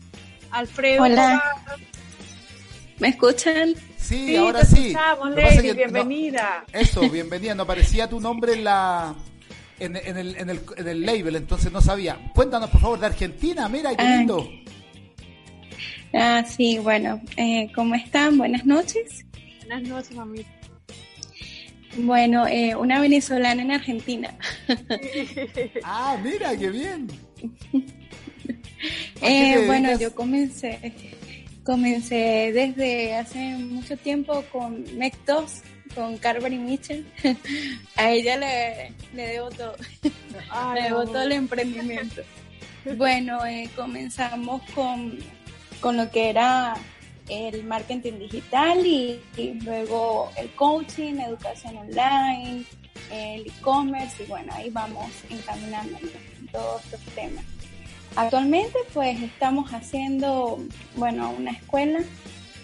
Alfredo. 0.50 1.02
Hola. 1.02 1.42
¿Me 2.98 3.08
escuchan? 3.08 3.74
Sí, 3.96 4.36
ahora 4.36 4.64
sí. 4.64 4.92
Lady, 5.34 5.72
bienvenida. 5.72 6.64
eso, 6.72 7.08
bienvenida. 7.08 7.54
No 7.54 7.62
aparecía 7.62 8.08
tu 8.08 8.20
nombre 8.20 8.54
en 8.54 8.64
la 8.64 9.14
en, 9.80 9.96
el, 9.96 10.36
en, 10.36 10.50
el, 10.50 10.60
en 10.76 10.88
el 10.88 11.06
label, 11.06 11.36
entonces 11.36 11.72
no 11.72 11.80
sabía. 11.80 12.18
Cuéntanos, 12.34 12.70
por 12.70 12.80
favor, 12.80 13.00
de 13.00 13.06
Argentina. 13.06 13.68
Mira, 13.68 13.96
qué 13.96 14.04
lindo. 14.04 14.48
Ah, 16.12 16.44
sí, 16.46 16.78
bueno. 16.78 17.20
Eh, 17.36 17.70
¿Cómo 17.74 17.94
están? 17.94 18.36
Buenas 18.36 18.66
noches. 18.66 19.24
Buenas 19.66 19.88
noches, 19.88 20.14
mamita. 20.14 20.50
Bueno, 21.96 22.46
eh, 22.46 22.74
una 22.76 23.00
venezolana 23.00 23.62
en 23.62 23.72
Argentina. 23.72 24.34
ah, 25.84 26.16
mira, 26.22 26.56
qué 26.56 26.70
bien. 26.70 27.08
eh, 29.22 29.64
bueno, 29.66 29.98
yo 29.98 30.14
comencé, 30.14 30.94
comencé 31.64 32.52
desde 32.54 33.16
hace 33.16 33.38
mucho 33.56 33.96
tiempo 33.96 34.44
con 34.52 34.84
Mectos, 34.96 35.62
con 35.94 36.16
Carver 36.18 36.52
y 36.52 36.58
Mitchell. 36.58 37.06
A 37.96 38.10
ella 38.10 38.36
le, 38.36 38.92
le 39.14 39.26
debo 39.26 39.50
todo. 39.50 39.74
le 40.74 40.82
debo 40.82 41.04
todo 41.04 41.22
el 41.22 41.32
emprendimiento. 41.32 42.22
Bueno, 42.96 43.44
eh, 43.44 43.68
comenzamos 43.76 44.62
con, 44.74 45.18
con 45.80 45.96
lo 45.96 46.10
que 46.10 46.30
era 46.30 46.76
el 47.28 47.64
marketing 47.64 48.18
digital 48.18 48.84
y, 48.84 49.20
luego 49.64 50.30
el 50.36 50.50
coaching, 50.50 51.14
educación 51.14 51.76
online, 51.76 52.64
el 53.12 53.46
e-commerce 53.46 54.22
y 54.22 54.26
bueno, 54.26 54.52
ahí 54.54 54.70
vamos 54.70 55.08
encaminando 55.28 55.98
todos 56.52 56.84
estos 56.84 57.14
temas. 57.14 57.44
Actualmente 58.16 58.78
pues 58.92 59.22
estamos 59.22 59.70
haciendo, 59.70 60.58
bueno, 60.96 61.30
una 61.38 61.52
escuela 61.52 62.00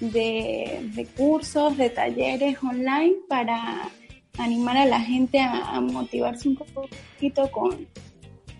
de, 0.00 1.08
cursos, 1.16 1.76
de 1.76 1.90
talleres 1.90 2.58
online 2.62 3.14
para 3.28 3.88
animar 4.38 4.76
a 4.76 4.86
la 4.86 5.00
gente 5.00 5.40
a, 5.40 5.80
motivarse 5.80 6.48
un 6.48 6.56
poquito 6.56 7.50
con, 7.50 7.86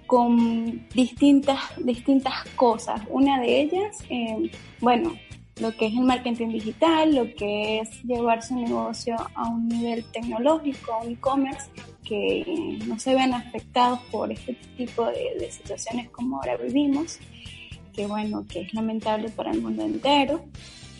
con 0.07 0.87
distintas, 0.95 1.59
distintas 1.79 2.45
cosas. 2.55 3.01
Una 3.09 3.41
de 3.41 3.61
ellas, 3.63 3.97
eh, 4.09 4.51
bueno, 4.81 5.15
lo 5.61 5.75
que 5.75 5.87
es 5.87 5.95
el 5.95 6.03
marketing 6.03 6.49
digital, 6.49 7.15
lo 7.15 7.35
que 7.35 7.81
es 7.81 8.03
llevar 8.03 8.43
su 8.43 8.55
negocio 8.57 9.17
a 9.35 9.49
un 9.49 9.69
nivel 9.69 10.05
tecnológico, 10.13 10.93
a 10.93 10.99
un 10.99 11.13
e-commerce, 11.13 11.71
que 12.05 12.79
no 12.87 12.99
se 12.99 13.15
vean 13.15 13.33
afectados 13.33 14.01
por 14.11 14.31
este 14.31 14.55
tipo 14.77 15.07
de, 15.07 15.51
situaciones 15.51 16.11
como 16.11 16.37
ahora 16.37 16.57
vivimos, 16.57 17.19
que 17.95 18.07
bueno, 18.07 18.45
que 18.47 18.63
es 18.63 18.75
lamentable 18.75 19.31
para 19.31 19.51
el 19.51 19.63
mundo 19.63 19.85
entero. 19.85 20.45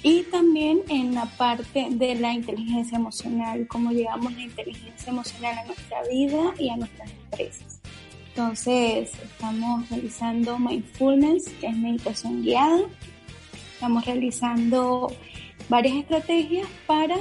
Y 0.03 0.23
también 0.25 0.83
en 0.89 1.15
la 1.15 1.27
parte 1.27 1.89
de 1.91 2.15
la 2.15 2.33
inteligencia 2.33 2.97
emocional, 2.97 3.67
cómo 3.69 3.91
llevamos 3.91 4.33
la 4.35 4.43
inteligencia 4.43 5.11
emocional 5.11 5.59
a 5.59 5.65
nuestra 5.65 6.03
vida 6.11 6.55
y 6.59 6.69
a 6.71 6.77
nuestras 6.77 7.11
empresas. 7.11 7.81
Entonces, 8.29 9.13
estamos 9.23 9.89
realizando 9.91 10.59
mindfulness, 10.59 11.49
que 11.61 11.67
es 11.67 11.77
meditación 11.77 12.43
guiada, 12.43 12.83
Estamos 13.77 14.07
realizando 14.07 15.13
varias 15.69 15.97
estrategias 15.97 16.67
para 16.87 17.17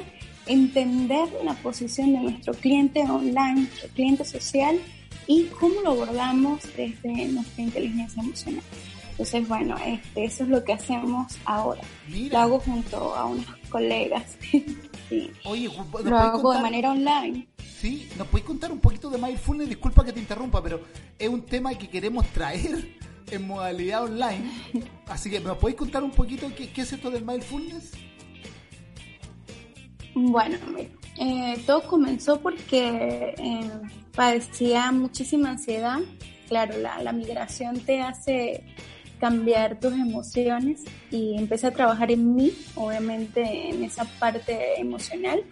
entender 0.46 1.28
la 1.44 1.54
posición 1.56 2.14
de 2.14 2.20
nuestro 2.20 2.54
cliente 2.54 3.02
online, 3.02 3.64
nuestro 3.64 3.90
cliente 3.90 4.24
social 4.24 4.80
y 5.28 5.48
cómo 5.60 5.82
lo 5.82 5.92
abordamos 5.92 6.62
desde 6.78 7.28
nuestra 7.28 7.62
inteligencia 7.62 8.24
emocional. 8.24 8.64
Entonces, 9.12 9.46
bueno, 9.50 9.76
este, 9.86 10.24
eso 10.24 10.44
es 10.46 10.50
lo 10.50 10.64
que 10.64 10.72
hacemos 10.72 11.38
ahora. 11.44 11.82
Lo 12.32 12.40
hago 12.40 12.60
junto 12.62 13.14
a 13.14 13.26
unos 13.26 13.46
colegas. 13.68 14.38
sí. 15.10 15.32
Oye, 15.44 15.70
lo 16.06 16.18
hago 16.18 16.54
de 16.54 16.62
manera 16.62 16.92
online. 16.92 17.50
Sí, 17.82 18.08
¿nos 18.18 18.30
puedes 18.30 18.48
contar 18.48 18.72
un 18.72 18.80
poquito 18.80 19.10
de 19.10 19.18
Mindfulness? 19.18 19.68
Disculpa 19.68 20.06
que 20.06 20.14
te 20.14 20.22
interrumpa, 20.22 20.64
pero 20.64 20.80
es 21.20 21.28
un 21.28 21.42
tema 21.42 21.74
que 21.74 21.90
queremos 21.90 22.26
traer 22.28 22.96
en 23.32 23.48
modalidad 23.48 24.04
online. 24.04 24.52
Así 25.08 25.30
que, 25.30 25.40
¿me 25.40 25.54
podéis 25.56 25.78
contar 25.78 26.04
un 26.04 26.12
poquito 26.12 26.52
qué, 26.56 26.70
es 26.76 26.94
esto 26.94 27.10
del 27.10 27.26
mindfulness? 27.26 27.92
Bueno, 30.14 30.58
eh, 31.18 31.62
todo 31.66 31.84
comenzó 31.84 32.40
porque 32.40 33.36
eh, 33.38 33.70
padecía 34.16 34.92
muchísima 34.92 35.52
ansiedad. 35.52 36.00
Claro, 36.48 36.78
la, 36.78 37.02
la 37.02 37.12
migración 37.12 37.80
te 37.80 38.02
hace 38.02 38.64
cambiar 39.20 39.80
tus 39.80 39.94
emociones 39.94 40.84
y 41.10 41.38
empecé 41.38 41.68
a 41.68 41.72
trabajar 41.72 42.12
en 42.12 42.36
mí, 42.36 42.54
obviamente 42.76 43.70
en 43.70 43.84
esa 43.84 44.06
parte 44.20 44.80
emocional 44.80 45.44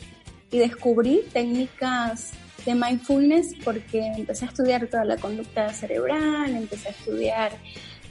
y 0.51 0.59
descubrí 0.59 1.21
técnicas 1.33 2.33
de 2.65 2.75
mindfulness 2.75 3.55
porque 3.63 4.05
empecé 4.17 4.45
a 4.45 4.47
estudiar 4.49 4.87
toda 4.87 5.05
la 5.05 5.17
conducta 5.17 5.71
cerebral, 5.73 6.55
empecé 6.55 6.89
a 6.89 6.91
estudiar 6.91 7.51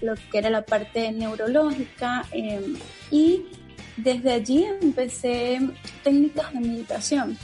lo 0.01 0.15
que 0.31 0.39
era 0.39 0.51
la 0.51 0.63
parte 0.63 1.11
neurológica 1.13 2.25
em, 2.33 2.75
y 3.11 3.45
desde 3.97 4.33
allí 4.33 4.65
empecé 4.65 5.61
técnicas 6.03 6.53
de 6.53 6.61
meditación. 6.61 7.39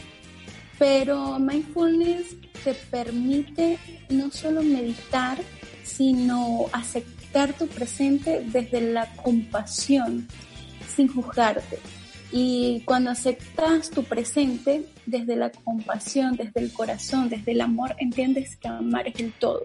Pero 0.79 1.39
mindfulness 1.39 2.37
te 2.65 2.75
permite 2.75 3.79
no 4.11 4.31
solo 4.31 4.63
meditar, 4.63 5.39
sino 5.83 6.67
aceptar 6.73 7.53
tu 7.53 7.67
presente 7.67 8.43
desde 8.45 8.81
la 8.81 9.07
compasión, 9.17 10.29
sin 10.95 11.09
juzgarte. 11.09 11.79
Y 12.31 12.83
cuando 12.85 13.11
aceptas 13.11 13.91
tu 13.91 14.05
presente 14.05 14.85
desde 15.09 15.37
la 15.37 15.51
compasión, 15.51 16.37
desde 16.37 16.61
el 16.61 16.73
corazón, 16.73 17.29
desde 17.29 17.53
el 17.53 17.61
amor, 17.61 17.95
entiendes 17.99 18.57
que 18.57 18.69
amar 18.69 19.09
es 19.09 19.19
el 19.21 19.33
todo. 19.33 19.65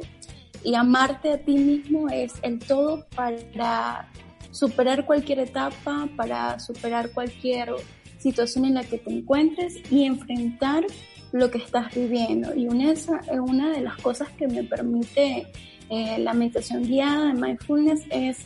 Y 0.63 0.75
amarte 0.75 1.33
a 1.33 1.37
ti 1.37 1.57
mismo 1.57 2.09
es 2.09 2.33
el 2.41 2.59
todo 2.59 3.05
para 3.15 4.09
superar 4.51 5.05
cualquier 5.05 5.39
etapa, 5.39 6.07
para 6.15 6.59
superar 6.59 7.11
cualquier 7.11 7.73
situación 8.19 8.65
en 8.65 8.75
la 8.75 8.83
que 8.83 8.97
te 8.97 9.11
encuentres 9.11 9.75
y 9.91 10.05
enfrentar 10.05 10.85
lo 11.33 11.51
que 11.51 11.57
estás 11.57 11.93
viviendo. 11.93 12.55
Y 12.55 12.67
una, 12.67 12.93
una 13.41 13.71
de 13.71 13.81
las 13.81 13.97
cosas 13.97 14.29
que 14.37 14.47
me 14.47 14.63
permite 14.63 15.47
eh, 15.89 16.17
la 16.19 16.33
meditación 16.33 16.83
guiada 16.83 17.27
de 17.27 17.33
mindfulness 17.33 18.01
es 18.09 18.45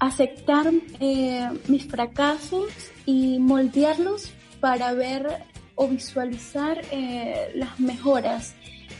aceptar 0.00 0.72
eh, 1.00 1.48
mis 1.68 1.86
fracasos 1.86 2.66
y 3.04 3.38
moldearlos 3.38 4.32
para 4.60 4.92
ver 4.92 5.44
o 5.76 5.86
visualizar 5.86 6.82
eh, 6.90 7.52
las 7.54 7.78
mejoras, 7.78 8.54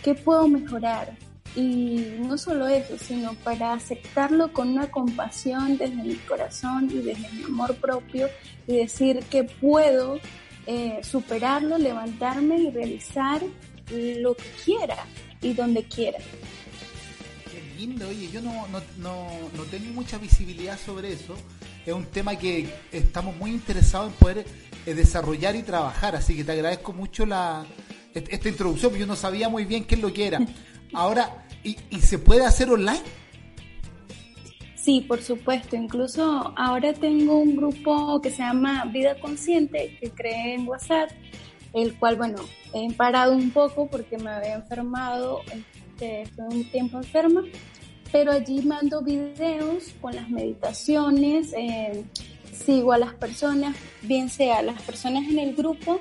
qué 0.04 0.14
puedo 0.14 0.46
mejorar. 0.46 1.16
Y 1.56 2.16
no 2.20 2.36
solo 2.36 2.68
eso, 2.68 2.98
sino 2.98 3.32
para 3.34 3.72
aceptarlo 3.72 4.52
con 4.52 4.68
una 4.68 4.90
compasión 4.90 5.78
desde 5.78 5.96
mi 5.96 6.14
corazón 6.16 6.88
y 6.92 6.98
desde 6.98 7.28
mi 7.32 7.44
amor 7.44 7.74
propio 7.76 8.28
y 8.66 8.76
decir 8.76 9.20
que 9.30 9.44
puedo 9.44 10.20
eh, 10.66 11.00
superarlo, 11.02 11.78
levantarme 11.78 12.58
y 12.58 12.70
realizar 12.70 13.40
lo 13.90 14.34
que 14.34 14.50
quiera 14.64 14.98
y 15.40 15.54
donde 15.54 15.84
quiera 15.84 16.18
lindo, 17.76 18.08
oye, 18.08 18.30
yo 18.30 18.40
no, 18.40 18.66
no, 18.68 18.80
no, 18.98 19.28
no 19.56 19.62
tengo 19.64 19.92
mucha 19.92 20.18
visibilidad 20.18 20.78
sobre 20.78 21.12
eso. 21.12 21.36
Es 21.84 21.92
un 21.92 22.06
tema 22.06 22.36
que 22.36 22.68
estamos 22.90 23.36
muy 23.36 23.50
interesados 23.50 24.12
en 24.12 24.18
poder 24.18 24.46
eh, 24.86 24.94
desarrollar 24.94 25.54
y 25.56 25.62
trabajar. 25.62 26.16
Así 26.16 26.34
que 26.36 26.44
te 26.44 26.52
agradezco 26.52 26.92
mucho 26.92 27.26
la 27.26 27.64
esta 28.14 28.48
introducción, 28.48 28.90
porque 28.90 29.00
yo 29.00 29.06
no 29.06 29.16
sabía 29.16 29.48
muy 29.48 29.64
bien 29.64 29.84
qué 29.84 29.96
es 29.96 30.00
lo 30.00 30.12
que 30.12 30.26
era. 30.26 30.40
Ahora, 30.94 31.46
¿y, 31.62 31.76
y 31.90 32.00
se 32.00 32.18
puede 32.18 32.44
hacer 32.44 32.70
online? 32.70 33.02
Sí, 34.74 35.00
por 35.00 35.20
supuesto. 35.20 35.74
Incluso 35.74 36.54
ahora 36.56 36.92
tengo 36.92 37.40
un 37.40 37.56
grupo 37.56 38.20
que 38.22 38.30
se 38.30 38.38
llama 38.38 38.84
Vida 38.84 39.18
Consciente, 39.18 39.98
que 40.00 40.10
creé 40.10 40.54
en 40.54 40.68
WhatsApp, 40.68 41.10
el 41.72 41.98
cual, 41.98 42.14
bueno, 42.14 42.38
he 42.72 42.92
parado 42.92 43.32
un 43.32 43.50
poco 43.50 43.88
porque 43.88 44.16
me 44.16 44.30
había 44.30 44.54
enfermado, 44.54 45.40
fue 46.34 46.44
un 46.44 46.64
tiempo 46.70 46.98
enferma, 46.98 47.42
pero 48.12 48.32
allí 48.32 48.62
mando 48.62 49.02
videos 49.02 49.94
con 50.00 50.14
las 50.14 50.28
meditaciones, 50.28 51.52
eh, 51.56 52.04
sigo 52.52 52.92
a 52.92 52.98
las 52.98 53.14
personas, 53.14 53.76
bien 54.02 54.28
sea 54.28 54.62
las 54.62 54.80
personas 54.82 55.28
en 55.28 55.38
el 55.38 55.54
grupo, 55.54 56.00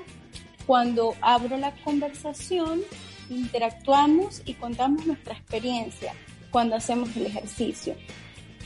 cuando 0.65 1.13
abro 1.21 1.57
la 1.57 1.71
conversación, 1.83 2.81
interactuamos 3.29 4.41
y 4.45 4.53
contamos 4.53 5.05
nuestra 5.05 5.33
experiencia 5.33 6.13
cuando 6.51 6.75
hacemos 6.75 7.15
el 7.15 7.25
ejercicio 7.27 7.95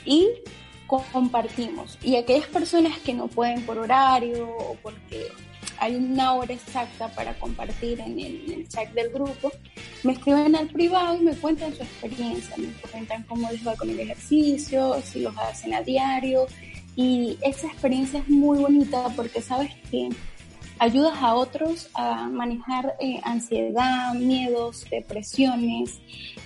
y 0.05 0.27
compartimos. 1.11 1.97
Y 2.01 2.15
aquellas 2.15 2.47
personas 2.47 2.97
que 2.99 3.13
no 3.13 3.27
pueden 3.27 3.63
por 3.63 3.77
horario 3.77 4.49
o 4.49 4.75
porque 4.81 5.27
hay 5.79 5.95
una 5.95 6.33
hora 6.33 6.53
exacta 6.53 7.07
para 7.09 7.33
compartir 7.39 7.99
en 7.99 8.19
el, 8.19 8.67
chat 8.67 8.89
del 8.93 9.09
grupo, 9.09 9.51
me 10.03 10.13
escriben 10.13 10.55
al 10.55 10.67
privado 10.67 11.17
y 11.17 11.21
me 11.21 11.35
cuentan 11.35 11.73
su 11.75 11.83
experiencia, 11.83 12.55
me 12.57 12.71
cuentan 12.89 13.23
cómo 13.23 13.49
les 13.51 13.65
va 13.65 13.75
con 13.75 13.89
el 13.89 13.99
ejercicio, 13.99 15.01
si 15.03 15.21
los 15.21 15.37
hacen 15.37 15.73
a 15.73 15.81
diario. 15.81 16.47
Y 16.95 17.37
esa 17.41 17.67
experiencia 17.67 18.19
es 18.19 18.27
muy 18.27 18.59
bonita 18.59 19.07
porque 19.15 19.41
sabes 19.41 19.71
que 19.89 20.09
ayudas 20.79 21.17
a 21.21 21.35
otros 21.35 21.89
a 21.93 22.27
manejar 22.27 22.95
eh, 22.99 23.19
ansiedad, 23.23 24.13
miedos, 24.13 24.85
depresiones, 24.89 26.01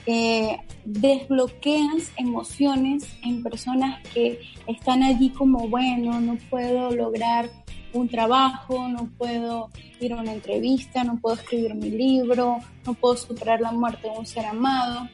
eh, 0.05 0.57
desbloqueas 0.86 2.11
emociones 2.17 3.07
en 3.23 3.41
personas 3.41 4.05
que 4.09 4.41
están 4.67 5.03
allí 5.03 5.29
como, 5.29 5.69
bueno, 5.69 6.19
no 6.19 6.38
puedo 6.49 6.91
lograr 6.91 7.49
un 7.94 8.10
trabajo, 8.10 8.88
no 8.88 9.10
puedo 9.18 9.70
ir 10.00 10.14
a 10.14 10.18
una 10.18 10.34
entrevista, 10.34 11.04
no 11.04 11.18
puedo 11.18 11.36
escribir 11.36 11.76
mi 11.76 11.89
libro, 11.89 12.60
no 12.86 12.94
puedo 12.94 13.16
superar 13.16 13.62
la 13.62 13.72
muerte 13.72 14.10
de 14.10 14.18
un 14.18 14.26
ser 14.26 14.46
amado. 14.46 15.08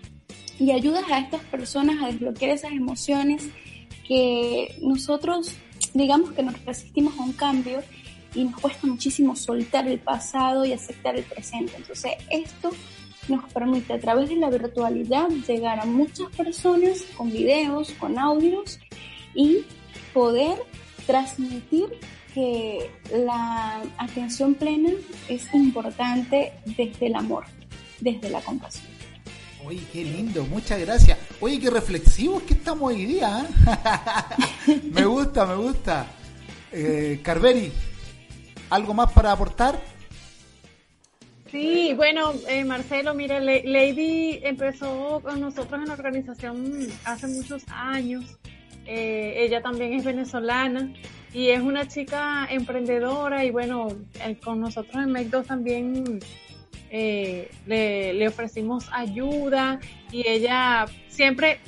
Y 0.57 0.71
ayudas 0.71 1.03
a 1.09 1.19
estas 1.19 1.43
personas 1.45 2.01
a 2.01 2.07
desbloquear 2.07 2.51
esas 2.51 2.71
emociones 2.71 3.49
que 4.07 4.75
nosotros, 4.81 5.55
digamos 5.93 6.31
que 6.31 6.43
nos 6.43 6.65
resistimos 6.65 7.17
a 7.17 7.23
un 7.23 7.33
cambio 7.33 7.81
y 8.33 8.43
nos 8.43 8.59
cuesta 8.59 8.87
muchísimo 8.87 9.35
soltar 9.35 9.87
el 9.87 9.99
pasado 9.99 10.65
y 10.65 10.73
aceptar 10.73 11.15
el 11.15 11.23
presente. 11.23 11.73
Entonces, 11.77 12.13
esto 12.29 12.71
nos 13.27 13.51
permite 13.53 13.93
a 13.93 13.99
través 13.99 14.29
de 14.29 14.35
la 14.35 14.49
virtualidad 14.49 15.29
llegar 15.47 15.79
a 15.79 15.85
muchas 15.85 16.27
personas 16.35 17.03
con 17.15 17.31
videos, 17.31 17.91
con 17.93 18.17
audios 18.17 18.79
y 19.33 19.59
poder 20.13 20.57
transmitir 21.05 21.89
que 22.33 22.89
la 23.13 23.81
atención 23.97 24.55
plena 24.55 24.91
es 25.27 25.53
importante 25.53 26.53
desde 26.65 27.07
el 27.07 27.15
amor, 27.15 27.45
desde 27.99 28.29
la 28.29 28.41
compasión. 28.41 28.87
Oye, 29.65 29.81
qué 29.91 30.03
lindo, 30.03 30.45
muchas 30.45 30.79
gracias. 30.79 31.17
Oye, 31.41 31.59
qué 31.59 31.69
reflexivos 31.69 32.43
que 32.43 32.53
estamos 32.53 32.91
hoy 32.91 33.05
día. 33.05 33.45
¿eh? 34.67 34.81
me 34.93 35.05
gusta, 35.05 35.45
me 35.45 35.55
gusta. 35.55 36.07
Eh, 36.71 37.19
Carveri, 37.21 37.71
¿Algo 38.69 38.93
más 38.93 39.11
para 39.11 39.31
aportar? 39.31 39.79
Sí, 41.49 41.93
bueno, 41.95 42.33
eh, 42.47 42.63
Marcelo, 42.63 43.15
mire, 43.15 43.39
Lady 43.39 44.39
empezó 44.43 45.19
con 45.23 45.41
nosotros 45.41 45.81
en 45.81 45.87
la 45.87 45.93
organización 45.93 46.87
hace 47.03 47.27
muchos 47.27 47.63
años. 47.69 48.37
Eh, 48.85 49.33
ella 49.37 49.61
también 49.61 49.93
es 49.93 50.03
venezolana 50.03 50.93
y 51.33 51.49
es 51.49 51.61
una 51.61 51.87
chica 51.87 52.47
emprendedora 52.49 53.45
y 53.45 53.51
bueno, 53.51 53.89
eh, 54.23 54.37
con 54.43 54.59
nosotros 54.59 54.95
en 54.95 55.09
MEC2 55.11 55.45
también 55.45 56.19
le, 56.91 57.49
le, 58.13 58.27
ofrecimos 58.27 58.87
ayuda 58.91 59.79
y 60.11 60.27
ella 60.27 60.87
siempre, 61.07 61.59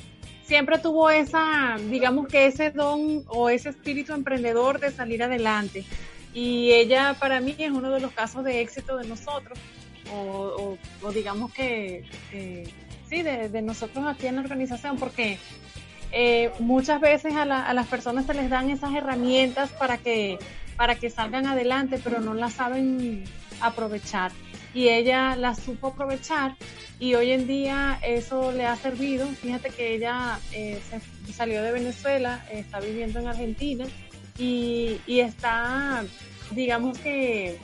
siempre 0.44 0.78
tuvo 0.78 1.10
esa, 1.10 1.76
digamos 1.90 2.26
que 2.26 2.46
ese 2.46 2.70
don 2.70 3.24
o 3.28 3.48
ese 3.48 3.68
espíritu 3.68 4.12
emprendedor 4.14 4.80
de 4.80 4.90
salir 4.90 5.22
adelante. 5.22 5.84
Y 6.34 6.72
ella 6.72 7.14
para 7.18 7.40
mí 7.40 7.54
es 7.58 7.70
uno 7.70 7.90
de 7.90 8.00
los 8.00 8.12
casos 8.12 8.44
de 8.44 8.60
éxito 8.60 8.96
de 8.96 9.06
nosotros, 9.06 9.58
o, 10.14 10.76
digamos 11.12 11.52
que 11.52 12.04
sí, 13.08 13.22
de, 13.22 13.62
nosotros 13.62 14.06
aquí 14.06 14.26
en 14.26 14.36
la 14.36 14.42
organización, 14.42 14.96
porque 14.96 15.38
eh, 16.12 16.50
muchas 16.58 17.00
veces 17.00 17.34
a, 17.34 17.42
a, 17.42 17.74
las 17.74 17.86
personas 17.86 18.26
se 18.26 18.34
les 18.34 18.50
dan 18.50 18.70
esas 18.70 18.94
herramientas 18.94 19.70
para 19.70 19.98
que, 19.98 20.38
para 20.76 20.94
que 20.94 21.10
salgan 21.10 21.46
adelante, 21.46 21.98
pero 22.02 22.20
no 22.20 22.34
las 22.34 22.54
saben 22.54 23.24
aprovechar. 23.60 24.32
Y 24.74 24.88
ella 24.88 25.36
las 25.36 25.58
supo 25.58 25.88
aprovechar 25.88 26.56
y 27.02 27.16
hoy 27.16 27.32
en 27.32 27.48
día 27.48 27.98
eso 28.02 28.52
le 28.52 28.64
ha 28.64 28.76
servido. 28.76 29.26
Fíjate 29.26 29.70
que 29.70 29.94
ella 29.94 30.38
eh, 30.52 30.80
salió 31.34 31.62
de 31.62 31.72
Venezuela, 31.72 32.46
está 32.50 32.78
viviendo 32.78 33.18
en 33.18 33.26
Argentina 33.26 33.84
y, 34.38 35.00
está, 35.06 36.04
digamos 36.52 36.98
que, 36.98 37.58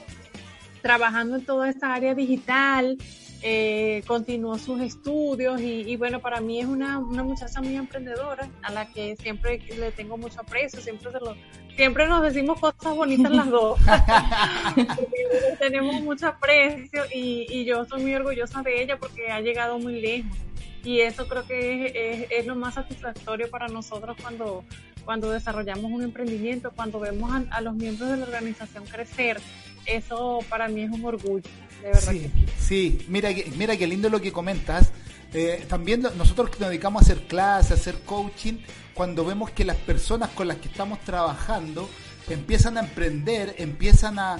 trabajando 0.83 1.37
en 1.37 1.45
toda 1.45 1.69
esta 1.69 1.95
área 1.95 2.15
digital, 2.15 2.99
eh, 3.43 4.03
continuó 4.07 4.59
sus 4.59 4.81
estudios 4.81 5.61
y, 5.61 5.97
bueno, 5.97 6.21
para 6.21 6.41
mí 6.41 6.61
es 6.61 6.67
una, 6.67 6.99
una, 6.99 7.23
muchacha 7.23 7.61
muy 7.61 7.77
emprendedora 7.77 8.49
a 8.63 8.73
la 8.73 8.87
que 8.87 9.17
siempre 9.17 9.59
le 9.79 9.93
tengo 9.93 10.17
mucho 10.17 10.41
aprecio, 10.41 10.81
siempre, 10.81 11.13
se 11.13 11.21
lo, 11.21 11.37
siempre 11.77 12.09
nos 12.09 12.23
decimos 12.23 12.59
cosas 12.59 12.97
bonitas 12.97 13.31
las 13.31 13.49
dos. 13.49 13.79
Tenemos 15.59 16.01
mucho 16.03 16.29
aprecio 16.29 17.05
y, 17.15 17.47
y, 17.49 17.65
yo 17.65 17.85
soy 17.85 18.03
muy 18.03 18.15
orgullosa 18.15 18.63
de 18.63 18.83
ella 18.83 18.99
porque 18.99 19.31
ha 19.31 19.41
llegado 19.41 19.79
muy 19.79 20.01
lejos. 20.01 20.37
Y 20.85 21.01
eso 21.01 21.29
creo 21.29 21.47
que 21.47 21.87
es, 21.87 21.93
es, 21.95 22.31
es 22.31 22.47
lo 22.47 22.55
más 22.55 22.75
satisfactorio 22.75 23.51
para 23.51 23.69
nosotros 23.69 24.17
cuando, 24.23 24.65
cuando 25.09 25.31
desarrollamos 25.31 25.91
un 25.91 26.03
emprendimiento, 26.03 26.71
cuando 26.71 27.01
vemos 27.01 27.33
a, 27.51 27.61
los 27.63 27.75
miembros 27.75 28.11
de 28.11 28.19
la 28.19 28.25
organización 28.25 28.85
crecer, 28.85 29.41
eso 29.87 30.41
para 30.51 30.69
mí 30.69 30.83
es 30.83 30.91
un 30.91 31.03
orgullo, 31.03 31.49
de 31.83 31.89
verdad. 31.89 32.13
Sí, 32.13 32.31
sí. 32.59 33.05
mira, 33.09 33.31
mira 33.57 33.77
qué 33.77 33.87
lindo 33.87 34.09
lo 34.09 34.21
que 34.21 34.33
comentas. 34.33 34.91
Eh, 35.33 35.67
también 35.69 36.03
nosotros 36.17 36.51
que 36.51 36.59
nos 36.59 36.71
dedicamos 36.71 37.03
a 37.03 37.05
hacer 37.05 37.27
clases, 37.27 37.73
a 37.73 37.75
hacer 37.75 38.01
coaching, 38.01 38.55
cuando 38.95 39.25
vemos 39.25 39.51
que 39.51 39.65
las 39.65 39.77
personas 39.77 40.31
con 40.31 40.49
las 40.49 40.57
que 40.57 40.69
estamos 40.69 41.01
trabajando 41.01 41.89
empiezan 42.29 42.77
a 42.79 42.81
emprender, 42.81 43.55
empiezan 43.59 44.19
a, 44.19 44.39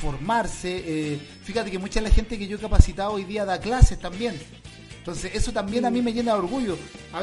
formarse. 0.00 0.82
Eh, 0.86 1.20
fíjate 1.44 1.70
que 1.70 1.78
mucha 1.78 2.00
de 2.00 2.08
la 2.08 2.14
gente 2.14 2.36
que 2.36 2.48
yo 2.48 2.56
he 2.56 2.60
capacitado 2.60 3.12
hoy 3.12 3.24
día 3.24 3.44
da 3.44 3.60
clases 3.60 3.98
también. 3.98 4.38
Entonces, 4.98 5.34
eso 5.34 5.52
también 5.52 5.86
a 5.86 5.90
mí 5.90 6.02
me 6.02 6.12
llena 6.12 6.32
de 6.34 6.38
orgullo. 6.40 6.76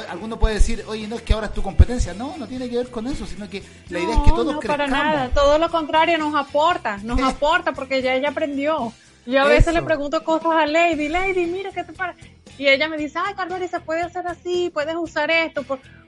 alguno 0.09 0.39
puede 0.39 0.55
decir, 0.55 0.83
oye, 0.87 1.07
no 1.07 1.17
es 1.17 1.21
que 1.21 1.33
ahora 1.33 1.47
es 1.47 1.53
tu 1.53 1.61
competencia. 1.61 2.13
No, 2.13 2.35
no 2.37 2.47
tiene 2.47 2.69
que 2.69 2.77
ver 2.77 2.89
con 2.89 3.05
eso, 3.05 3.27
sino 3.27 3.47
que 3.49 3.61
la 3.89 3.99
idea 3.99 4.15
es 4.15 4.21
que 4.21 4.31
todos 4.31 4.55
no, 4.55 4.59
para 4.59 4.87
nada, 4.87 5.29
todo 5.29 5.59
lo 5.59 5.69
contrario, 5.69 6.17
nos 6.17 6.33
aporta, 6.33 6.97
nos 7.03 7.21
aporta 7.21 7.73
porque 7.73 8.01
ya 8.01 8.15
ella 8.15 8.29
aprendió. 8.29 8.91
Yo 9.25 9.41
a 9.41 9.45
veces 9.45 9.73
le 9.73 9.81
pregunto 9.81 10.23
cosas 10.23 10.51
a 10.51 10.65
Lady, 10.65 11.07
Lady, 11.07 11.45
mira, 11.47 11.71
¿qué 11.71 11.83
te 11.83 11.93
parece? 11.93 12.35
Y 12.57 12.67
ella 12.67 12.87
me 12.87 12.97
dice, 12.97 13.19
ay, 13.21 13.33
Carlos, 13.35 13.59
se 13.69 13.79
puede 13.79 14.01
hacer 14.01 14.27
así, 14.27 14.69
puedes 14.73 14.95
usar 14.95 15.31
esto, 15.31 15.65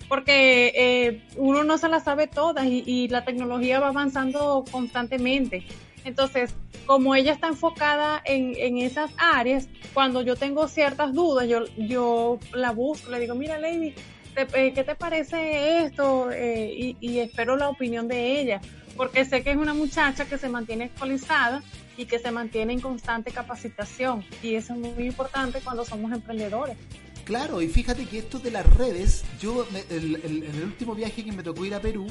porque 0.07 0.71
eh, 0.75 1.23
uno 1.35 1.63
no 1.63 1.77
se 1.77 1.89
la 1.89 1.99
sabe 1.99 2.27
todas 2.27 2.65
y 2.65 3.07
la 3.09 3.25
tecnología 3.25 3.79
va 3.79 3.89
avanzando 3.89 4.63
constantemente. 4.71 5.65
Entonces, 6.07 6.55
como 6.85 7.15
ella 7.15 7.33
está 7.33 7.47
enfocada 7.47 8.21
en, 8.23 8.77
esas 8.77 9.11
áreas, 9.17 9.67
cuando 9.93 10.21
yo 10.21 10.37
tengo 10.37 10.69
ciertas 10.69 11.13
dudas, 11.13 11.47
yo, 11.49 11.65
yo 11.77 12.39
la 12.53 12.71
busco, 12.71 13.11
le 13.11 13.19
digo, 13.19 13.35
mira, 13.35 13.59
Lady, 13.59 13.93
eh, 14.35 14.71
¿qué 14.73 14.83
te 14.85 14.95
parece 14.95 15.83
esto? 15.83 16.31
Eh, 16.31 16.95
y, 16.99 17.19
espero 17.19 17.57
la 17.57 17.67
opinión 17.67 18.07
de 18.07 18.39
ella, 18.39 18.61
porque 18.95 19.25
sé 19.25 19.43
que 19.43 19.51
es 19.51 19.57
una 19.57 19.73
muchacha 19.73 20.25
que 20.25 20.37
se 20.37 20.47
mantiene 20.47 20.85
actualizada 20.85 21.61
y 21.97 22.05
que 22.05 22.19
se 22.19 22.31
mantiene 22.31 22.73
en 22.73 22.79
constante 22.79 23.31
capacitación. 23.31 24.23
Y 24.41 24.55
eso 24.55 24.73
es 24.73 24.79
muy 24.79 25.07
importante 25.07 25.59
cuando 25.61 25.83
somos 25.83 26.11
emprendedores. 26.11 26.77
Claro, 27.25 27.61
y 27.61 27.67
fíjate 27.67 28.05
que 28.05 28.19
esto 28.19 28.39
de 28.39 28.51
las 28.51 28.65
redes, 28.77 29.25
yo 29.41 29.67
en 29.89 30.15
el, 30.23 30.63
último 30.63 30.95
viaje 30.95 31.25
que 31.25 31.31
me 31.33 31.43
tocó 31.43 31.65
ir 31.65 31.75
a 31.75 31.81
Perú, 31.81 32.07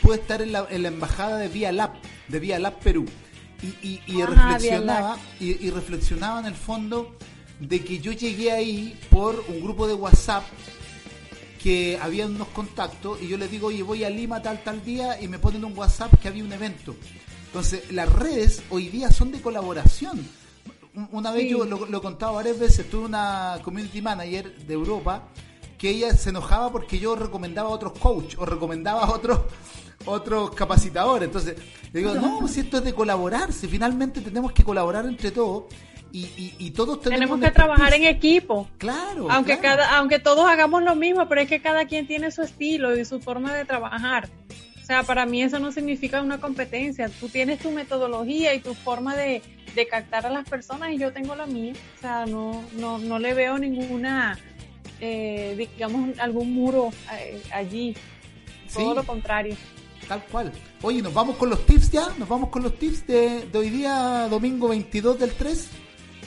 pude 0.00 0.16
estar 0.16 0.40
en 0.40 0.52
la, 0.52 0.66
en 0.70 0.82
la 0.82 0.88
embajada 0.88 1.36
de 1.36 1.48
Vía 1.48 1.70
Lab, 1.70 1.92
de 2.28 2.40
Vía 2.40 2.58
Lab 2.58 2.78
Perú 2.78 3.04
y, 3.82 4.00
y, 4.06 4.22
reflexionaba 4.22 5.18
y, 5.40 5.70
reflexionaba 5.70 6.40
en 6.40 6.46
el 6.46 6.54
fondo 6.54 7.16
de 7.60 7.84
que 7.84 7.98
yo 7.98 8.12
llegué 8.12 8.52
ahí 8.52 8.98
por 9.10 9.44
un 9.48 9.60
grupo 9.60 9.86
de 9.86 9.94
WhatsApp 9.94 10.44
que 11.62 11.98
había 12.00 12.26
unos 12.26 12.48
contactos 12.48 13.22
y 13.22 13.28
yo 13.28 13.38
les 13.38 13.50
digo, 13.50 13.68
oye, 13.68 13.82
voy 13.82 14.04
a 14.04 14.10
Lima 14.10 14.42
tal 14.42 14.62
tal 14.62 14.84
día 14.84 15.20
y 15.20 15.28
me 15.28 15.38
ponen 15.38 15.64
un 15.64 15.76
WhatsApp 15.76 16.12
que 16.20 16.28
había 16.28 16.44
un 16.44 16.52
evento. 16.52 16.94
Entonces, 17.54 17.92
las 17.92 18.12
redes 18.12 18.64
hoy 18.68 18.88
día 18.88 19.12
son 19.12 19.30
de 19.30 19.40
colaboración. 19.40 20.26
Una 21.12 21.30
vez 21.30 21.48
yo 21.48 21.64
lo, 21.64 21.86
lo 21.86 21.98
he 21.98 22.00
contado 22.00 22.34
varias 22.34 22.58
veces, 22.58 22.90
tuve 22.90 23.04
una 23.04 23.60
community 23.62 24.02
manager 24.02 24.52
de 24.66 24.74
Europa 24.74 25.28
que 25.78 25.90
ella 25.90 26.12
se 26.16 26.30
enojaba 26.30 26.72
porque 26.72 26.98
yo 26.98 27.14
recomendaba 27.14 27.68
a 27.68 27.72
otros 27.72 27.92
coach 27.96 28.34
o 28.38 28.44
recomendaba 28.44 29.04
a 29.04 29.10
otros 29.12 29.42
otros 30.04 30.50
capacitadores. 30.50 31.28
Entonces, 31.28 31.56
le 31.92 32.00
digo, 32.00 32.16
no, 32.16 32.48
si 32.48 32.58
esto 32.58 32.78
es 32.78 32.84
de 32.84 32.92
colaborar, 32.92 33.52
si 33.52 33.68
finalmente 33.68 34.20
tenemos 34.20 34.50
que 34.50 34.64
colaborar 34.64 35.06
entre 35.06 35.30
todos 35.30 35.66
y, 36.10 36.56
y, 36.58 36.70
todos 36.72 37.02
tenemos, 37.02 37.38
que 37.38 37.52
trabajar 37.52 37.94
en 37.94 38.02
equipo. 38.02 38.68
Claro. 38.78 39.30
Aunque 39.30 39.60
cada, 39.60 39.96
aunque 39.96 40.18
todos 40.18 40.44
hagamos 40.50 40.82
lo 40.82 40.96
mismo, 40.96 41.28
pero 41.28 41.42
es 41.42 41.48
que 41.48 41.62
cada 41.62 41.84
quien 41.84 42.08
tiene 42.08 42.32
su 42.32 42.42
estilo 42.42 42.96
y 42.96 43.04
su 43.04 43.20
forma 43.20 43.54
de 43.54 43.64
trabajar. 43.64 44.28
O 44.84 44.86
sea, 44.86 45.02
para 45.02 45.24
mí 45.24 45.42
eso 45.42 45.58
no 45.58 45.72
significa 45.72 46.20
una 46.20 46.38
competencia. 46.42 47.08
Tú 47.08 47.30
tienes 47.30 47.58
tu 47.58 47.70
metodología 47.70 48.52
y 48.52 48.60
tu 48.60 48.74
forma 48.74 49.16
de, 49.16 49.40
de 49.74 49.88
captar 49.88 50.26
a 50.26 50.30
las 50.30 50.46
personas 50.46 50.92
y 50.92 50.98
yo 50.98 51.10
tengo 51.10 51.34
la 51.34 51.46
mía. 51.46 51.72
O 51.96 52.00
sea, 52.02 52.26
no, 52.26 52.62
no, 52.74 52.98
no 52.98 53.18
le 53.18 53.32
veo 53.32 53.56
ninguna, 53.56 54.38
eh, 55.00 55.54
digamos, 55.56 56.18
algún 56.18 56.52
muro 56.52 56.90
eh, 57.18 57.42
allí. 57.50 57.96
Todo 58.74 58.94
lo 58.94 59.04
contrario. 59.04 59.56
Tal 60.06 60.22
cual. 60.24 60.52
Oye, 60.82 61.00
¿nos 61.00 61.14
vamos 61.14 61.36
con 61.36 61.48
los 61.48 61.64
tips 61.64 61.90
ya? 61.90 62.08
¿Nos 62.18 62.28
vamos 62.28 62.50
con 62.50 62.62
los 62.62 62.78
tips 62.78 63.06
de, 63.06 63.46
de 63.46 63.58
hoy 63.58 63.70
día, 63.70 64.28
domingo 64.28 64.68
22 64.68 65.18
del 65.18 65.32
3? 65.32 65.66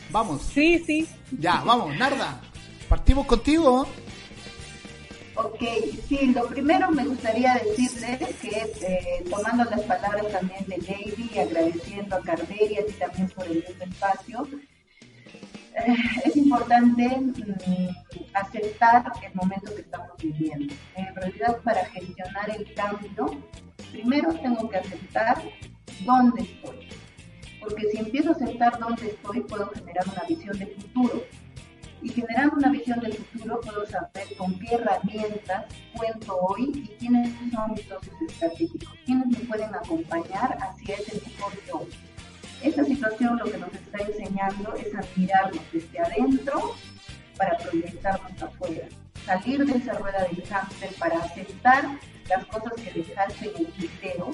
Vamos. 0.10 0.41
Sí, 0.51 0.80
sí. 0.84 1.08
Ya, 1.38 1.62
vamos, 1.64 1.95
Narda. 1.95 2.41
Partimos 2.89 3.28
contigo. 3.28 3.88
Ok, 5.40 5.60
sí, 6.08 6.34
lo 6.34 6.48
primero 6.48 6.90
me 6.90 7.06
gustaría 7.06 7.54
decirles 7.56 8.18
que, 8.42 8.50
eh, 8.82 9.24
tomando 9.30 9.64
las 9.66 9.82
palabras 9.82 10.32
también 10.32 10.66
de 10.68 10.78
Lady 10.78 11.30
y 11.32 11.38
agradeciendo 11.38 12.16
a 12.16 12.22
Carderia 12.22 12.82
y 12.88 12.92
también 12.94 13.30
por 13.30 13.46
el 13.46 13.64
espacio, 13.80 14.48
eh, 15.76 15.96
es 16.26 16.36
importante 16.36 17.08
mm, 17.08 17.88
aceptar 18.34 19.12
el 19.24 19.36
momento 19.36 19.76
que 19.76 19.82
estamos 19.82 20.10
viviendo. 20.18 20.74
En 20.96 21.16
realidad, 21.16 21.58
para 21.64 21.86
gestionar 21.86 22.50
el 22.50 22.74
cambio, 22.74 23.40
primero 23.92 24.34
tengo 24.34 24.68
que 24.70 24.78
aceptar 24.78 25.44
dónde 26.04 26.42
estoy 26.42 26.88
porque 27.68 27.90
si 27.92 27.98
empiezo 27.98 28.30
a 28.30 28.34
aceptar 28.34 28.80
dónde 28.80 29.08
estoy, 29.08 29.42
puedo 29.42 29.70
generar 29.72 30.06
una 30.08 30.24
visión 30.28 30.58
de 30.58 30.68
futuro. 30.68 31.24
Y 32.02 32.10
generando 32.10 32.56
una 32.58 32.70
visión 32.70 33.00
de 33.00 33.12
futuro, 33.14 33.60
puedo 33.62 33.86
saber 33.88 34.28
con 34.38 34.58
qué 34.60 34.76
herramientas 34.76 35.66
cuento 35.95 36.38
hoy 36.38 36.72
y 36.76 36.88
quiénes 37.00 37.34
son 37.52 37.72
mis 37.74 37.86
socios 37.86 38.16
estratégicos, 38.28 38.93
quiénes 39.06 39.28
me 39.28 39.39
pueden 39.45 39.74
acompañar 39.74 40.58
hacia 40.62 40.95
ese 40.95 41.22
mejor 41.26 41.54
yo. 41.68 41.86
Esta 42.64 42.84
situación 42.84 43.38
lo 43.38 43.45
que 43.45 43.58
nos 43.58 43.74
está 43.74 44.00
enseñando 44.00 44.74
es 44.76 44.93
a 44.95 45.02
mirarnos 45.16 45.62
desde 45.72 46.00
adentro 46.00 46.76
para 47.38 47.58
proyectarnos 47.58 48.41
afuera. 48.41 48.88
Salir 49.26 49.66
de 49.66 49.78
esa 49.78 49.93
rueda 49.93 50.24
del 50.24 50.43
cáncer 50.43 50.89
para 51.00 51.20
aceptar 51.20 51.86
las 52.30 52.45
cosas 52.45 52.74
que 52.74 52.91
dejaste 52.91 53.52
en 53.56 53.66
el 53.66 53.72
tintero 53.74 54.32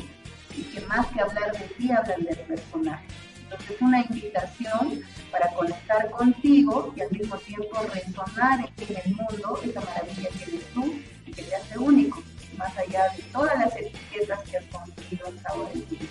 y 0.55 0.63
que 0.63 0.81
más 0.81 1.07
que 1.07 1.21
hablar 1.21 1.51
de 1.51 1.65
ti, 1.75 1.91
hablan 1.91 2.23
del 2.23 2.39
personaje. 2.39 3.05
Entonces, 3.53 3.81
una 3.81 4.01
invitación 4.01 5.01
para 5.31 5.49
conectar 5.53 6.09
contigo 6.09 6.93
y 6.95 7.01
al 7.01 7.11
mismo 7.11 7.37
tiempo 7.37 7.77
resonar 7.93 8.59
en 8.77 8.97
el 8.97 9.15
mundo 9.15 9.59
esa 9.63 9.81
maravilla 9.81 10.29
que 10.29 10.43
eres 10.43 10.65
tú 10.73 10.93
y 11.27 11.31
que 11.31 11.43
te 11.43 11.55
hace 11.55 11.77
único, 11.77 12.23
más 12.57 12.75
allá 12.77 13.09
de 13.15 13.23
todas 13.31 13.59
las 13.59 13.75
etiquetas 13.75 14.39
que 14.49 14.57
has 14.57 14.65
construido 14.65 15.27
hasta 15.27 15.49
ahora 15.49 15.71
en 15.73 15.89
vida. 15.89 16.05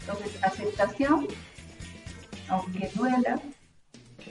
Entonces, 0.00 0.42
aceptación, 0.42 1.28
aunque 2.48 2.90
duela, 2.94 3.40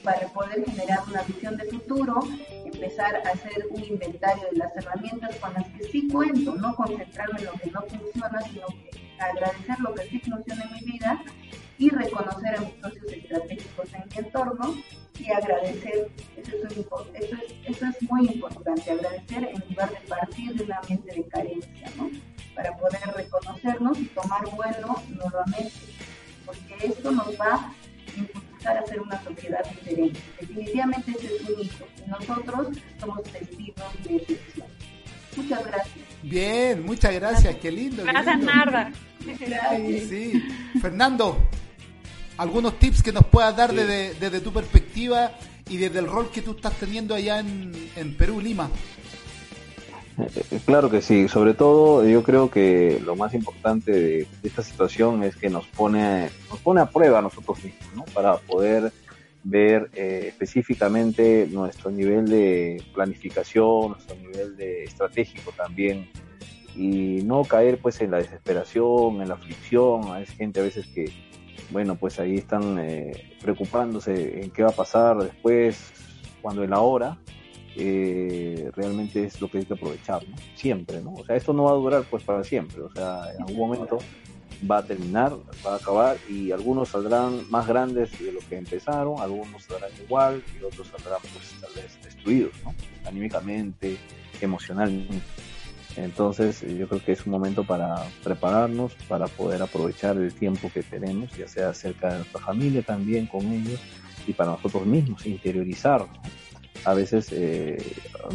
para 0.04 0.28
poder 0.30 0.66
generar 0.66 1.00
una 1.08 1.22
visión 1.22 1.56
de 1.56 1.66
futuro, 1.66 2.20
empezar 2.66 3.16
a 3.16 3.30
hacer 3.30 3.68
un 3.70 3.84
inventario 3.84 4.44
de 4.52 4.58
las 4.58 4.76
herramientas 4.76 5.36
con 5.38 5.54
las 5.54 5.66
que 5.70 5.84
sí 5.86 6.10
cuento, 6.10 6.56
no 6.56 6.76
concentrarme 6.76 7.40
en 7.40 7.46
lo 7.46 7.54
que 7.54 7.72
no 7.72 7.82
funciona, 7.84 8.42
sino 8.42 8.66
agradecer 9.18 9.80
lo 9.80 9.94
que 9.94 10.10
sí 10.10 10.20
funciona 10.20 10.64
en 10.64 10.74
mi 10.74 10.92
vida 10.92 11.24
y 11.78 11.90
reconocer 11.90 12.56
a 12.56 12.62
mis 12.62 12.76
socios 12.82 13.12
estratégicos 13.12 13.94
en 13.94 14.04
mi 14.10 14.18
entorno 14.18 14.76
y 15.20 15.32
agradecer, 15.32 16.12
eso 16.38 16.58
es, 16.58 16.78
eso 17.66 17.86
es, 17.86 18.10
muy 18.10 18.28
importante, 18.28 18.92
agradecer 18.92 19.44
en 19.44 19.64
lugar 19.70 19.90
de 19.92 20.08
partir 20.08 20.54
de 20.56 20.64
una 20.64 20.82
mente 20.90 21.16
de 21.16 21.24
carencia, 21.28 21.92
¿no? 21.98 22.10
Para 22.56 22.76
poder 22.78 23.02
reconocernos 23.16 24.00
y 24.00 24.06
tomar 24.06 24.44
vuelo 24.50 24.96
nuevamente, 25.10 25.72
porque 26.46 26.88
esto 26.88 27.12
nos 27.12 27.30
va 27.40 27.56
a 27.56 27.74
impulsar 28.18 28.78
a 28.78 28.86
ser 28.86 29.02
una 29.02 29.24
sociedad 29.24 29.64
diferente. 29.70 30.20
Definitivamente 30.40 31.12
ese 31.12 31.36
es 31.36 31.42
un 31.42 31.62
hito 31.62 31.88
y 32.06 32.10
nosotros 32.10 32.68
somos 33.00 33.24
testigos 33.24 34.04
de 34.04 34.16
eso. 34.18 34.66
Muchas 35.36 35.66
gracias. 35.66 36.13
Bien, 36.24 36.86
muchas 36.86 37.14
gracias, 37.14 37.56
qué 37.58 37.72
lindo. 37.72 38.04
Gracias, 38.06 38.40
Narda. 38.40 38.92
Sí, 40.10 40.44
Fernando, 40.82 41.38
algunos 42.38 42.80
tips 42.80 43.04
que 43.04 43.12
nos 43.12 43.26
puedas 43.26 43.56
dar 43.56 43.74
desde, 43.74 44.40
tu 44.40 44.52
perspectiva 44.52 45.32
y 45.70 45.78
desde 45.78 46.00
el 46.00 46.08
rol 46.08 46.30
que 46.32 46.42
tú 46.42 46.52
estás 46.52 46.74
teniendo 46.74 47.14
allá 47.14 47.40
en, 47.40 48.16
Perú, 48.18 48.40
Lima. 48.42 48.70
Eh, 50.18 50.60
claro 50.66 50.90
que 50.90 51.02
sí, 51.02 51.28
sobre 51.28 51.56
todo 51.56 52.08
yo 52.08 52.22
creo 52.22 52.50
que 52.52 53.02
lo 53.04 53.16
más 53.16 53.34
importante 53.34 53.92
de, 53.92 54.28
esta 54.44 54.62
situación 54.62 55.24
es 55.24 55.36
que 55.36 55.50
nos 55.50 55.66
pone, 55.68 56.30
nos 56.50 56.60
pone 56.60 56.82
a 56.82 56.86
prueba 56.86 57.20
a 57.20 57.22
nosotros 57.22 57.64
mismos, 57.64 57.96
¿no? 57.96 58.06
Para 58.14 58.38
poder 58.38 58.92
ver 59.44 59.90
eh, 59.94 60.26
específicamente 60.28 61.48
nuestro 61.52 61.92
nivel 61.92 62.28
de 62.28 62.82
planificación, 62.94 63.92
nuestro 63.92 64.16
nivel 64.16 64.56
de 64.56 64.84
estratégico 64.86 65.52
también 65.52 66.10
y 66.76 67.22
no 67.24 67.44
caer 67.44 67.80
pues 67.80 68.02
en 68.02 68.12
la 68.12 68.18
desesperación, 68.18 69.22
en 69.22 69.28
la 69.28 69.36
aflicción, 69.36 70.12
hay 70.12 70.26
gente 70.26 70.60
a 70.60 70.64
veces 70.64 70.88
que, 70.88 71.12
bueno, 71.72 71.96
pues 71.96 72.20
ahí 72.20 72.36
están 72.36 72.80
eh, 72.80 73.36
preocupándose 73.42 74.42
en 74.42 74.50
qué 74.52 74.64
va 74.64 74.70
a 74.70 74.74
pasar 74.74 75.18
después, 75.18 75.92
cuando 76.42 76.64
en 76.64 76.72
la 76.72 76.80
hora, 76.80 77.18
eh, 77.76 78.72
realmente 78.76 79.24
es 79.24 79.40
lo 79.42 79.50
que 79.50 79.60
hay 79.60 79.66
que 79.66 79.74
aprovechar, 79.74 80.28
¿no? 80.28 80.36
Siempre, 80.56 81.02
¿no? 81.02 81.14
O 81.14 81.26
sea, 81.26 81.36
esto 81.36 81.54
no 81.54 81.64
va 81.64 81.72
a 81.72 81.76
durar 81.76 82.04
pues 82.10 82.24
para 82.24 82.44
siempre, 82.44 82.82
o 82.82 82.92
sea, 82.92 83.32
en 83.36 83.44
algún 83.44 83.58
momento 83.58 84.00
va 84.70 84.80
a 84.80 84.84
terminar, 84.84 85.34
va 85.66 85.74
a 85.74 85.76
acabar 85.78 86.18
y 86.30 86.52
algunos 86.52 86.90
saldrán 86.90 87.50
más 87.50 87.68
grandes 87.68 88.18
de 88.20 88.32
lo 88.32 88.40
que 88.40 88.58
empezaron, 88.58 89.20
algunos 89.20 89.64
saldrán 89.64 89.92
igual 90.04 90.44
y 90.60 90.64
otros 90.64 90.88
saldrán 90.88 91.20
pues 91.22 91.54
tal 91.60 91.74
vez 91.82 91.98
destruidos, 92.04 92.54
¿no? 92.64 92.74
Anímicamente, 93.06 93.98
emocionalmente. 94.42 95.22
Entonces 95.96 96.62
yo 96.62 96.88
creo 96.88 97.04
que 97.04 97.12
es 97.12 97.26
un 97.26 97.34
momento 97.34 97.64
para 97.64 97.96
prepararnos, 98.24 98.94
para 99.08 99.28
poder 99.28 99.62
aprovechar 99.62 100.18
el 100.18 100.34
tiempo 100.34 100.72
que 100.74 100.82
tenemos, 100.82 101.36
ya 101.38 101.48
sea 101.48 101.74
cerca 101.74 102.10
de 102.10 102.18
nuestra 102.20 102.40
familia 102.40 102.82
también 102.82 103.28
con 103.28 103.46
ellos 103.46 103.80
y 104.26 104.34
para 104.34 104.52
nosotros 104.52 104.86
mismos, 104.86 105.26
interiorizar. 105.26 106.08
A 106.86 106.94
veces 106.94 107.28
eh, 107.32 107.78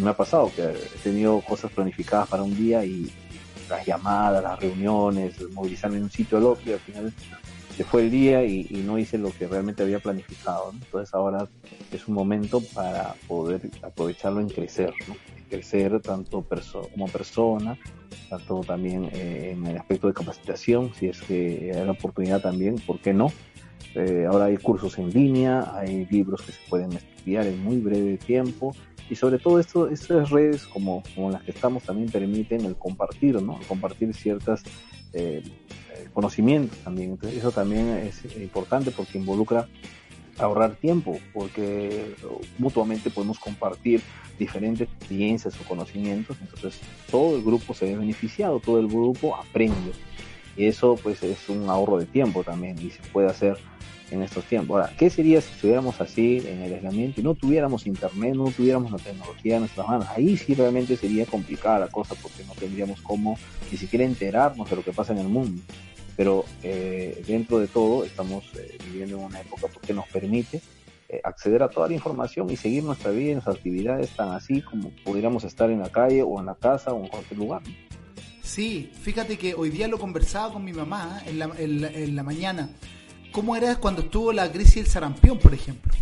me 0.01 0.11
ha 0.11 0.17
pasado 0.17 0.51
que 0.55 0.63
he 0.63 0.99
tenido 1.03 1.41
cosas 1.41 1.71
planificadas 1.73 2.29
para 2.29 2.43
un 2.43 2.57
día 2.57 2.85
y 2.85 3.11
las 3.69 3.87
llamadas, 3.87 4.43
las 4.43 4.59
reuniones, 4.59 5.35
movilizarme 5.53 5.99
en 5.99 6.05
un 6.05 6.11
sitio 6.11 6.39
al 6.39 6.45
otro 6.45 6.71
y 6.71 6.75
al 6.75 6.81
final 6.81 7.13
se 7.77 7.85
fue 7.85 8.03
el 8.03 8.11
día 8.11 8.45
y, 8.45 8.65
no 8.85 8.99
hice 8.99 9.19
lo 9.19 9.31
que 9.31 9.47
realmente 9.47 9.85
había 9.85 10.01
planificado. 10.01 10.73
Entonces 10.73 11.15
ahora 11.15 11.47
es 11.93 12.09
un 12.09 12.15
momento 12.15 12.61
para 12.75 13.15
poder 13.29 13.71
aprovecharlo 13.83 14.41
en 14.41 14.49
crecer, 14.49 14.93
¿no? 15.07 15.15
crecer 15.49 16.01
tanto 16.01 16.45
como 16.91 17.09
persona, 17.09 17.79
tanto 18.29 18.61
también 18.61 19.09
eh, 19.13 19.53
en 19.53 19.67
el 19.67 19.79
aspecto 19.79 20.09
de 20.09 20.13
capacitación, 20.13 20.93
si 20.95 21.07
es 21.07 21.23
que 21.23 21.73
hay 21.75 21.85
la 21.85 21.93
oportunidad 21.93 22.43
también, 22.43 22.77
¿por 22.77 22.99
qué 22.99 23.15
no? 23.15 23.33
Eh, 23.95 24.27
ahora 24.29 24.47
hay 24.47 24.57
cursos 24.57 24.99
en 24.99 25.11
línea, 25.11 25.73
hay 25.75 26.07
libros 26.11 26.43
que 26.43 26.53
se 26.53 26.61
pueden 26.69 26.93
estudiar 26.93 27.47
en 27.47 27.63
muy 27.63 27.79
breve 27.79 28.19
tiempo 28.19 28.75
y 29.11 29.15
sobre 29.17 29.39
todo 29.39 29.59
estas 29.59 30.31
redes 30.31 30.67
como, 30.67 31.03
las 31.31 31.43
que 31.43 31.51
estamos 31.51 31.83
también 31.83 32.11
permiten 32.11 32.65
el 32.65 32.77
compartir, 32.77 33.41
¿no? 33.41 33.59
compartir 33.67 34.15
ciertas 34.15 34.63
eh, 35.15 35.43
conocimientos 36.13 36.79
también. 36.79 37.13
Entonces 37.13 37.39
eso 37.39 37.51
también 37.51 37.89
es 37.89 38.25
importante 38.37 38.91
porque 38.91 39.19
involucra 39.19 39.67
ahorrar 40.39 40.77
tiempo, 40.77 41.19
porque 41.33 42.15
mutuamente 42.59 43.11
podemos 43.11 43.39
compartir 43.39 44.01
diferentes 44.39 44.89
experiencias 44.89 45.55
o 45.61 45.65
conocimientos, 45.65 46.37
entonces 46.41 46.81
todo 47.11 47.37
el 47.37 47.43
grupo 47.43 47.75
se 47.75 47.87
ve 47.87 47.97
beneficiado, 47.97 48.61
todo 48.61 48.79
el 48.79 48.87
grupo 48.87 49.37
aprende. 49.37 49.93
Y 50.59 50.67
eso 50.67 50.99
pues 51.01 51.23
es 51.23 51.49
un 51.49 51.71
ahorro 51.71 51.99
de 51.99 52.05
tiempo 52.05 52.43
también 52.43 52.77
y 52.79 52.91
se 52.91 53.01
puede 53.13 53.29
hacer 53.29 53.57
en 54.11 54.23
estos 54.23 54.45
tiempos. 54.45 54.81
Ahora, 54.81 54.93
¿qué 54.99 55.09
sería 55.09 55.41
si 55.41 55.53
estuviéramos 55.53 56.01
así 56.01 56.43
en 56.47 56.63
el 56.63 56.75
aislamiento 56.75 57.21
y 57.21 57.25
no 57.25 57.35
tuviéramos 57.35 57.87
internet, 57.87 58.35
no 58.35 58.51
tuviéramos 58.51 58.91
la 58.91 58.99
tecnología 58.99 59.55
en 59.55 59.61
nuestras 59.61 59.87
manos? 59.87 60.09
Ahí 60.09 60.37
sí 60.37 60.55
realmente 60.55 60.97
sería 60.97 61.27
complicada 61.27 61.79
la 61.79 61.89
cosa 61.89 62.17
porque 62.21 62.45
no 62.45 62.55
tendríamos 62.55 63.01
cómo 63.03 63.39
ni 63.71 63.79
siquiera 63.79 64.05
enterarnos 64.05 64.69
de 64.69 64.77
lo 64.77 64.83
que 64.83 64.93
pasa 64.93 65.13
en 65.13 65.21
el 65.21 65.29
mundo. 65.29 65.63
pero 66.17 66.45
eh, 66.65 67.23
dentro 67.29 67.61
de 67.61 67.69
todo 67.69 68.05
estamos 68.05 68.45
eh, 68.59 68.77
viviendo 68.91 69.19
en 69.19 69.25
una 69.27 69.41
época 69.41 69.69
que 69.87 69.95
nos 69.95 70.09
permite 70.09 70.61
eh, 71.09 71.21
acceder 71.23 71.63
a 71.63 71.69
toda 71.69 71.87
la 71.87 71.95
información 71.95 72.51
y 72.51 72.57
seguir 72.57 72.83
nuestra 72.83 73.13
vida 73.13 73.31
y 73.31 73.33
nuestras 73.35 73.55
actividades 73.55 74.11
tan 74.11 74.33
así 74.33 74.61
como 74.61 74.91
pudiéramos 75.05 75.45
estar 75.45 75.71
en 75.71 75.79
la 75.79 75.91
calle 75.91 76.25
o 76.25 76.41
en 76.41 76.47
la 76.47 76.57
casa 76.57 76.93
o 76.93 77.01
en 77.01 77.09
cualquier 77.09 77.39
lugar. 77.39 77.63
Sí, 78.49 78.91
fíjate 79.03 79.37
que 79.37 79.53
hoy 79.53 79.69
día 79.69 79.89
lo 79.89 79.99
conversaba 79.99 80.55
con 80.55 80.65
mi 80.65 80.73
mamá 80.73 81.21
en 81.27 81.39
la, 81.39 81.51
en 81.59 82.17
la, 82.17 82.23
mañana. 82.23 82.71
¿Cómo 83.31 83.55
era 83.55 83.77
cuando 83.77 84.01
estuvo 84.01 84.33
la 84.33 84.51
crisis 84.51 84.77
del 84.77 84.87
sarampión, 84.87 85.39
por 85.39 85.53
ejemplo? 85.53 85.93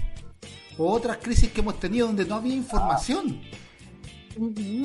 O 0.78 0.92
otras 0.92 1.16
crisis 1.16 1.50
que 1.50 1.60
hemos 1.60 1.80
tenido 1.80 2.06
donde 2.06 2.24
no 2.24 2.36
había 2.36 2.54
información. 2.54 3.40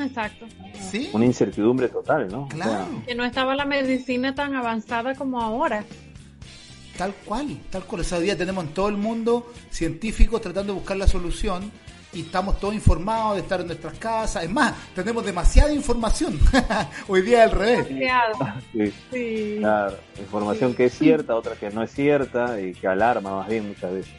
exacto. 0.01 0.47
¿Sí? 0.89 1.12
Una 1.14 1.26
incertidumbre 1.26 1.88
total, 1.89 2.30
¿no? 2.30 2.47
Claro. 2.47 3.03
que 3.05 3.14
no 3.14 3.24
estaba 3.24 3.53
la 3.53 3.66
medicina 3.66 4.34
tan 4.34 4.55
avanzada 4.55 5.14
como 5.14 5.39
ahora. 5.39 5.86
Tal 6.97 7.14
cual, 7.14 7.59
tal 7.70 7.84
cual. 7.84 8.01
O 8.01 8.16
hoy 8.16 8.24
día 8.24 8.36
tenemos 8.36 8.66
en 8.66 8.74
todo 8.74 8.89
el 8.89 8.97
mundo 8.97 9.53
científicos 9.70 10.41
tratando 10.41 10.74
de 10.74 10.80
buscar 10.80 10.97
la 10.97 11.07
solución 11.07 11.72
y 12.14 12.22
estamos 12.22 12.59
todos 12.59 12.74
informados 12.74 13.36
de 13.36 13.41
estar 13.41 13.62
en 13.62 13.68
nuestras 13.68 13.97
casas. 13.97 14.43
Es 14.43 14.49
más, 14.49 14.74
tenemos 14.93 15.26
demasiada 15.26 15.74
información. 15.74 16.39
hoy 17.07 17.22
día 17.22 17.43
al 17.43 17.51
revés. 17.51 17.88
Sí, 18.74 18.93
sí. 19.12 19.55
Claro, 19.59 19.97
información 20.20 20.74
que 20.74 20.86
es 20.86 20.97
cierta, 20.97 21.36
otra 21.36 21.55
que 21.55 21.70
no 21.70 21.84
es 21.84 21.91
cierta 21.91 22.59
y 22.59 22.74
que 22.74 22.88
alarma 22.88 23.38
más 23.38 23.47
bien 23.47 23.68
muchas 23.68 23.93
veces. 23.93 24.14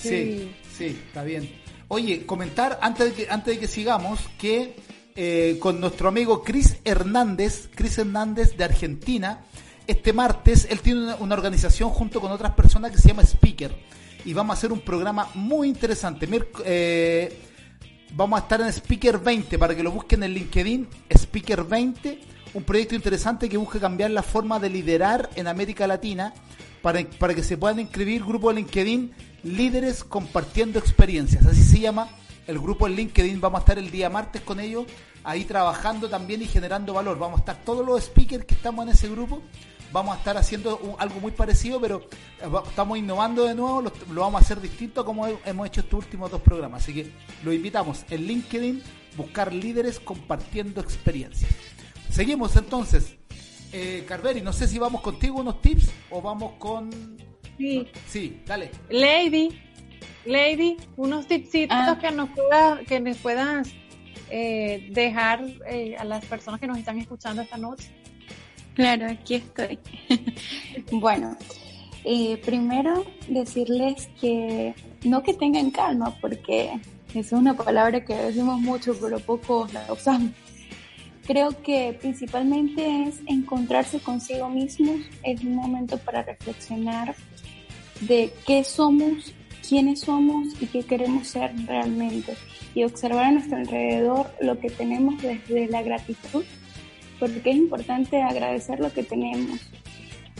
Sí, 0.00 0.54
sí, 0.76 1.00
está 1.06 1.22
bien. 1.22 1.50
Oye, 1.88 2.24
comentar 2.24 2.78
antes 2.80 3.06
de 3.06 3.12
que, 3.12 3.30
antes 3.30 3.54
de 3.54 3.60
que 3.60 3.68
sigamos 3.68 4.20
que 4.38 4.76
eh, 5.14 5.58
con 5.60 5.78
nuestro 5.78 6.08
amigo 6.08 6.42
Chris 6.42 6.78
Hernández, 6.84 7.68
Chris 7.74 7.98
Hernández 7.98 8.56
de 8.56 8.64
Argentina, 8.64 9.44
este 9.86 10.12
martes 10.12 10.66
él 10.70 10.80
tiene 10.80 11.14
una, 11.14 11.34
organización 11.34 11.90
junto 11.90 12.20
con 12.20 12.32
otras 12.32 12.52
personas 12.52 12.92
que 12.92 12.98
se 12.98 13.08
llama 13.08 13.22
Speaker 13.22 13.74
y 14.24 14.32
vamos 14.32 14.54
a 14.54 14.58
hacer 14.58 14.72
un 14.72 14.80
programa 14.80 15.28
muy 15.34 15.68
interesante. 15.68 16.28
Eh, 16.64 17.38
vamos 18.14 18.38
a 18.38 18.42
estar 18.42 18.60
en 18.60 18.68
Speaker 18.68 19.18
20 19.18 19.58
para 19.58 19.74
que 19.74 19.82
lo 19.82 19.90
busquen 19.90 20.22
en 20.22 20.32
LinkedIn, 20.32 20.88
Speaker 21.10 21.64
20, 21.64 22.20
un 22.54 22.62
proyecto 22.64 22.94
interesante 22.94 23.48
que 23.48 23.56
busca 23.56 23.80
cambiar 23.80 24.10
la 24.10 24.22
forma 24.22 24.58
de 24.58 24.70
liderar 24.70 25.30
en 25.34 25.46
América 25.46 25.86
Latina 25.86 26.34
para, 26.82 27.02
para 27.18 27.34
que 27.34 27.42
se 27.42 27.56
puedan 27.56 27.80
inscribir 27.80 28.24
grupo 28.24 28.50
de 28.50 28.56
LinkedIn 28.56 29.12
líderes 29.44 30.04
compartiendo 30.04 30.78
experiencias, 30.78 31.44
así 31.46 31.62
se 31.62 31.80
llama 31.80 32.08
el 32.46 32.58
grupo 32.58 32.86
en 32.86 32.94
LinkedIn, 32.94 33.40
vamos 33.40 33.58
a 33.58 33.62
estar 33.62 33.78
el 33.78 33.90
día 33.90 34.10
martes 34.10 34.42
con 34.42 34.60
ellos, 34.60 34.84
ahí 35.24 35.44
trabajando 35.44 36.08
también 36.08 36.42
y 36.42 36.46
generando 36.46 36.92
valor, 36.92 37.18
vamos 37.18 37.38
a 37.38 37.40
estar 37.40 37.64
todos 37.64 37.84
los 37.84 38.02
speakers 38.02 38.44
que 38.44 38.54
estamos 38.54 38.84
en 38.86 38.92
ese 38.92 39.08
grupo 39.08 39.42
vamos 39.92 40.14
a 40.14 40.18
estar 40.18 40.36
haciendo 40.36 40.96
algo 40.98 41.20
muy 41.20 41.32
parecido, 41.32 41.80
pero 41.80 42.08
eh, 42.40 42.48
estamos 42.66 42.98
innovando 42.98 43.44
de 43.44 43.54
nuevo, 43.54 43.82
lo, 43.82 44.20
vamos 44.20 44.40
a 44.40 44.44
hacer 44.44 44.60
distinto 44.60 45.02
a 45.02 45.04
como 45.04 45.26
hemos 45.26 45.66
hecho 45.66 45.82
estos 45.82 46.04
últimos 46.04 46.30
dos 46.30 46.40
programas. 46.40 46.82
Así 46.82 46.94
que 46.94 47.10
lo 47.44 47.52
invitamos 47.52 48.04
en 48.10 48.26
LinkedIn, 48.26 48.82
buscar 49.16 49.52
líderes 49.52 50.00
compartiendo 50.00 50.80
experiencias. 50.80 51.50
Seguimos 52.10 52.56
entonces. 52.56 53.16
Eh, 53.74 54.04
Carveri, 54.06 54.42
no 54.42 54.52
sé 54.52 54.68
si 54.68 54.78
vamos 54.78 55.00
contigo 55.00 55.40
unos 55.40 55.62
tips 55.62 55.90
o 56.10 56.20
vamos 56.20 56.52
con... 56.58 56.90
Sí. 57.56 57.88
Sí, 58.06 58.42
dale. 58.44 58.70
Lady, 58.90 59.58
Lady, 60.26 60.76
unos 60.96 61.26
tipsitos 61.26 61.76
ah. 61.78 61.98
que 61.98 62.10
nos 62.10 62.28
puedas, 62.30 62.80
que 62.86 63.00
nos 63.00 63.16
puedas 63.16 63.68
eh, 64.30 64.88
dejar 64.92 65.42
eh, 65.66 65.96
a 65.98 66.04
las 66.04 66.24
personas 66.26 66.60
que 66.60 66.66
nos 66.66 66.78
están 66.78 66.98
escuchando 66.98 67.42
esta 67.42 67.56
noche. 67.56 67.90
Claro, 68.74 69.06
aquí 69.10 69.34
estoy. 69.34 69.78
bueno, 70.92 71.36
eh, 72.04 72.38
primero 72.38 73.04
decirles 73.28 74.08
que 74.20 74.74
no 75.04 75.22
que 75.22 75.34
tengan 75.34 75.70
calma, 75.70 76.16
porque 76.20 76.80
es 77.14 77.32
una 77.32 77.54
palabra 77.54 78.04
que 78.04 78.14
decimos 78.14 78.60
mucho, 78.60 78.94
pero 79.00 79.20
poco 79.20 79.68
la 79.72 79.92
usamos. 79.92 80.32
Creo 81.26 81.62
que 81.62 81.96
principalmente 82.00 83.04
es 83.04 83.20
encontrarse 83.26 84.00
consigo 84.00 84.48
mismos, 84.48 85.00
es 85.22 85.42
un 85.44 85.54
momento 85.54 85.98
para 85.98 86.22
reflexionar 86.22 87.14
de 88.00 88.32
qué 88.44 88.64
somos, 88.64 89.32
quiénes 89.68 90.00
somos 90.00 90.60
y 90.60 90.66
qué 90.66 90.82
queremos 90.82 91.28
ser 91.28 91.54
realmente 91.66 92.34
y 92.74 92.82
observar 92.82 93.26
a 93.26 93.30
nuestro 93.30 93.58
alrededor 93.58 94.32
lo 94.40 94.58
que 94.58 94.70
tenemos 94.70 95.22
desde 95.22 95.68
la 95.68 95.82
gratitud 95.82 96.42
porque 97.22 97.50
es 97.50 97.56
importante 97.56 98.20
agradecer 98.20 98.80
lo 98.80 98.92
que 98.92 99.04
tenemos, 99.04 99.60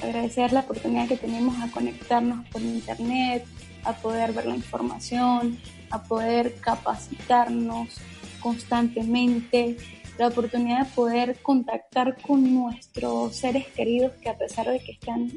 agradecer 0.03 0.53
la 0.53 0.61
oportunidad 0.61 1.07
que 1.07 1.17
tenemos 1.17 1.55
a 1.63 1.71
conectarnos 1.71 2.45
por 2.49 2.61
internet, 2.61 3.45
a 3.85 3.93
poder 3.93 4.33
ver 4.33 4.47
la 4.47 4.57
información, 4.57 5.59
a 5.91 6.03
poder 6.03 6.57
capacitarnos 6.57 8.01
constantemente, 8.41 9.77
la 10.19 10.27
oportunidad 10.27 10.87
de 10.87 10.93
poder 10.93 11.37
contactar 11.41 12.21
con 12.21 12.53
nuestros 12.53 13.37
seres 13.37 13.69
queridos 13.69 14.15
que 14.21 14.31
a 14.31 14.37
pesar 14.37 14.69
de 14.69 14.81
que 14.81 14.91
están 14.91 15.31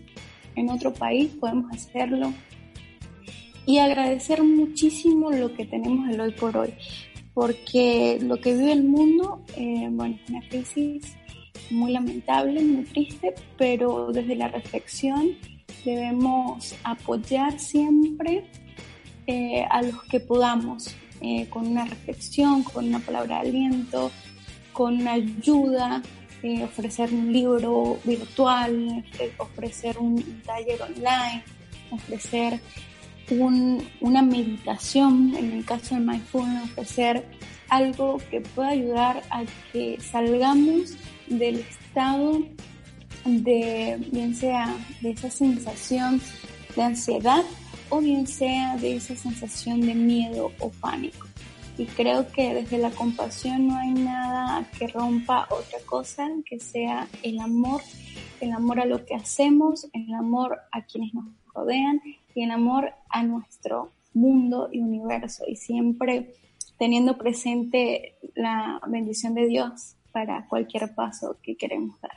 en 0.55 0.71
otro 0.71 0.95
país 0.95 1.29
podemos 1.39 1.71
hacerlo. 1.71 2.33
Y 3.67 3.77
agradecer 3.77 4.41
muchísimo 4.41 5.29
lo 5.29 5.53
que 5.53 5.65
tenemos 5.65 6.09
el 6.09 6.19
hoy 6.19 6.31
por 6.31 6.57
hoy 6.57 6.73
porque 7.35 8.17
lo 8.21 8.37
que 8.37 8.55
vive 8.55 8.71
el 8.71 8.83
mundo, 8.83 9.43
eh, 9.57 9.89
bueno, 9.91 10.17
una 10.29 10.39
crisis 10.47 11.17
muy 11.71 11.91
lamentable, 11.91 12.61
muy 12.61 12.83
triste, 12.85 13.33
pero 13.57 14.11
desde 14.11 14.35
la 14.35 14.47
reflexión 14.47 15.31
debemos 15.83 16.75
apoyar 16.83 17.59
siempre 17.59 18.45
eh, 19.27 19.65
a 19.69 19.81
los 19.81 20.03
que 20.03 20.19
podamos, 20.19 20.95
eh, 21.21 21.47
con 21.49 21.67
una 21.67 21.85
reflexión, 21.85 22.63
con 22.63 22.87
una 22.87 22.99
palabra 22.99 23.41
de 23.41 23.49
aliento, 23.49 24.11
con 24.73 25.01
una 25.01 25.13
ayuda, 25.13 26.01
eh, 26.43 26.63
ofrecer 26.63 27.13
un 27.13 27.31
libro 27.31 27.97
virtual, 28.03 29.03
ofrecer 29.37 29.97
un 29.97 30.41
taller 30.45 30.81
online, 30.81 31.43
ofrecer 31.91 32.59
una 33.29 34.21
meditación, 34.21 35.33
en 35.35 35.53
el 35.53 35.65
caso 35.65 35.95
de 35.95 36.01
Mindfulness, 36.01 36.63
ofrecer 36.65 37.25
algo 37.69 38.19
que 38.29 38.41
pueda 38.41 38.69
ayudar 38.69 39.23
a 39.31 39.43
que 39.73 39.97
salgamos 39.99 40.95
del 41.27 41.59
estado 41.59 42.41
de, 43.25 43.97
bien 44.11 44.35
sea 44.35 44.75
de 45.01 45.11
esa 45.11 45.29
sensación 45.29 46.21
de 46.75 46.81
ansiedad 46.81 47.43
o 47.89 47.99
bien 47.99 48.27
sea 48.27 48.77
de 48.77 48.95
esa 48.95 49.15
sensación 49.15 49.81
de 49.81 49.95
miedo 49.95 50.51
o 50.59 50.69
pánico. 50.69 51.27
Y 51.77 51.85
creo 51.85 52.27
que 52.31 52.53
desde 52.53 52.77
la 52.77 52.89
compasión 52.91 53.67
no 53.67 53.77
hay 53.77 53.91
nada 53.91 54.65
que 54.77 54.87
rompa 54.87 55.47
otra 55.49 55.79
cosa 55.85 56.29
que 56.45 56.59
sea 56.59 57.07
el 57.21 57.39
amor, 57.39 57.81
el 58.39 58.53
amor 58.53 58.79
a 58.79 58.85
lo 58.85 59.05
que 59.05 59.15
hacemos, 59.15 59.87
el 59.91 60.13
amor 60.13 60.57
a 60.71 60.83
quienes 60.83 61.13
nos 61.13 61.25
rodean 61.53 62.01
y 62.33 62.43
el 62.43 62.51
amor 62.51 62.93
a 63.09 63.23
nuestro 63.23 63.91
mundo 64.13 64.69
y 64.71 64.79
universo. 64.79 65.43
Y 65.47 65.57
siempre 65.57 66.33
teniendo 66.77 67.17
presente 67.17 68.15
la 68.35 68.81
bendición 68.87 69.33
de 69.33 69.47
Dios 69.47 69.95
para 70.15 70.45
cualquier 70.47 70.95
paso 70.95 71.37
que 71.43 71.57
queremos 71.57 71.99
dar. 71.99 72.15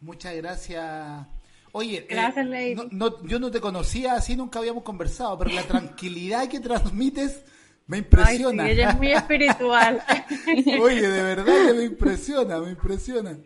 Muchas 0.00 0.34
gracias. 0.34 1.26
Oye, 1.72 2.06
eh, 2.08 2.76
yo 3.24 3.38
no 3.38 3.50
te 3.50 3.60
conocía 3.60 4.14
así, 4.14 4.34
nunca 4.34 4.60
habíamos 4.60 4.82
conversado, 4.82 5.36
pero 5.36 5.50
la 5.50 5.62
tranquilidad 5.64 6.48
que 6.48 6.58
transmites 6.58 7.42
me 7.86 7.98
impresiona. 7.98 8.66
ella 8.66 8.90
es 8.90 8.96
muy 8.96 9.12
espiritual. 9.12 10.02
Oye, 10.80 11.06
de 11.06 11.22
verdad 11.22 11.66
que 11.66 11.74
me 11.74 11.84
impresiona, 11.84 12.58
me 12.60 12.70
impresiona. 12.70 13.36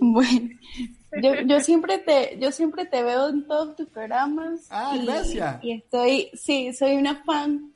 Bueno, 0.00 0.50
yo, 1.22 1.34
yo 1.46 1.60
siempre 1.60 1.98
te, 2.00 2.38
yo 2.38 2.52
siempre 2.52 2.84
te 2.84 3.02
veo 3.02 3.30
en 3.30 3.46
todos 3.46 3.76
tus 3.76 3.88
programas. 3.88 4.66
Ah, 4.68 4.94
gracias. 5.02 5.64
Y 5.64 5.72
estoy, 5.72 6.30
sí, 6.34 6.74
soy 6.74 6.96
una 6.96 7.24
fan 7.24 7.71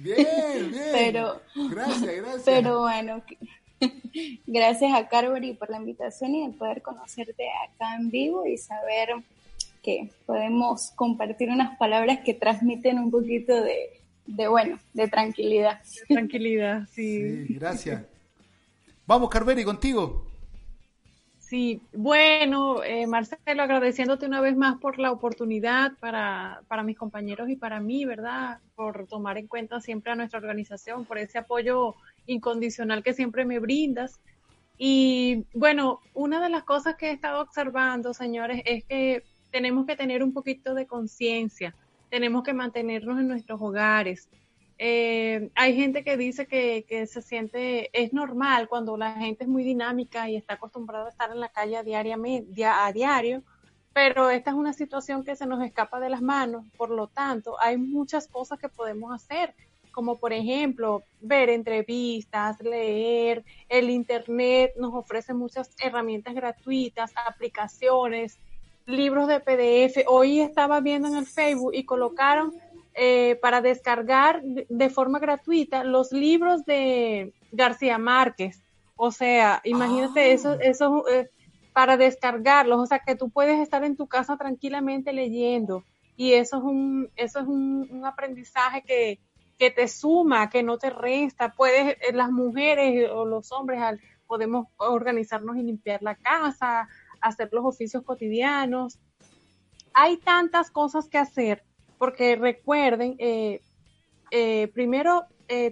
Bien, 0.00 0.26
bien. 0.70 0.88
Pero, 0.92 1.40
gracias, 1.70 2.16
gracias. 2.16 2.42
Pero 2.44 2.80
bueno, 2.80 3.22
gracias 4.46 4.92
a 4.94 5.08
Carvery 5.08 5.54
por 5.54 5.70
la 5.70 5.76
invitación 5.76 6.34
y 6.34 6.44
el 6.44 6.54
poder 6.54 6.82
conocerte 6.82 7.44
acá 7.68 7.96
en 7.96 8.10
vivo 8.10 8.46
y 8.46 8.56
saber 8.56 9.10
que 9.82 10.10
podemos 10.26 10.90
compartir 10.90 11.50
unas 11.50 11.76
palabras 11.78 12.20
que 12.24 12.34
transmiten 12.34 12.98
un 12.98 13.10
poquito 13.10 13.62
de, 13.62 14.00
de 14.26 14.48
bueno, 14.48 14.78
de 14.92 15.08
tranquilidad. 15.08 15.80
tranquilidad, 16.08 16.86
sí. 16.92 17.46
Sí, 17.46 17.54
gracias. 17.54 18.04
Vamos, 19.06 19.28
Carveri, 19.30 19.64
contigo. 19.64 20.29
Sí, 21.50 21.82
bueno, 21.92 22.80
eh, 22.84 23.08
Marcelo, 23.08 23.64
agradeciéndote 23.64 24.24
una 24.24 24.40
vez 24.40 24.56
más 24.56 24.78
por 24.78 25.00
la 25.00 25.10
oportunidad 25.10 25.94
para, 25.98 26.62
para 26.68 26.84
mis 26.84 26.96
compañeros 26.96 27.50
y 27.50 27.56
para 27.56 27.80
mí, 27.80 28.04
¿verdad? 28.04 28.60
Por 28.76 29.08
tomar 29.08 29.36
en 29.36 29.48
cuenta 29.48 29.80
siempre 29.80 30.12
a 30.12 30.14
nuestra 30.14 30.38
organización, 30.38 31.04
por 31.06 31.18
ese 31.18 31.38
apoyo 31.38 31.96
incondicional 32.26 33.02
que 33.02 33.14
siempre 33.14 33.44
me 33.44 33.58
brindas. 33.58 34.20
Y 34.78 35.44
bueno, 35.52 35.98
una 36.14 36.40
de 36.40 36.50
las 36.50 36.62
cosas 36.62 36.94
que 36.94 37.08
he 37.08 37.12
estado 37.12 37.42
observando, 37.42 38.14
señores, 38.14 38.62
es 38.64 38.84
que 38.84 39.24
tenemos 39.50 39.86
que 39.86 39.96
tener 39.96 40.22
un 40.22 40.32
poquito 40.32 40.72
de 40.72 40.86
conciencia, 40.86 41.74
tenemos 42.10 42.44
que 42.44 42.54
mantenernos 42.54 43.18
en 43.18 43.26
nuestros 43.26 43.60
hogares. 43.60 44.28
Eh, 44.82 45.50
hay 45.56 45.76
gente 45.76 46.02
que 46.02 46.16
dice 46.16 46.46
que, 46.46 46.86
que, 46.88 47.06
se 47.06 47.20
siente, 47.20 47.90
es 47.92 48.14
normal 48.14 48.66
cuando 48.66 48.96
la 48.96 49.12
gente 49.12 49.44
es 49.44 49.48
muy 49.50 49.62
dinámica 49.62 50.30
y 50.30 50.36
está 50.36 50.54
acostumbrada 50.54 51.04
a 51.04 51.10
estar 51.10 51.30
en 51.30 51.38
la 51.38 51.50
calle 51.50 51.76
a, 51.76 51.82
diariamente, 51.82 52.64
a 52.64 52.90
diario, 52.90 53.42
pero 53.92 54.30
esta 54.30 54.52
es 54.52 54.56
una 54.56 54.72
situación 54.72 55.22
que 55.22 55.36
se 55.36 55.44
nos 55.44 55.62
escapa 55.62 56.00
de 56.00 56.08
las 56.08 56.22
manos, 56.22 56.64
por 56.78 56.88
lo 56.88 57.08
tanto, 57.08 57.60
hay 57.60 57.76
muchas 57.76 58.26
cosas 58.26 58.58
que 58.58 58.70
podemos 58.70 59.12
hacer 59.12 59.54
como 59.92 60.18
por 60.18 60.32
ejemplo 60.32 61.02
ver 61.20 61.50
entrevistas, 61.50 62.58
leer, 62.60 63.44
el 63.68 63.90
Internet 63.90 64.72
nos 64.78 64.94
ofrece 64.94 65.34
muchas 65.34 65.74
herramientas 65.82 66.34
gratuitas, 66.34 67.12
aplicaciones, 67.26 68.38
libros 68.86 69.28
de 69.28 69.40
PDF. 69.40 70.04
Hoy 70.06 70.40
estaba 70.40 70.80
viendo 70.80 71.08
en 71.08 71.16
el 71.16 71.26
Facebook 71.26 71.72
y 71.74 71.84
colocaron 71.84 72.54
eh, 72.94 73.38
para 73.40 73.60
descargar 73.60 74.42
de 74.42 74.90
forma 74.90 75.18
gratuita 75.18 75.84
los 75.84 76.12
libros 76.12 76.64
de 76.64 77.32
García 77.52 77.98
Márquez. 77.98 78.62
O 78.96 79.10
sea, 79.10 79.60
imagínate 79.64 80.20
ah. 80.20 80.26
eso, 80.26 80.60
eso 80.60 81.08
eh, 81.08 81.30
para 81.72 81.96
descargarlos, 81.96 82.80
o 82.80 82.86
sea 82.86 82.98
que 82.98 83.14
tú 83.14 83.30
puedes 83.30 83.60
estar 83.60 83.84
en 83.84 83.96
tu 83.96 84.06
casa 84.06 84.36
tranquilamente 84.36 85.12
leyendo 85.12 85.84
y 86.16 86.34
eso 86.34 86.58
es 86.58 86.62
un, 86.62 87.10
eso 87.16 87.40
es 87.40 87.46
un 87.46 88.02
aprendizaje 88.04 88.82
que, 88.82 89.20
que 89.60 89.70
te 89.70 89.88
suma, 89.88 90.50
que 90.50 90.62
no 90.62 90.78
te 90.78 90.90
resta. 90.90 91.54
Puedes, 91.54 91.96
eh, 92.00 92.12
las 92.12 92.30
mujeres 92.30 93.08
o 93.10 93.24
los 93.24 93.52
hombres 93.52 93.80
podemos 94.26 94.66
organizarnos 94.76 95.56
y 95.56 95.62
limpiar 95.62 96.02
la 96.02 96.16
casa, 96.16 96.88
hacer 97.20 97.50
los 97.52 97.64
oficios 97.64 98.02
cotidianos. 98.02 98.98
Hay 99.92 100.16
tantas 100.16 100.70
cosas 100.70 101.08
que 101.08 101.18
hacer, 101.18 101.62
porque 102.00 102.34
recuerden, 102.34 103.14
eh, 103.18 103.60
eh, 104.30 104.68
primero, 104.74 105.26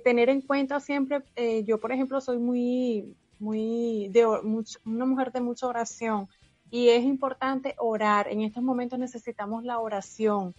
tener 0.04 0.28
en 0.28 0.40
cuenta 0.40 0.80
siempre, 0.80 1.22
yo 1.64 1.78
por 1.78 1.92
ejemplo 1.92 2.20
soy 2.20 2.38
muy, 2.38 3.14
muy, 3.38 4.08
de, 4.08 4.26
una 4.26 5.06
mujer 5.06 5.30
de 5.30 5.40
mucha 5.40 5.68
oración 5.68 6.28
y 6.68 6.88
es 6.88 7.04
importante 7.04 7.76
orar. 7.78 8.26
En 8.26 8.40
estos 8.40 8.60
momentos 8.60 8.98
necesitamos 8.98 9.62
la 9.62 9.78
oración 9.78 10.52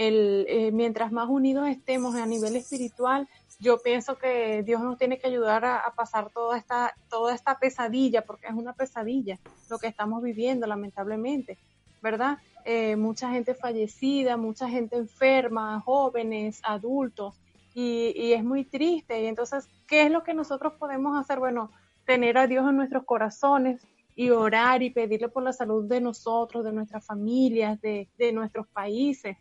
eh, 0.00 0.70
mientras 0.72 1.10
más 1.10 1.28
unidos 1.28 1.66
estemos 1.66 2.14
a 2.14 2.24
nivel 2.24 2.54
espiritual, 2.54 3.28
yo 3.58 3.82
pienso 3.82 4.16
que 4.16 4.62
Dios 4.62 4.80
nos 4.80 4.96
tiene 4.96 5.18
que 5.18 5.26
ayudar 5.26 5.64
a, 5.64 5.92
pasar 5.96 6.30
toda 6.30 6.56
esta, 6.56 6.94
toda 7.10 7.34
esta 7.34 7.58
pesadilla, 7.58 8.22
porque 8.22 8.46
es 8.46 8.52
una 8.52 8.74
pesadilla 8.74 9.40
lo 9.68 9.76
que 9.78 9.88
estamos 9.88 10.22
viviendo, 10.22 10.68
lamentablemente, 10.68 11.58
¿verdad? 12.00 12.38
Eh, 12.70 12.96
mucha 12.96 13.30
gente 13.30 13.54
fallecida, 13.54 14.36
mucha 14.36 14.68
gente 14.68 14.96
enferma, 14.96 15.80
jóvenes, 15.80 16.60
adultos, 16.62 17.34
y, 17.72 18.32
es 18.34 18.44
muy 18.44 18.66
triste. 18.66 19.22
Y 19.22 19.26
entonces, 19.26 19.66
¿qué 19.86 20.02
es 20.02 20.10
lo 20.10 20.22
que 20.22 20.34
nosotros 20.34 20.74
podemos 20.74 21.18
hacer? 21.18 21.38
Bueno, 21.38 21.70
tener 22.04 22.36
a 22.36 22.46
Dios 22.46 22.68
en 22.68 22.76
nuestros 22.76 23.04
corazones, 23.04 23.80
y 24.14 24.28
orar 24.28 24.82
y 24.82 24.90
pedirle 24.90 25.30
por 25.30 25.44
la 25.44 25.54
salud 25.54 25.86
de 25.86 26.02
nosotros, 26.02 26.62
de 26.62 26.72
nuestras 26.72 27.06
familias, 27.06 27.80
de, 27.80 28.06
de 28.18 28.32
nuestros 28.34 28.66
países, 28.66 29.38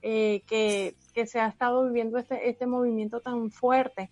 eh, 0.00 0.42
que, 0.46 0.96
se 1.26 1.38
ha 1.38 1.48
estado 1.48 1.84
viviendo 1.84 2.16
este, 2.16 2.48
este 2.48 2.64
movimiento 2.64 3.20
tan 3.20 3.50
fuerte. 3.50 4.10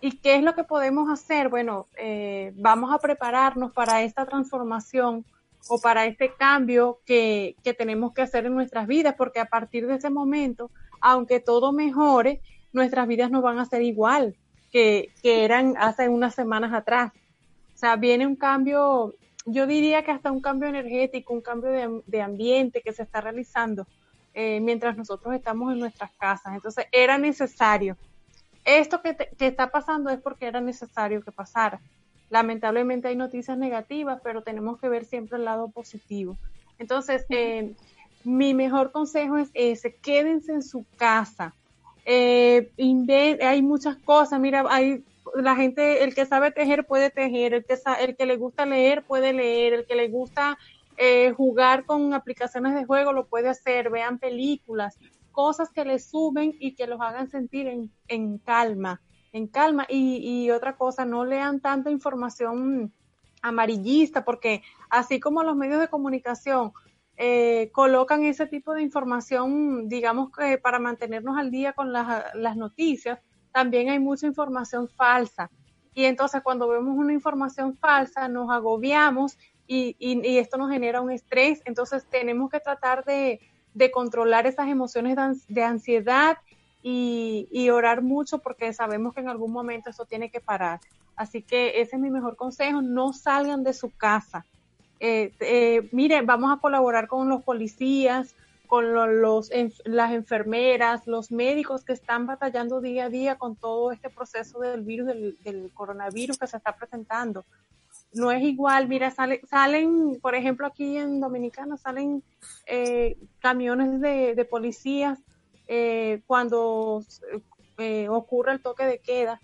¿Y 0.00 0.12
qué 0.12 0.36
es 0.36 0.42
lo 0.42 0.54
que 0.54 0.64
podemos 0.64 1.10
hacer? 1.10 1.50
Bueno, 1.50 1.88
eh, 1.98 2.54
vamos 2.56 2.90
a 2.90 3.00
prepararnos 3.00 3.74
para 3.74 4.02
esta 4.02 4.24
transformación 4.24 5.26
o 5.68 5.80
para 5.80 6.06
este 6.06 6.32
cambio 6.34 7.00
que, 7.04 7.56
que, 7.62 7.74
tenemos 7.74 8.12
que 8.14 8.22
hacer 8.22 8.46
en 8.46 8.54
nuestras 8.54 8.86
vidas, 8.86 9.14
porque 9.16 9.40
a 9.40 9.46
partir 9.46 9.86
de 9.86 9.96
ese 9.96 10.10
momento, 10.10 10.70
aunque 11.00 11.40
todo 11.40 11.72
mejore, 11.72 12.40
nuestras 12.72 13.08
vidas 13.08 13.30
no 13.30 13.42
van 13.42 13.58
a 13.58 13.66
ser 13.66 13.82
igual 13.82 14.36
que, 14.70 15.12
que 15.22 15.44
eran 15.44 15.74
hace 15.78 16.08
unas 16.08 16.34
semanas 16.34 16.72
atrás. 16.72 17.12
O 17.74 17.78
sea, 17.78 17.96
viene 17.96 18.26
un 18.26 18.36
cambio, 18.36 19.14
yo 19.46 19.66
diría 19.66 20.02
que 20.02 20.10
hasta 20.10 20.32
un 20.32 20.40
cambio 20.40 20.68
energético, 20.68 21.32
un 21.32 21.40
cambio 21.40 22.02
de, 22.04 22.22
ambiente 22.22 22.82
que 22.82 22.92
se 22.92 23.04
está 23.04 23.20
realizando 23.20 23.86
eh, 24.34 24.60
mientras 24.60 24.96
nosotros 24.96 25.34
estamos 25.34 25.72
en 25.72 25.78
nuestras 25.78 26.10
casas. 26.12 26.54
Entonces 26.54 26.86
era 26.92 27.18
necesario. 27.18 27.96
Esto 28.64 29.00
que, 29.00 29.16
está 29.38 29.70
pasando 29.70 30.10
es 30.10 30.20
porque 30.20 30.46
era 30.46 30.60
necesario 30.60 31.22
que 31.22 31.32
pasara. 31.32 31.80
Lamentablemente 32.30 33.08
hay 33.08 33.16
noticias 33.16 33.56
negativas, 33.56 34.20
pero 34.22 34.42
tenemos 34.42 34.78
que 34.78 34.88
ver 34.88 35.04
siempre 35.04 35.38
el 35.38 35.44
lado 35.44 35.68
positivo. 35.68 36.36
Entonces, 36.78 37.24
eh, 37.30 37.74
mi 38.24 38.54
mejor 38.54 38.92
consejo 38.92 39.38
es 39.38 39.50
ese, 39.54 39.94
quédense 39.94 40.52
en 40.52 40.62
su 40.62 40.84
casa. 40.96 41.54
Eh, 42.04 42.70
hay 43.42 43.62
muchas 43.62 43.96
cosas, 43.96 44.40
mira, 44.40 44.64
hay 44.68 45.04
la 45.34 45.56
gente, 45.56 46.04
el 46.04 46.14
que 46.14 46.26
sabe 46.26 46.50
tejer 46.50 46.86
puede 46.86 47.10
tejer, 47.10 47.54
el 47.54 47.64
que, 47.64 47.78
el 48.00 48.16
que 48.16 48.26
le 48.26 48.36
gusta 48.36 48.66
leer 48.66 49.02
puede 49.02 49.32
leer, 49.32 49.74
el 49.74 49.86
que 49.86 49.94
le 49.94 50.08
gusta 50.08 50.58
eh, 50.96 51.32
jugar 51.32 51.84
con 51.84 52.14
aplicaciones 52.14 52.74
de 52.74 52.84
juego 52.84 53.12
lo 53.12 53.26
puede 53.26 53.48
hacer, 53.48 53.90
vean 53.90 54.18
películas, 54.18 54.98
cosas 55.32 55.70
que 55.70 55.84
les 55.84 56.10
suben 56.10 56.56
y 56.58 56.74
que 56.74 56.86
los 56.86 57.00
hagan 57.00 57.30
sentir 57.30 57.68
en, 58.08 58.38
calma, 58.38 59.00
en 59.32 59.46
calma. 59.46 59.86
Y, 59.88 60.50
otra 60.50 60.76
cosa, 60.76 61.04
no 61.04 61.24
lean 61.24 61.60
tanta 61.60 61.90
información 61.90 62.92
amarillista, 63.42 64.24
porque 64.24 64.62
así 64.90 65.20
como 65.20 65.42
los 65.42 65.56
medios 65.56 65.80
de 65.80 65.88
comunicación 65.88 66.72
eh, 67.16 67.70
colocan 67.72 68.24
ese 68.24 68.46
tipo 68.46 68.74
de 68.74 68.82
información, 68.82 69.88
digamos 69.88 70.30
que 70.30 70.58
para 70.58 70.78
mantenernos 70.78 71.36
al 71.36 71.50
día 71.50 71.72
con 71.72 71.92
las, 71.92 72.56
noticias, 72.56 73.20
también 73.52 73.90
hay 73.90 73.98
mucha 73.98 74.26
información 74.26 74.88
falsa. 74.88 75.50
Y 75.94 76.04
entonces 76.04 76.42
cuando 76.42 76.68
vemos 76.68 76.96
una 76.96 77.12
información 77.12 77.76
falsa 77.76 78.28
nos 78.28 78.50
agobiamos 78.50 79.36
y, 79.66 79.96
y, 79.98 80.38
esto 80.38 80.56
nos 80.56 80.70
genera 80.70 81.00
un 81.00 81.10
estrés, 81.10 81.60
entonces 81.64 82.06
tenemos 82.08 82.50
que 82.50 82.60
tratar 82.60 83.04
de 83.04 83.40
controlar 83.92 84.46
esas 84.46 84.68
emociones 84.68 85.16
de, 85.48 85.62
ansiedad 85.62 86.38
y, 86.90 87.48
y, 87.50 87.68
orar 87.68 88.00
mucho 88.00 88.38
porque 88.38 88.72
sabemos 88.72 89.12
que 89.12 89.20
en 89.20 89.28
algún 89.28 89.52
momento 89.52 89.90
eso 89.90 90.06
tiene 90.06 90.30
que 90.30 90.40
parar. 90.40 90.80
Así 91.16 91.42
que 91.42 91.82
ese 91.82 91.96
es 91.96 92.02
mi 92.02 92.10
mejor 92.10 92.34
consejo, 92.34 92.80
no 92.80 93.12
salgan 93.12 93.62
de 93.62 93.74
su 93.74 93.90
casa. 93.90 94.46
Eh, 94.98 95.32
eh, 95.40 95.86
miren, 95.92 96.24
vamos 96.24 96.50
a 96.50 96.60
colaborar 96.60 97.06
con 97.06 97.28
los 97.28 97.42
policías, 97.42 98.34
con 98.66 99.20
los, 99.20 99.50
las 99.84 100.12
enfermeras, 100.12 101.06
los 101.06 101.30
médicos 101.30 101.84
que 101.84 101.92
están 101.92 102.26
batallando 102.26 102.80
día 102.80 103.04
a 103.04 103.10
día 103.10 103.36
con 103.36 103.54
todo 103.54 103.92
este 103.92 104.08
proceso 104.08 104.58
del 104.60 104.80
virus, 104.80 105.08
del, 105.08 105.70
coronavirus 105.74 106.38
que 106.38 106.46
se 106.46 106.56
está 106.56 106.74
presentando 106.74 107.44
no 108.14 108.30
es 108.30 108.42
igual, 108.42 108.88
mira, 108.88 109.10
sale, 109.10 109.42
salen, 109.50 110.18
por 110.22 110.34
ejemplo, 110.34 110.66
aquí 110.66 110.96
en 110.96 111.20
Dominicana 111.20 111.76
salen 111.76 112.22
eh, 112.66 113.18
camiones 113.40 114.00
de, 114.00 114.34
de 114.34 114.44
policías 114.46 115.18
eh, 115.68 116.22
cuando 116.26 117.02
eh, 117.78 118.08
ocurre 118.08 118.52
el 118.52 118.62
toque 118.62 118.84
de 118.84 118.98
queda 118.98 119.40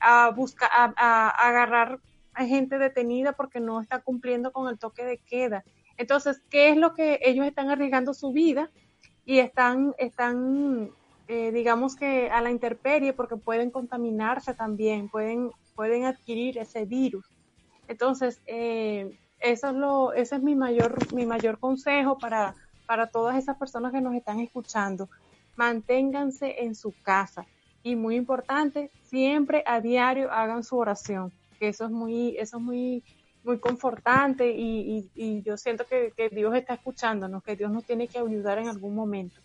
a 0.00 0.30
buscar, 0.30 0.70
a, 0.72 1.28
agarrar 1.28 1.98
a 2.34 2.44
gente 2.44 2.78
detenida 2.78 3.32
porque 3.32 3.58
no 3.58 3.80
está 3.80 4.00
cumpliendo 4.00 4.52
con 4.52 4.68
el 4.68 4.78
toque 4.78 5.04
de 5.04 5.18
queda. 5.18 5.64
Entonces, 5.96 6.40
¿qué 6.50 6.68
es 6.68 6.76
lo 6.76 6.94
que 6.94 7.18
ellos 7.22 7.46
están 7.46 7.70
arriesgando 7.70 8.14
su 8.14 8.30
vida 8.30 8.70
y 9.24 9.40
están, 9.40 9.92
están 9.98 10.92
digamos 11.26 11.96
que 11.96 12.30
a 12.30 12.40
la 12.40 12.52
intemperie 12.52 13.12
porque 13.12 13.36
pueden 13.36 13.72
contaminarse 13.72 14.54
también, 14.54 15.08
pueden, 15.08 15.50
pueden 15.74 16.04
adquirir 16.04 16.58
ese 16.58 16.84
virus. 16.84 17.26
Entonces, 17.88 18.40
eh, 18.46 19.16
eso 19.40 19.68
es 19.68 19.74
lo, 19.74 20.12
ese 20.12 20.36
es 20.36 20.42
mi 20.42 20.54
mayor, 20.54 21.12
mi 21.14 21.26
mayor 21.26 21.58
consejo 21.58 22.18
para, 22.18 22.54
para 22.86 23.08
todas 23.08 23.36
esas 23.36 23.56
personas 23.56 23.92
que 23.92 24.00
nos 24.00 24.14
están 24.14 24.40
escuchando. 24.40 25.08
Manténganse 25.56 26.62
en 26.64 26.74
su 26.74 26.92
casa. 27.02 27.46
Y 27.82 27.96
muy 27.96 28.16
importante, 28.16 28.90
siempre 29.02 29.62
a 29.66 29.80
diario 29.80 30.30
hagan 30.32 30.64
su 30.64 30.76
oración, 30.76 31.32
que 31.58 31.68
eso 31.68 31.84
es 31.84 31.90
muy, 31.90 32.36
eso 32.36 32.56
es 32.56 32.62
muy, 32.62 33.04
muy 33.44 33.58
confortante 33.58 34.50
y, 34.50 35.08
y, 35.14 35.42
yo 35.42 35.56
siento 35.56 35.86
que, 35.86 36.12
Dios 36.30 36.54
está 36.56 36.74
escuchándonos, 36.74 37.44
que 37.44 37.54
Dios 37.54 37.70
nos 37.70 37.84
tiene 37.84 38.08
que 38.08 38.18
ayudar 38.18 38.58
en 38.58 38.68
algún 38.68 38.94
momento. 38.94 39.40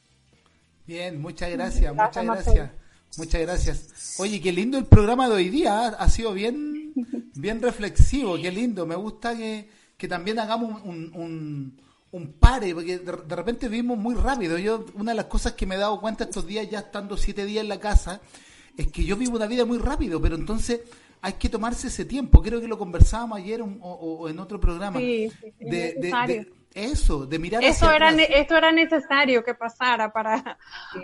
Bien, 0.88 1.22
muchas 1.22 1.51
gracias, 1.51 1.93
muchas 1.93 2.26
gracias. 2.26 2.72
Muchas 3.18 3.41
gracias. 3.41 4.20
Oye, 4.20 4.41
qué 4.41 4.51
lindo 4.51 4.78
el 4.78 4.86
programa 4.86 5.28
de 5.28 5.36
hoy 5.36 5.49
día, 5.49 5.88
¿ah? 5.88 5.95
ha 5.99 6.09
sido 6.09 6.34
bien 6.34 6.93
bien 7.36 7.62
reflexivo, 7.62 8.38
qué 8.41 8.51
lindo. 8.51 8.86
Me 8.86 8.95
gusta 8.95 9.36
que, 9.36 9.70
que 9.97 10.07
también 10.07 10.39
hagamos 10.39 10.82
un, 10.84 11.12
un, 11.14 11.22
un 11.22 11.82
pare, 12.39 12.74
porque 12.74 12.99
de, 12.99 13.36
repente 13.36 13.70
vivimos 13.70 13.97
muy 13.97 14.16
rápido. 14.16 14.57
Yo, 14.57 14.86
una 14.95 15.12
de 15.12 15.16
las 15.16 15.26
cosas 15.26 15.53
que 15.53 15.66
me 15.66 15.76
he 15.76 15.78
dado 15.78 15.99
cuenta 16.01 16.26
estos 16.26 16.45
días, 16.45 16.70
ya 16.70 16.80
estando 16.80 17.18
siete 17.18 17.45
días 17.45 17.64
en 17.64 17.70
la 17.70 17.80
casa, 17.80 18.22
es 18.78 18.88
que 18.88 19.03
yo 19.03 19.16
vivo 19.16 19.38
una 19.38 19.47
vida 19.47 19.66
muy 19.66 19.78
rápido, 19.78 20.22
pero 20.22 20.36
entonces 20.36 20.82
hay 21.22 21.34
que 21.34 21.49
tomarse 21.49 21.88
ese 21.88 22.05
tiempo. 22.05 22.41
Creo 22.41 22.59
que 22.59 22.68
lo 22.68 22.78
conversábamos 22.78 23.38
ayer 23.38 23.62
o, 23.64 24.30
en 24.30 24.39
otro 24.39 24.59
programa. 24.59 24.99
Sí, 24.99 25.32
de, 25.59 26.45
eso, 26.74 27.26
de 27.26 27.38
mirar 27.38 27.64
eso 27.64 27.91
era 27.91 28.12
Esto 28.12 28.55
era 28.55 28.72
necesario 28.72 29.43
que 29.43 29.53
pasara 29.53 30.12
para, 30.14 30.57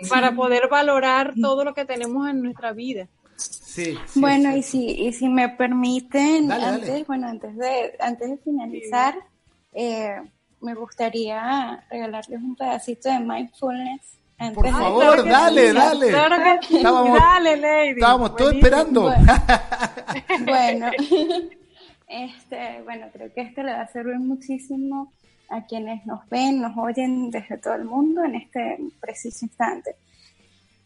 para 0.08 0.34
poder 0.34 0.68
valorar 0.70 1.34
todo 1.40 1.64
lo 1.64 1.74
que 1.74 1.84
tenemos 1.84 2.28
en 2.28 2.42
nuestra 2.42 2.72
vida. 2.72 3.08
Sí, 3.36 3.96
bueno, 4.16 4.56
y 4.56 4.62
si, 4.62 4.86
y 4.86 5.12
si 5.12 5.28
me 5.28 5.48
permiten, 5.50 6.50
antes, 6.50 7.06
bueno, 7.06 7.28
antes 7.28 7.56
de, 7.56 7.92
antes 8.00 8.30
de 8.30 8.36
finalizar, 8.38 9.14
eh, 9.72 10.20
me 10.60 10.74
gustaría 10.74 11.84
regalarles 11.90 12.40
un 12.40 12.56
pedacito 12.56 13.08
de 13.08 13.20
mindfulness. 13.20 14.18
Por 14.54 14.68
favor, 14.70 15.28
dale, 15.28 15.72
dale. 15.72 16.08
estábamos, 16.70 17.18
dale, 17.18 17.56
Lady. 17.56 17.90
Estábamos 17.90 18.36
todos 18.36 18.54
esperando. 18.54 19.12
Bueno, 20.44 20.90
este, 22.08 22.82
bueno, 22.84 23.06
creo 23.12 23.32
que 23.34 23.40
este 23.40 23.64
le 23.64 23.72
va 23.72 23.82
a 23.82 23.88
servir 23.88 24.18
muchísimo 24.18 25.12
a 25.48 25.64
quienes 25.64 26.06
nos 26.06 26.28
ven, 26.28 26.60
nos 26.60 26.76
oyen 26.76 27.30
desde 27.30 27.58
todo 27.58 27.74
el 27.74 27.84
mundo 27.84 28.22
en 28.24 28.36
este 28.36 28.78
preciso 29.00 29.44
instante. 29.44 29.96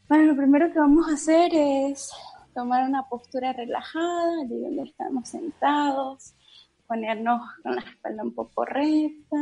Bueno, 0.09 0.25
lo 0.25 0.37
primero 0.37 0.73
que 0.73 0.79
vamos 0.79 1.09
a 1.09 1.15
hacer 1.15 1.51
es 1.55 2.11
tomar 2.55 2.89
una 2.89 3.09
postura 3.09 3.53
relajada, 3.53 4.43
allí 4.43 4.61
donde 4.61 4.85
estamos 4.85 5.29
sentados, 5.29 6.35
ponernos 6.93 7.41
con 7.63 7.75
la 7.75 7.81
espalda 7.81 8.23
un 8.23 8.35
poco 8.35 8.67
recta, 8.67 9.39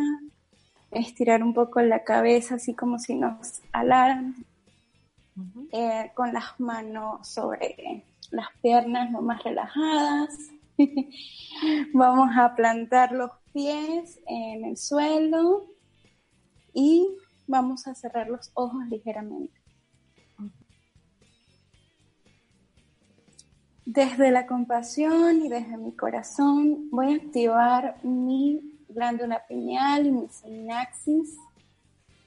estirar 0.92 1.42
un 1.42 1.52
poco 1.52 1.80
la 1.80 2.04
cabeza 2.04 2.54
así 2.54 2.74
como 2.74 2.98
si 3.00 3.16
nos 3.16 3.60
alaran, 3.72 4.36
eh, 5.72 6.12
con 6.14 6.32
las 6.32 6.60
manos 6.60 7.26
sobre 7.26 8.04
las 8.30 8.48
piernas 8.62 9.10
lo 9.10 9.20
más 9.22 9.42
relajadas. 9.42 10.36
Vamos 11.92 12.30
a 12.36 12.54
plantar 12.54 13.12
los 13.12 13.30
pies 13.52 14.20
en 14.26 14.64
el 14.64 14.76
suelo 14.76 15.66
y 16.72 17.08
vamos 17.48 17.88
a 17.88 17.96
cerrar 17.96 18.28
los 18.28 18.52
ojos 18.54 18.86
ligeramente. 18.88 19.59
Desde 23.92 24.30
la 24.30 24.46
compasión 24.46 25.44
y 25.44 25.48
desde 25.48 25.76
mi 25.76 25.90
corazón 25.90 26.88
voy 26.92 27.12
a 27.12 27.16
activar 27.16 27.96
mi 28.04 28.78
glándula 28.88 29.44
pineal 29.48 30.06
y 30.06 30.12
mi 30.12 30.28
sinaxis 30.28 31.36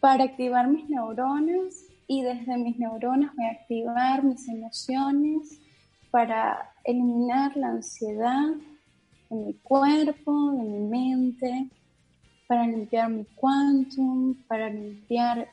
para 0.01 0.25
activar 0.25 0.67
mis 0.67 0.89
neuronas 0.89 1.85
y 2.05 2.21
desde 2.21 2.57
mis 2.57 2.77
neuronas 2.77 3.33
voy 3.33 3.45
a 3.45 3.51
activar 3.51 4.25
mis 4.25 4.45
emociones 4.49 5.61
para 6.11 6.73
eliminar 6.83 7.55
la 7.55 7.69
ansiedad 7.69 8.49
de 9.29 9.35
mi 9.37 9.53
cuerpo, 9.53 10.51
de 10.51 10.63
mi 10.63 10.79
mente, 10.79 11.69
para 12.45 12.67
limpiar 12.67 13.09
mi 13.09 13.23
quantum, 13.35 14.35
para 14.49 14.69
limpiar 14.69 15.47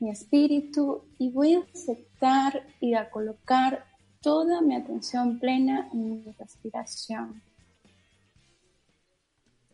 mi 0.00 0.08
espíritu. 0.08 1.02
Y 1.18 1.30
voy 1.30 1.56
a 1.56 1.58
aceptar 1.74 2.62
y 2.80 2.94
a 2.94 3.10
colocar 3.10 3.84
toda 4.20 4.60
mi 4.60 4.74
atención 4.74 5.38
plena 5.38 5.88
en 5.92 6.24
mi 6.24 6.32
respiración. 6.38 7.42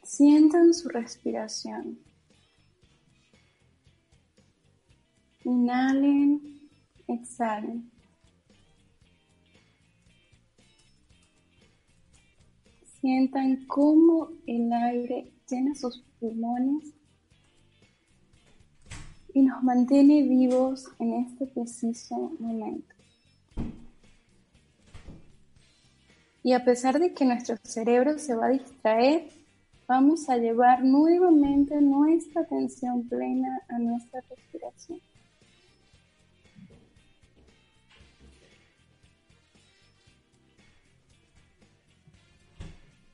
Sientan 0.02 0.74
su 0.74 0.88
respiración. 0.88 1.98
Inhalen, 5.44 6.70
exhalen. 7.08 7.90
Sientan 13.00 13.66
cómo 13.66 14.28
el 14.46 14.72
aire 14.72 15.32
llena 15.48 15.74
sus 15.74 16.04
pulmones 16.20 16.94
y 19.34 19.42
nos 19.42 19.62
mantiene 19.62 20.22
vivos 20.22 20.86
en 20.98 21.14
este 21.14 21.46
preciso 21.46 22.32
momento. 22.38 23.01
Y 26.44 26.54
a 26.54 26.64
pesar 26.64 26.98
de 26.98 27.14
que 27.14 27.24
nuestro 27.24 27.56
cerebro 27.62 28.18
se 28.18 28.34
va 28.34 28.46
a 28.46 28.50
distraer, 28.50 29.28
vamos 29.86 30.28
a 30.28 30.36
llevar 30.36 30.82
nuevamente 30.84 31.80
nuestra 31.80 32.42
atención 32.42 33.08
plena 33.08 33.60
a 33.68 33.78
nuestra 33.78 34.20
respiración. 34.28 35.00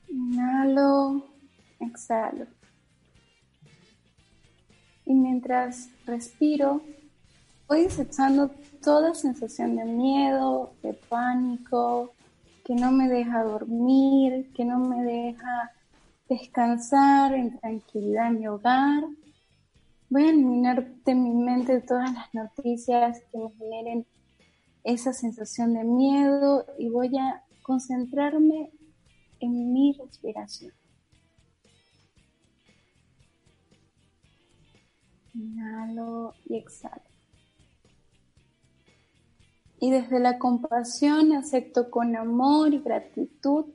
Inhalo, 0.07 1.23
exhalo. 1.79 2.47
Y 5.05 5.13
mientras 5.13 5.89
respiro, 6.05 6.81
voy 7.67 7.83
desechando 7.83 8.49
toda 8.83 9.13
sensación 9.13 9.75
de 9.75 9.85
miedo, 9.85 10.73
de 10.81 10.93
pánico, 10.93 12.13
que 12.69 12.75
no 12.75 12.91
me 12.91 13.09
deja 13.09 13.43
dormir, 13.43 14.51
que 14.53 14.63
no 14.63 14.77
me 14.77 15.01
deja 15.01 15.71
descansar 16.29 17.33
en 17.33 17.59
tranquilidad 17.59 18.27
en 18.27 18.39
mi 18.39 18.47
hogar. 18.47 19.05
Voy 20.07 20.25
a 20.25 20.29
eliminar 20.29 20.87
de 21.03 21.15
mi 21.15 21.33
mente 21.33 21.81
todas 21.81 22.13
las 22.13 22.31
noticias 22.31 23.23
que 23.31 23.39
me 23.39 23.49
generen 23.57 24.05
esa 24.83 25.13
sensación 25.13 25.73
de 25.73 25.83
miedo 25.83 26.67
y 26.77 26.89
voy 26.89 27.17
a 27.17 27.43
concentrarme 27.63 28.69
en 29.39 29.73
mi 29.73 29.93
respiración. 29.93 30.71
Inhalo 35.33 36.35
y 36.45 36.57
exhalo. 36.57 37.08
Y 39.81 39.91
desde 39.91 40.19
la 40.19 40.39
compasión 40.39 41.31
acepto 41.33 41.89
con 41.89 42.15
amor 42.15 42.73
y 42.73 42.79
gratitud 42.79 43.65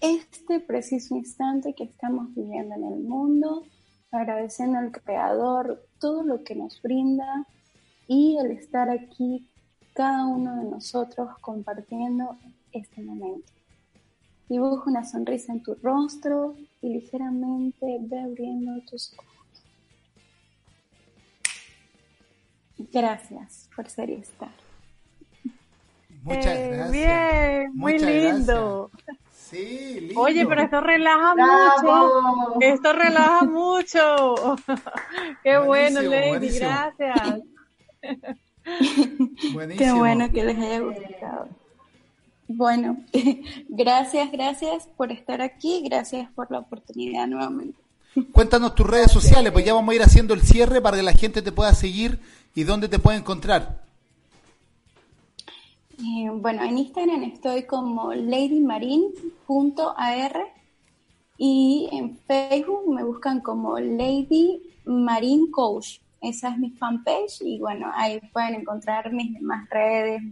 este 0.00 0.60
preciso 0.60 1.14
instante 1.14 1.74
que 1.74 1.84
estamos 1.84 2.34
viviendo 2.34 2.74
en 2.74 2.84
el 2.84 3.00
mundo, 3.00 3.64
agradeciendo 4.10 4.78
al 4.78 4.92
Creador 4.92 5.86
todo 5.98 6.22
lo 6.22 6.42
que 6.42 6.54
nos 6.54 6.80
brinda 6.80 7.46
y 8.08 8.38
el 8.38 8.50
estar 8.52 8.88
aquí 8.88 9.46
cada 9.92 10.24
uno 10.26 10.56
de 10.56 10.70
nosotros 10.70 11.28
compartiendo 11.40 12.38
este 12.72 13.02
momento. 13.02 13.52
Dibuja 14.48 14.90
una 14.90 15.04
sonrisa 15.04 15.52
en 15.52 15.62
tu 15.62 15.74
rostro 15.74 16.56
y 16.80 16.88
ligeramente 16.88 17.98
ve 18.00 18.20
abriendo 18.20 18.80
tus 18.90 19.12
ojos. 19.12 19.26
Gracias 22.90 23.68
por 23.76 23.88
ser 23.88 24.08
y 24.10 24.14
estar. 24.14 24.69
Muchas 26.22 26.46
eh, 26.46 26.68
gracias. 26.72 26.90
Bien, 26.92 27.70
muy 27.74 27.98
lindo. 27.98 28.90
Sí, 29.32 30.00
lindo. 30.00 30.20
Oye, 30.20 30.46
pero 30.46 30.62
esto 30.62 30.80
relaja 30.80 31.34
mucho. 31.34 32.60
Esto 32.60 32.92
relaja 32.92 33.44
mucho. 33.44 34.56
Qué 35.42 35.58
bueno, 35.58 36.02
Lady, 36.02 36.58
gracias. 36.58 37.40
Qué 39.78 39.92
bueno 39.92 40.30
que 40.30 40.44
les 40.44 40.58
haya 40.58 40.80
gustado. 40.80 41.48
Bueno, 42.52 42.96
gracias, 43.68 44.32
gracias 44.32 44.88
por 44.96 45.12
estar 45.12 45.40
aquí, 45.40 45.82
gracias 45.84 46.28
por 46.34 46.50
la 46.50 46.58
oportunidad 46.58 47.28
nuevamente. 47.28 47.78
Cuéntanos 48.32 48.74
tus 48.74 48.88
redes 48.88 49.12
sociales, 49.12 49.52
pues 49.52 49.64
ya 49.64 49.72
vamos 49.72 49.92
a 49.92 49.94
ir 49.94 50.02
haciendo 50.02 50.34
el 50.34 50.42
cierre 50.42 50.80
para 50.80 50.96
que 50.96 51.02
la 51.04 51.12
gente 51.12 51.42
te 51.42 51.52
pueda 51.52 51.72
seguir 51.74 52.18
y 52.56 52.64
dónde 52.64 52.88
te 52.88 52.98
puede 52.98 53.18
encontrar. 53.18 53.82
Eh, 56.02 56.30
bueno, 56.32 56.62
en 56.62 56.78
Instagram 56.78 57.24
estoy 57.24 57.64
como 57.64 58.14
ladymarine.ar 58.14 60.46
y 61.36 61.90
en 61.92 62.16
Facebook 62.26 62.94
me 62.94 63.04
buscan 63.04 63.40
como 63.40 63.78
Lady 63.78 64.62
Marine 64.84 65.50
Coach. 65.50 65.98
Esa 66.20 66.50
es 66.50 66.58
mi 66.58 66.70
fanpage 66.70 67.42
y 67.42 67.58
bueno, 67.58 67.90
ahí 67.94 68.20
pueden 68.32 68.54
encontrar 68.56 69.12
mis 69.12 69.34
demás 69.34 69.68
redes 69.70 70.22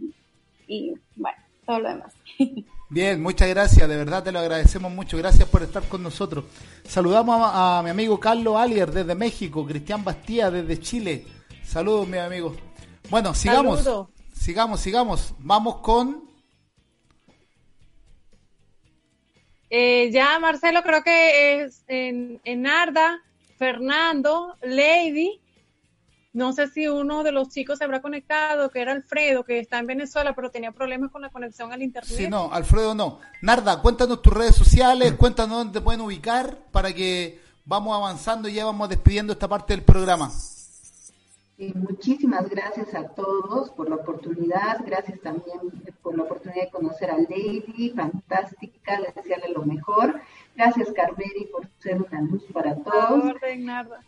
y 0.67 0.93
bueno, 1.15 1.37
todo 1.65 1.79
lo 1.79 1.89
demás. 1.89 2.13
Bien, 2.91 3.21
muchas 3.21 3.49
gracias, 3.49 3.87
de 3.87 3.97
verdad 3.97 4.23
te 4.23 4.31
lo 4.31 4.39
agradecemos 4.39 4.91
mucho, 4.91 5.15
gracias 5.17 5.47
por 5.47 5.61
estar 5.61 5.83
con 5.83 6.01
nosotros. 6.01 6.45
Saludamos 6.83 7.39
a, 7.43 7.81
mi 7.83 7.91
amigo 7.91 8.19
Carlos 8.19 8.55
Alier 8.55 8.91
desde 8.91 9.13
México, 9.13 9.63
Cristian 9.65 10.03
Bastía 10.03 10.49
desde 10.49 10.79
Chile. 10.79 11.23
Saludos, 11.63 12.07
mi 12.07 12.17
amigo. 12.17 12.55
Bueno, 13.11 13.35
sigamos 13.35 13.87
sigamos, 14.39 14.79
sigamos. 14.79 15.33
Vamos 15.39 15.77
con... 15.77 16.27
Eh, 19.69 20.09
ya, 20.11 20.39
Marcelo, 20.39 20.81
creo 20.81 21.03
que 21.03 21.61
es 21.61 21.83
en, 21.87 22.41
en 22.43 22.65
Arda, 22.65 23.21
Fernando, 23.59 24.55
Lady 24.63 25.39
No 26.33 26.53
sé 26.53 26.69
si 26.69 26.87
uno 26.87 27.21
de 27.23 27.31
los 27.31 27.49
chicos 27.49 27.77
se 27.77 27.83
habrá 27.83 28.01
conectado, 28.01 28.71
que 28.71 28.81
era 28.81 28.93
Alfredo, 28.93 29.43
que 29.43 29.59
está 29.59 29.77
en 29.77 29.85
Venezuela, 29.85 30.33
pero 30.33 30.49
tenía 30.49 30.71
problemas 30.71 31.11
con 31.11 31.21
la 31.21 31.29
conexión 31.29 31.71
al 31.71 31.83
internet. 31.83 32.17
Sí, 32.17 32.27
no, 32.27 32.51
Alfredo 32.51 32.95
no. 32.95 33.19
Narda, 33.43 33.79
cuéntanos 33.79 34.23
tus 34.23 34.33
redes 34.33 34.55
sociales, 34.55 35.13
cuéntanos 35.13 35.59
dónde 35.59 35.79
te 35.79 35.83
pueden 35.83 36.01
ubicar 36.01 36.57
para 36.71 36.91
que 36.91 37.39
vamos 37.63 37.95
avanzando 37.95 38.49
y 38.49 38.53
ya 38.53 38.65
vamos 38.65 38.89
despidiendo 38.89 39.33
esta 39.33 39.47
parte 39.47 39.73
del 39.73 39.83
programa. 39.83 40.31
Muchísimas 41.75 42.49
gracias 42.49 42.95
a 42.95 43.07
todos 43.09 43.69
por 43.71 43.89
la 43.89 43.97
oportunidad, 43.97 44.79
gracias 44.85 45.19
también 45.19 45.59
por 46.01 46.17
la 46.17 46.23
oportunidad 46.23 46.63
de 46.63 46.71
conocer 46.71 47.11
a 47.11 47.17
Lady, 47.17 47.91
fantástica, 47.95 48.99
desearle 49.13 49.49
lo 49.49 49.65
mejor. 49.65 50.21
Gracias 50.55 50.91
Carmeri 50.93 51.49
por 51.51 51.67
ser 51.79 52.01
una 52.01 52.21
luz 52.21 52.43
para 52.53 52.75
todos. 52.75 53.33
Narda. 53.57 54.01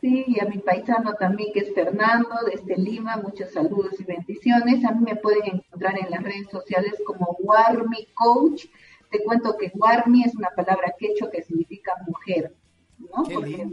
Sí, 0.00 0.24
y 0.28 0.38
a 0.38 0.44
mi 0.44 0.58
paisano 0.58 1.14
también, 1.14 1.52
que 1.52 1.60
es 1.60 1.74
Fernando, 1.74 2.30
desde 2.46 2.76
Lima, 2.76 3.16
muchos 3.16 3.50
saludos 3.50 3.98
y 3.98 4.04
bendiciones. 4.04 4.84
A 4.84 4.92
mí 4.92 5.04
me 5.04 5.16
pueden 5.16 5.56
encontrar 5.56 5.98
en 5.98 6.10
las 6.10 6.22
redes 6.22 6.48
sociales 6.50 6.94
como 7.04 7.36
Warmi 7.40 8.06
Coach. 8.14 8.66
Te 9.10 9.24
cuento 9.24 9.56
que 9.56 9.72
Warmi 9.74 10.22
es 10.22 10.36
una 10.36 10.50
palabra 10.50 10.94
quechua 10.96 11.30
que 11.32 11.42
significa 11.42 11.92
mujer, 12.06 12.54
¿no? 12.98 13.24
Porque 13.24 13.66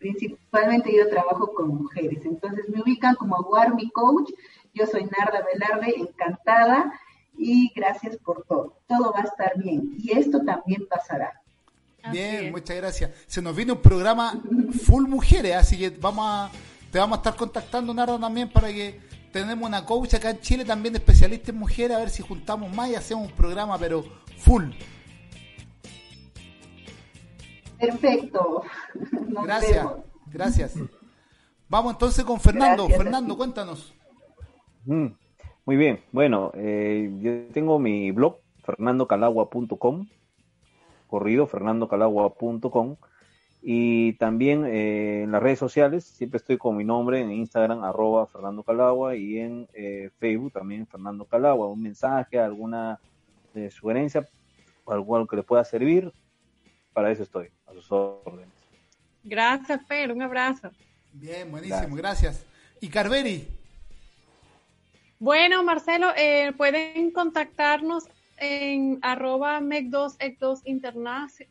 principalmente 0.00 0.92
yo 0.96 1.08
trabajo 1.08 1.52
con 1.54 1.68
mujeres. 1.68 2.24
Entonces 2.24 2.68
me 2.68 2.82
ubican 2.82 3.14
como 3.14 3.36
Warmi 3.36 3.90
Coach. 3.90 4.30
Yo 4.74 4.86
soy 4.86 5.04
Narda 5.04 5.44
Velarde, 5.52 5.94
encantada 5.96 6.92
y 7.38 7.70
gracias 7.76 8.16
por 8.16 8.44
todo. 8.44 8.78
Todo 8.88 9.12
va 9.12 9.20
a 9.20 9.24
estar 9.24 9.56
bien 9.56 9.94
y 9.98 10.18
esto 10.18 10.42
también 10.44 10.86
pasará. 10.88 11.40
Bien, 12.10 12.50
muchas 12.50 12.76
gracias. 12.76 13.10
Se 13.26 13.42
nos 13.42 13.54
viene 13.54 13.72
un 13.72 13.82
programa 13.82 14.40
full 14.84 15.06
mujeres, 15.06 15.54
así 15.54 15.78
que 15.78 15.90
vamos 15.90 16.24
a, 16.26 16.50
te 16.90 16.98
vamos 16.98 17.18
a 17.18 17.20
estar 17.20 17.36
contactando, 17.36 17.92
Nardo, 17.92 18.18
también 18.18 18.50
para 18.50 18.68
que 18.68 18.98
tenemos 19.32 19.68
una 19.68 19.84
coach 19.84 20.14
acá 20.14 20.30
en 20.30 20.40
Chile 20.40 20.64
también 20.64 20.94
de 20.94 20.98
especialistas 20.98 21.50
en 21.50 21.58
mujeres, 21.58 21.96
a 21.96 22.00
ver 22.00 22.08
si 22.08 22.22
juntamos 22.22 22.74
más 22.74 22.88
y 22.88 22.94
hacemos 22.94 23.28
un 23.28 23.36
programa, 23.36 23.78
pero 23.78 24.02
full. 24.38 24.70
Perfecto. 27.80 28.62
gracias, 29.44 29.86
gracias. 30.26 30.74
Vamos 31.68 31.92
entonces 31.92 32.24
con 32.24 32.40
Fernando. 32.40 32.88
Fernando, 32.88 33.36
cuéntanos. 33.36 33.94
Mm, 34.84 35.06
muy 35.64 35.76
bien, 35.76 36.00
bueno, 36.12 36.52
eh, 36.54 37.10
yo 37.20 37.52
tengo 37.52 37.78
mi 37.78 38.10
blog, 38.10 38.38
fernandocalagua.com 38.64 40.06
corrido, 41.10 41.46
fernandocalagua.com. 41.46 42.96
Y 43.62 44.14
también 44.14 44.64
eh, 44.64 45.24
en 45.24 45.32
las 45.32 45.42
redes 45.42 45.58
sociales, 45.58 46.04
siempre 46.04 46.38
estoy 46.38 46.56
con 46.56 46.76
mi 46.76 46.84
nombre 46.84 47.20
en 47.20 47.30
Instagram, 47.32 47.84
arroba 47.84 48.26
Fernando 48.26 48.62
Calagua, 48.62 49.16
y 49.16 49.38
en 49.38 49.68
eh, 49.74 50.10
Facebook 50.18 50.52
también 50.52 50.86
Fernando 50.86 51.26
Calagua. 51.26 51.68
Un 51.68 51.82
mensaje, 51.82 52.38
alguna 52.38 52.98
eh, 53.54 53.68
sugerencia, 53.70 54.26
algo 54.86 55.26
que 55.26 55.36
le 55.36 55.42
pueda 55.42 55.64
servir, 55.64 56.10
para 56.92 57.10
eso 57.10 57.22
estoy, 57.22 57.48
a 57.66 57.72
sus 57.72 57.90
órdenes. 57.90 58.48
Gracias, 59.22 59.84
Fer, 59.86 60.12
un 60.12 60.22
abrazo. 60.22 60.70
Bien, 61.12 61.50
buenísimo, 61.50 61.96
gracias. 61.96 62.44
¿Y 62.80 62.88
Carveri? 62.88 63.46
Bueno, 65.18 65.62
Marcelo, 65.62 66.08
pueden 66.56 67.10
contactarnos 67.10 68.08
en 68.38 68.98
arroba 69.02 69.60
MEC2EC2 69.60 70.62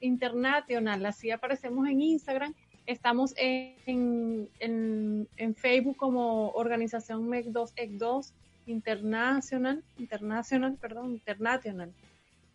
International, 0.02 1.06
así 1.06 1.30
aparecemos 1.30 1.88
en 1.88 2.02
Instagram. 2.02 2.56
Estamos 2.88 3.36
en, 3.38 4.50
en, 4.60 5.56
Facebook 5.56 5.98
como 5.98 6.50
organización 6.50 7.30
MEC2EC2 7.30 8.34
International, 8.66 9.84
International, 10.00 10.76
perdón, 10.82 11.12
International. 11.12 11.94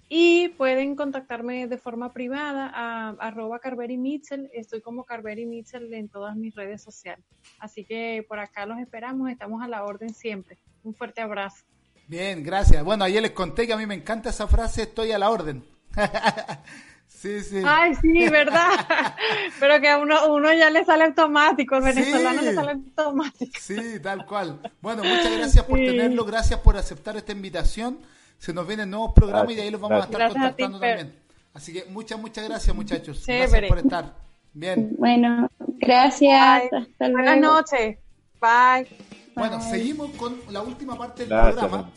Y 0.08 0.48
pueden 0.50 0.96
contactarme 0.96 1.66
de 1.66 1.78
forma 1.78 2.12
privada 2.12 2.70
a 2.74 3.10
arroba 3.18 3.58
Carveri 3.58 3.96
Mitchell. 3.96 4.50
Estoy 4.52 4.80
como 4.80 5.04
Carveri 5.04 5.46
Mitchell 5.46 5.92
en 5.94 6.08
todas 6.08 6.36
mis 6.36 6.54
redes 6.54 6.82
sociales. 6.82 7.24
Así 7.58 7.84
que 7.84 8.24
por 8.28 8.38
acá 8.38 8.66
los 8.66 8.78
esperamos, 8.78 9.30
estamos 9.30 9.62
a 9.62 9.68
la 9.68 9.84
orden 9.84 10.12
siempre. 10.14 10.58
Un 10.82 10.94
fuerte 10.94 11.22
abrazo. 11.22 11.64
Bien, 12.06 12.42
gracias. 12.42 12.84
Bueno, 12.84 13.04
ayer 13.04 13.22
les 13.22 13.30
conté 13.30 13.66
que 13.66 13.72
a 13.72 13.76
mí 13.76 13.86
me 13.86 13.94
encanta 13.94 14.30
esa 14.30 14.46
frase, 14.46 14.82
estoy 14.82 15.12
a 15.12 15.18
la 15.18 15.30
orden. 15.30 15.64
sí, 17.08 17.40
sí. 17.40 17.62
Ay, 17.64 17.94
sí, 17.94 18.28
verdad. 18.30 19.16
Pero 19.58 19.80
que 19.80 19.88
a 19.88 19.98
uno, 19.98 20.34
uno 20.34 20.52
ya 20.52 20.68
le 20.68 20.84
sale 20.84 21.04
automático, 21.04 21.76
el 21.76 21.84
venezolano 21.84 22.42
le 22.42 22.54
sale 22.54 22.72
automático. 22.72 23.58
Sí, 23.58 23.98
tal 24.02 24.26
cual. 24.26 24.60
Bueno, 24.82 25.02
muchas 25.02 25.32
gracias 25.36 25.64
por 25.64 25.78
tenerlo, 25.78 26.24
gracias 26.26 26.60
por 26.60 26.76
aceptar 26.76 27.16
esta 27.16 27.32
invitación. 27.32 27.98
Se 28.44 28.52
nos 28.52 28.66
vienen 28.66 28.90
nuevos 28.90 29.14
programas 29.14 29.50
y 29.52 29.54
de 29.54 29.62
ahí 29.62 29.70
los 29.70 29.80
vamos 29.80 30.02
a 30.02 30.04
estar 30.04 30.30
contactando 30.30 30.78
también. 30.78 31.14
Así 31.54 31.72
que 31.72 31.86
muchas, 31.86 32.20
muchas 32.20 32.46
gracias, 32.46 32.76
muchachos. 32.76 33.24
Gracias 33.26 33.68
por 33.68 33.78
estar. 33.78 34.14
Bien. 34.52 34.94
Bueno, 34.98 35.48
gracias. 35.78 36.64
Hasta 36.64 37.08
luego. 37.08 37.22
Buenas 37.22 37.40
noches. 37.40 37.96
Bye. 38.38 38.86
Bueno, 39.34 39.62
seguimos 39.62 40.10
con 40.10 40.38
la 40.50 40.60
última 40.60 40.94
parte 40.98 41.24
del 41.24 41.30
programa. 41.30 41.90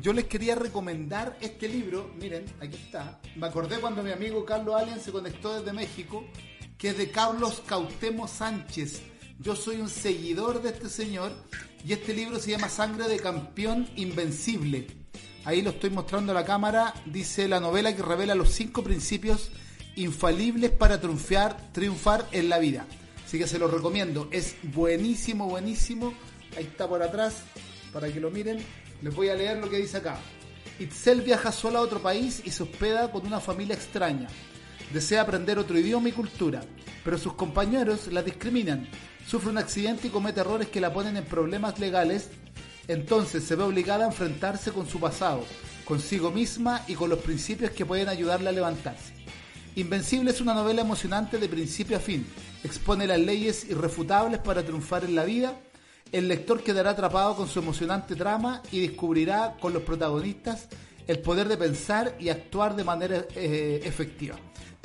Yo 0.00 0.12
les 0.12 0.24
quería 0.24 0.56
recomendar 0.56 1.36
este 1.40 1.68
libro. 1.68 2.10
Miren, 2.20 2.46
aquí 2.60 2.74
está. 2.74 3.20
Me 3.36 3.46
acordé 3.46 3.76
cuando 3.78 4.02
mi 4.02 4.10
amigo 4.10 4.44
Carlos 4.44 4.74
Allen 4.74 4.98
se 4.98 5.12
conectó 5.12 5.56
desde 5.56 5.72
México, 5.72 6.24
que 6.76 6.88
es 6.88 6.98
de 6.98 7.12
Carlos 7.12 7.62
Cautemo 7.64 8.26
Sánchez. 8.26 9.02
Yo 9.38 9.54
soy 9.54 9.76
un 9.76 9.88
seguidor 9.88 10.62
de 10.62 10.70
este 10.70 10.88
señor 10.88 11.30
y 11.84 11.92
este 11.92 12.12
libro 12.12 12.40
se 12.40 12.50
llama 12.50 12.68
Sangre 12.68 13.06
de 13.06 13.20
Campeón 13.20 13.88
Invencible. 13.94 15.05
Ahí 15.46 15.62
lo 15.62 15.70
estoy 15.70 15.90
mostrando 15.90 16.32
a 16.32 16.34
la 16.34 16.44
cámara. 16.44 16.92
Dice 17.04 17.46
la 17.46 17.60
novela 17.60 17.94
que 17.94 18.02
revela 18.02 18.34
los 18.34 18.50
cinco 18.50 18.82
principios 18.82 19.52
infalibles 19.94 20.72
para 20.72 21.00
triunfar, 21.00 22.28
en 22.32 22.48
la 22.48 22.58
vida. 22.58 22.84
Así 23.24 23.38
que 23.38 23.46
se 23.46 23.60
los 23.60 23.70
recomiendo. 23.70 24.28
Es 24.32 24.56
buenísimo, 24.64 25.46
buenísimo 25.46 26.12
ahí 26.56 26.64
está 26.64 26.88
por 26.88 27.00
atrás, 27.00 27.44
para 27.92 28.12
que 28.12 28.18
lo 28.18 28.32
miren. 28.32 28.58
Les 29.02 29.14
voy 29.14 29.28
a 29.28 29.36
leer 29.36 29.58
lo 29.58 29.70
que 29.70 29.76
dice 29.76 29.98
acá. 29.98 30.18
Itzel 30.80 31.20
viaja 31.20 31.52
sola 31.52 31.78
a 31.78 31.82
otro 31.82 32.02
país 32.02 32.42
y 32.44 32.50
se 32.50 32.64
hospeda 32.64 33.12
con 33.12 33.24
una 33.24 33.38
familia 33.38 33.76
extraña. 33.76 34.26
Desea 34.92 35.22
aprender 35.22 35.60
otro 35.60 35.78
idioma 35.78 36.08
y 36.08 36.12
cultura, 36.12 36.62
pero 37.04 37.18
sus 37.18 37.34
compañeros 37.34 38.08
la 38.08 38.24
discriminan. 38.24 38.88
Sufre 39.24 39.50
un 39.50 39.58
accidente 39.58 40.08
y 40.08 40.10
comete 40.10 40.40
errores 40.40 40.70
que 40.70 40.80
la 40.80 40.92
ponen 40.92 41.16
en 41.16 41.24
problemas 41.24 41.78
legales. 41.78 42.30
Entonces 42.88 43.44
se 43.44 43.56
ve 43.56 43.64
obligada 43.64 44.04
a 44.04 44.08
enfrentarse 44.08 44.72
con 44.72 44.88
su 44.88 45.00
pasado, 45.00 45.44
consigo 45.84 46.30
misma 46.30 46.84
y 46.86 46.94
con 46.94 47.10
los 47.10 47.18
principios 47.20 47.70
que 47.72 47.86
pueden 47.86 48.08
ayudarla 48.08 48.50
a 48.50 48.52
levantarse. 48.52 49.14
Invencible 49.74 50.30
es 50.30 50.40
una 50.40 50.54
novela 50.54 50.82
emocionante 50.82 51.38
de 51.38 51.48
principio 51.48 51.96
a 51.96 52.00
fin. 52.00 52.26
Expone 52.64 53.06
las 53.06 53.20
leyes 53.20 53.64
irrefutables 53.68 54.40
para 54.40 54.62
triunfar 54.62 55.04
en 55.04 55.14
la 55.14 55.24
vida 55.24 55.54
el 56.12 56.28
lector 56.28 56.62
quedará 56.62 56.90
atrapado 56.90 57.34
con 57.34 57.48
su 57.48 57.58
emocionante 57.58 58.14
trama 58.14 58.62
y 58.70 58.80
descubrirá 58.86 59.56
con 59.60 59.72
los 59.72 59.82
protagonistas 59.82 60.68
el 61.06 61.18
poder 61.18 61.48
de 61.48 61.56
pensar 61.56 62.14
y 62.20 62.28
actuar 62.28 62.76
de 62.76 62.84
manera 62.84 63.24
eh, 63.34 63.80
efectiva. 63.84 64.36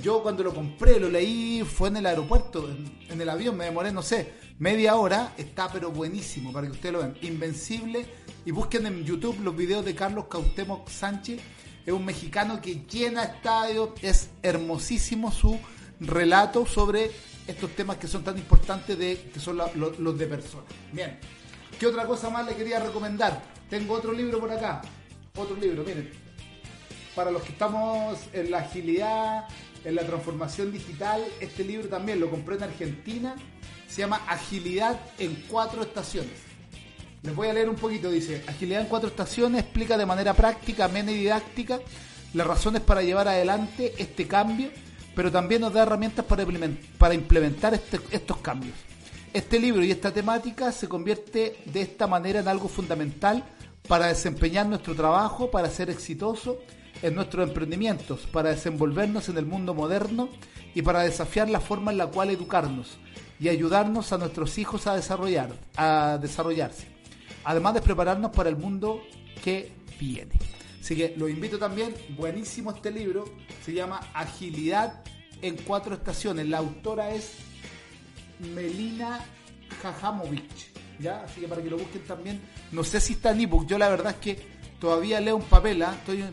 Yo 0.01 0.23
cuando 0.23 0.43
lo 0.43 0.53
compré, 0.53 0.99
lo 0.99 1.09
leí, 1.09 1.63
fue 1.63 1.89
en 1.89 1.97
el 1.97 2.05
aeropuerto, 2.07 2.67
en, 3.09 3.21
el 3.21 3.29
avión, 3.29 3.55
me 3.55 3.65
demoré, 3.65 3.91
no 3.91 4.01
sé, 4.01 4.33
media 4.57 4.95
hora, 4.95 5.33
está 5.37 5.71
pero 5.71 5.91
buenísimo 5.91 6.51
para 6.51 6.65
que 6.65 6.73
ustedes 6.73 6.93
lo 6.93 6.99
vean, 6.99 7.15
invencible, 7.21 8.05
y 8.43 8.51
busquen 8.51 8.87
en 8.87 9.05
YouTube 9.05 9.39
los 9.43 9.55
videos 9.55 9.85
de 9.85 9.93
Carlos 9.93 10.25
Cautemo 10.25 10.83
Sánchez, 10.87 11.39
es 11.85 11.93
un 11.93 12.03
mexicano 12.03 12.59
que 12.61 12.83
llena 12.89 13.23
estadios, 13.25 13.89
es 14.01 14.31
hermosísimo 14.41 15.31
su 15.31 15.59
relato 15.99 16.65
sobre 16.65 17.11
estos 17.45 17.69
temas 17.75 17.97
que 17.97 18.07
son 18.07 18.23
tan 18.23 18.37
importantes 18.37 18.97
de 18.97 19.29
que 19.31 19.39
son 19.39 19.57
los 19.57 20.17
de 20.17 20.25
personas. 20.25 20.65
Bien, 20.91 21.19
¿qué 21.79 21.85
otra 21.85 22.07
cosa 22.07 22.31
más 22.31 22.47
le 22.47 22.55
quería 22.55 22.79
recomendar? 22.79 23.43
Tengo 23.69 23.93
otro 23.93 24.13
libro 24.13 24.39
por 24.39 24.51
acá, 24.51 24.81
otro 25.35 25.55
libro, 25.55 25.83
miren, 25.83 26.11
para 27.15 27.29
los 27.29 27.43
que 27.43 27.51
estamos 27.51 28.17
en 28.33 28.49
la 28.49 28.59
agilidad, 28.59 29.47
en 29.83 29.95
la 29.95 30.03
transformación 30.03 30.71
digital, 30.71 31.23
este 31.39 31.63
libro 31.63 31.87
también 31.87 32.19
lo 32.19 32.29
compré 32.29 32.55
en 32.55 32.63
Argentina, 32.63 33.35
se 33.87 34.01
llama 34.01 34.21
Agilidad 34.27 34.99
en 35.17 35.35
cuatro 35.49 35.81
estaciones. 35.81 36.39
Les 37.23 37.35
voy 37.35 37.47
a 37.47 37.53
leer 37.53 37.69
un 37.69 37.75
poquito, 37.75 38.09
dice, 38.09 38.43
Agilidad 38.47 38.81
en 38.81 38.87
cuatro 38.87 39.09
estaciones 39.09 39.61
explica 39.61 39.97
de 39.97 40.05
manera 40.05 40.33
práctica, 40.33 40.85
amena 40.85 41.11
y 41.11 41.15
didáctica 41.15 41.79
las 42.33 42.47
razones 42.47 42.81
para 42.81 43.01
llevar 43.01 43.27
adelante 43.27 43.93
este 43.97 44.27
cambio 44.27 44.69
pero 45.15 45.31
también 45.31 45.61
nos 45.61 45.73
da 45.73 45.83
herramientas 45.83 46.25
para 46.25 47.13
implementar, 47.13 47.73
este, 47.73 47.99
estos 48.11 48.37
cambios. 48.37 48.75
Este 49.33 49.59
libro 49.59 49.83
y 49.83 49.91
esta 49.91 50.11
temática 50.11 50.71
se 50.71 50.87
convierte 50.87 51.57
de 51.65 51.81
esta 51.81 52.07
manera 52.07 52.39
en 52.39 52.47
algo 52.47 52.67
fundamental 52.67 53.43
para 53.87 54.07
desempeñar 54.07 54.65
nuestro 54.67 54.95
trabajo, 54.95 55.51
para 55.51 55.69
ser 55.69 55.89
exitoso 55.89 56.59
en 57.01 57.15
nuestros 57.15 57.47
emprendimientos, 57.47 58.21
para 58.31 58.49
desenvolvernos 58.49 59.29
en 59.29 59.37
el 59.37 59.45
mundo 59.45 59.73
moderno 59.73 60.29
y 60.75 60.81
para 60.81 61.01
desafiar 61.01 61.49
la 61.49 61.59
forma 61.59 61.91
en 61.91 61.97
la 61.97 62.07
cual 62.07 62.29
educarnos. 62.29 62.97
y 63.39 63.49
ayudarnos 63.49 64.13
a 64.13 64.19
nuestros 64.19 64.59
hijos 64.59 64.85
a 64.85 64.95
desarrollar, 64.95 65.49
a 65.75 66.19
desarrollarse. 66.21 66.85
Además 67.43 67.73
de 67.73 67.81
prepararnos 67.81 68.29
para 68.29 68.49
el 68.49 68.55
mundo 68.55 69.01
que 69.43 69.71
viene. 69.99 70.33
Así 70.79 70.95
que 70.95 71.15
lo 71.17 71.27
invito 71.27 71.57
también, 71.57 71.91
buenísimo 72.15 72.69
este 72.69 72.91
libro, 72.91 73.25
se 73.65 73.73
llama 73.73 73.99
Agilidad 74.13 75.01
en 75.41 75.55
cuatro 75.57 75.95
estaciones. 75.95 76.47
La 76.49 76.59
autora 76.59 77.15
es 77.15 77.33
Melina 78.53 79.25
Jajamovich, 79.81 80.71
¿ya? 80.99 81.23
Así 81.23 81.41
que 81.41 81.47
para 81.47 81.63
que 81.63 81.69
lo 81.71 81.77
busquen 81.77 82.03
también. 82.03 82.41
No 82.71 82.83
sé 82.83 82.99
si 82.99 83.13
está 83.13 83.31
en 83.31 83.41
ebook, 83.41 83.65
yo 83.65 83.79
la 83.79 83.89
verdad 83.89 84.13
es 84.13 84.17
que 84.17 84.50
todavía 84.81 85.21
leo 85.21 85.37
un 85.37 85.43
papel, 85.43 85.81
¿ah? 85.83 85.95
Estoy, 85.97 86.25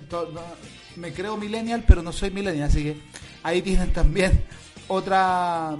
me 0.97 1.13
creo 1.13 1.37
millennial, 1.37 1.85
pero 1.87 2.03
no 2.03 2.13
soy 2.13 2.33
millennial, 2.33 2.69
así 2.69 2.83
que 2.83 2.97
ahí 3.45 3.63
tienen 3.63 3.93
también 3.93 4.43
otra, 4.89 5.77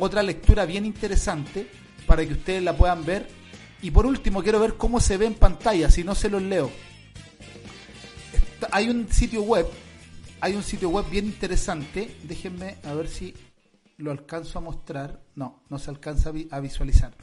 otra 0.00 0.24
lectura 0.24 0.66
bien 0.66 0.84
interesante 0.84 1.68
para 2.06 2.26
que 2.26 2.32
ustedes 2.32 2.64
la 2.64 2.76
puedan 2.76 3.04
ver. 3.04 3.28
Y 3.82 3.92
por 3.92 4.06
último, 4.06 4.42
quiero 4.42 4.58
ver 4.58 4.74
cómo 4.74 4.98
se 4.98 5.16
ve 5.16 5.26
en 5.26 5.34
pantalla, 5.34 5.88
si 5.88 6.02
no 6.02 6.16
se 6.16 6.28
los 6.28 6.42
leo 6.42 6.68
hay 8.70 8.88
un 8.88 9.10
sitio 9.10 9.42
web, 9.42 9.66
hay 10.40 10.54
un 10.54 10.62
sitio 10.62 10.90
web 10.90 11.08
bien 11.10 11.26
interesante. 11.26 12.16
Déjenme 12.24 12.76
a 12.84 12.94
ver 12.94 13.08
si 13.08 13.34
lo 13.98 14.10
alcanzo 14.10 14.58
a 14.58 14.62
mostrar. 14.62 15.20
No, 15.34 15.62
no 15.68 15.78
se 15.78 15.90
alcanza 15.90 16.32
a 16.50 16.60
visualizar. 16.60 17.14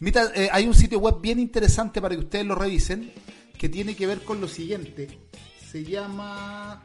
Eh, 0.00 0.48
hay 0.52 0.66
un 0.66 0.74
sitio 0.74 0.98
web 0.98 1.20
bien 1.20 1.38
interesante 1.38 2.00
para 2.00 2.14
que 2.14 2.22
ustedes 2.22 2.44
lo 2.44 2.54
revisen, 2.54 3.12
que 3.58 3.68
tiene 3.68 3.96
que 3.96 4.06
ver 4.06 4.22
con 4.22 4.40
lo 4.40 4.46
siguiente. 4.48 5.18
Se 5.70 5.84
llama 5.84 6.82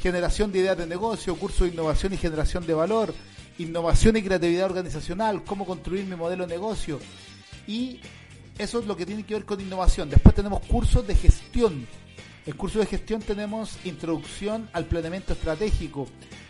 Generación 0.00 0.52
de 0.52 0.58
ideas 0.58 0.78
de 0.78 0.86
negocio, 0.86 1.36
curso 1.36 1.64
de 1.64 1.70
innovación 1.70 2.12
y 2.12 2.16
generación 2.16 2.64
de 2.66 2.74
valor, 2.74 3.12
innovación 3.58 4.16
y 4.16 4.22
creatividad 4.22 4.66
organizacional, 4.66 5.44
cómo 5.44 5.66
construir 5.66 6.04
mi 6.04 6.16
modelo 6.16 6.46
de 6.46 6.54
negocio. 6.54 7.00
Y 7.66 8.00
eso 8.58 8.78
es 8.80 8.86
lo 8.86 8.96
que 8.96 9.06
tiene 9.06 9.24
que 9.24 9.34
ver 9.34 9.44
con 9.44 9.60
innovación. 9.60 10.10
Después 10.10 10.34
tenemos 10.34 10.60
cursos 10.66 11.06
de 11.06 11.14
gestión. 11.14 11.86
El 12.46 12.56
curso 12.56 12.78
de 12.78 12.86
gestión 12.86 13.22
tenemos 13.22 13.78
introducción 13.84 14.68
al 14.72 14.84
planeamiento 14.84 15.32
estratégico. 15.32 16.06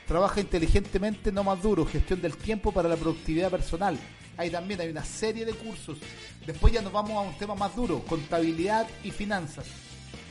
Trabaja 0.07 0.41
inteligentemente, 0.41 1.31
no 1.31 1.45
más 1.45 1.63
duro. 1.63 1.87
Gestión 1.87 2.21
del 2.21 2.37
tiempo 2.37 2.73
para 2.73 2.89
la 2.89 2.97
productividad 2.97 3.51
personal 3.51 3.99
Ahí 4.37 4.51
también 4.51 4.81
hay 4.81 4.89
una 4.89 5.05
serie 5.05 5.45
de 5.45 5.53
cursos. 5.53 5.99
Después 6.47 6.73
ya 6.73 6.83
nos 6.83 6.93
vamos 6.93 7.13
a 7.13 7.21
un 7.21 7.37
tema 7.39 7.55
más 7.55 7.75
duro, 7.75 8.01
contabilidad 8.01 8.87
y 9.03 9.11
finanzas. 9.11 9.67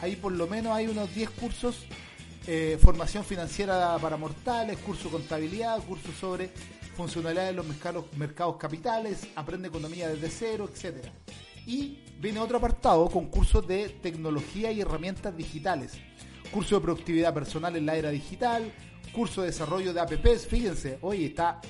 Ahí 0.02 0.16
por 0.16 0.34
lo 0.34 0.48
menos 0.48 0.74
hay 0.76 0.88
unos 0.88 1.14
10 1.16 1.30
cursos, 1.32 1.86
eh, 2.46 2.78
formación 2.82 3.24
financiera 3.24 3.98
para 4.00 4.18
mortales, 4.18 4.78
curso 4.80 5.06
de 5.06 5.12
contabilidad, 5.12 5.82
curso 5.84 6.12
sobre 6.12 6.52
funcionalidad 6.96 7.48
de 7.48 7.54
los 7.54 7.66
mercados, 8.18 8.58
capitales, 8.58 9.28
aprende 9.36 9.70
economía 9.70 10.10
desde 10.10 10.30
cero, 10.30 10.70
etcétera. 10.72 11.12
Y 11.66 12.00
viene 12.20 12.40
otro 12.40 12.58
apartado 12.58 13.10
con 13.10 13.28
cursos 13.28 13.66
de 13.68 13.90
tecnología 13.90 14.72
y 14.72 14.82
herramientas 14.82 15.36
digitales. 15.36 15.94
Curso 16.52 16.76
de 16.76 16.82
productividad 16.82 17.34
personal 17.34 17.76
en 17.76 17.86
la 17.86 17.96
era 17.96 18.10
digital, 18.10 18.72
curso 19.14 19.42
de 19.42 19.48
desarrollo 19.48 19.94
de 19.94 20.02
apps, 20.02 20.46
fíjense, 20.46 21.00
hoy 21.02 21.26
está 21.26 21.62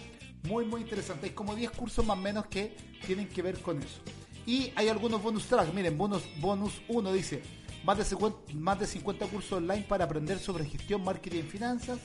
muy, 0.44 0.66
muy 0.66 0.82
interesante. 0.82 1.28
Hay 1.28 1.34
como 1.34 1.56
10 1.56 1.72
cursos 1.72 2.06
más 2.06 2.18
o 2.18 2.22
menos 2.22 2.48
que 2.48 2.76
tienen 3.06 3.28
que 3.30 3.42
ver 3.42 3.60
con 3.62 3.78
eso. 3.78 4.02
Y 4.46 4.72
hay 4.76 4.90
algunos 4.90 5.22
bonus 5.22 5.46
tracks. 5.46 5.74
Miren, 5.74 5.98
bonus, 5.98 6.24
bonus 6.40 6.82
1 6.88 7.14
dice, 7.14 7.42
más 7.84 7.98
de, 7.98 8.06
50, 8.06 8.54
más 8.56 8.80
de 8.80 8.88
50 8.88 9.28
cursos 9.28 9.52
online 9.54 9.86
para 9.88 10.06
aprender 10.06 10.40
sobre 10.40 10.66
gestión, 10.66 11.04
marketing 11.04 11.40
y 11.40 11.44
finanzas. 11.44 12.00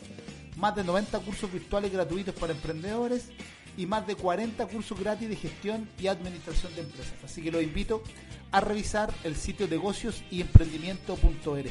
Más 0.57 0.75
de 0.75 0.83
90 0.83 1.21
cursos 1.21 1.53
virtuales 1.53 1.93
gratuitos 1.93 2.35
para 2.35 2.53
emprendedores. 2.53 3.31
Y 3.77 3.87
más 3.87 4.07
de 4.07 4.17
40 4.17 4.67
cursos 4.67 4.99
gratis 4.99 5.29
de 5.29 5.37
gestión 5.37 5.89
y 5.99 6.09
administración 6.09 6.75
de 6.75 6.81
empresas. 6.81 7.15
Así 7.25 7.43
que 7.43 7.53
los 7.53 7.63
invito 7.63 8.03
a 8.51 8.61
revisar 8.61 9.13
el 9.23 9.37
sitio 9.37 9.69
negocios 9.69 10.25
y 10.31 10.41
emprendimiento.org. 10.41 11.67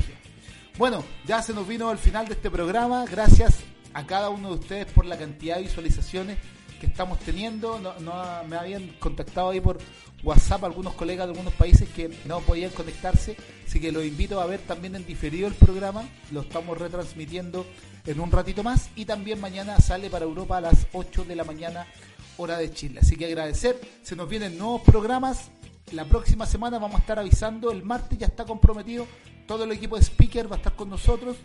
Bueno, 0.78 1.04
ya 1.26 1.42
se 1.42 1.54
nos 1.54 1.68
vino 1.68 1.90
al 1.90 1.98
final 1.98 2.28
de 2.28 2.36
este 2.36 2.50
programa. 2.50 3.04
Gracias 3.06 3.58
a 3.94 4.06
cada 4.06 4.30
uno 4.30 4.50
de 4.50 4.56
ustedes 4.56 4.86
por 4.86 5.06
la 5.06 5.18
cantidad 5.18 5.58
de 5.58 5.64
visualizaciones 5.64 6.38
que 6.80 6.86
estamos 6.86 7.20
teniendo. 7.20 7.80
No, 7.80 8.44
me 8.48 8.56
habían 8.56 8.88
contactado 9.00 9.50
ahí 9.50 9.60
por 9.60 9.80
WhatsApp 10.24 10.64
algunos 10.64 10.94
colegas 10.94 11.28
de 11.28 11.34
algunos 11.34 11.54
países 11.54 11.88
que 11.90 12.10
no 12.26 12.42
podían 12.42 12.72
conectarse, 12.72 13.38
así 13.66 13.80
que 13.80 13.92
los 13.92 14.04
invito 14.04 14.42
a 14.42 14.46
ver 14.46 14.60
también 14.62 14.96
en 14.96 15.06
diferido 15.06 15.48
el 15.48 15.54
programa. 15.54 16.08
Lo 16.32 16.42
estamos 16.42 16.78
retransmitiendo 16.78 17.66
en 18.06 18.20
un 18.20 18.32
ratito 18.32 18.64
más 18.64 18.90
y 18.96 19.06
también 19.06 19.40
mañana 19.40 19.80
sale 19.80 20.10
para 20.10 20.26
Europa 20.26 20.58
a 20.58 20.62
las 20.62 20.88
8 20.94 21.26
de 21.26 21.36
la 21.36 21.44
mañana 21.44 21.88
hora 22.38 22.58
de 22.58 22.72
Chile. 22.72 23.00
Así 23.02 23.16
que 23.16 23.26
agradecer, 23.26 23.80
se 24.02 24.16
nos 24.16 24.28
vienen 24.28 24.58
nuevos 24.58 24.82
programas. 24.82 25.50
La 25.92 26.06
próxima 26.06 26.46
semana 26.46 26.80
vamos 26.80 26.98
a 26.98 27.02
estar 27.02 27.20
avisando, 27.20 27.72
el 27.72 27.84
martes 27.84 28.18
ya 28.18 28.28
está 28.28 28.44
comprometido, 28.44 29.08
todo 29.48 29.64
el 29.64 29.72
equipo 29.72 29.96
de 29.96 30.04
speaker 30.04 30.52
va 30.52 30.56
a 30.56 30.58
estar 30.58 30.76
con 30.76 30.90
nosotros 30.90 31.38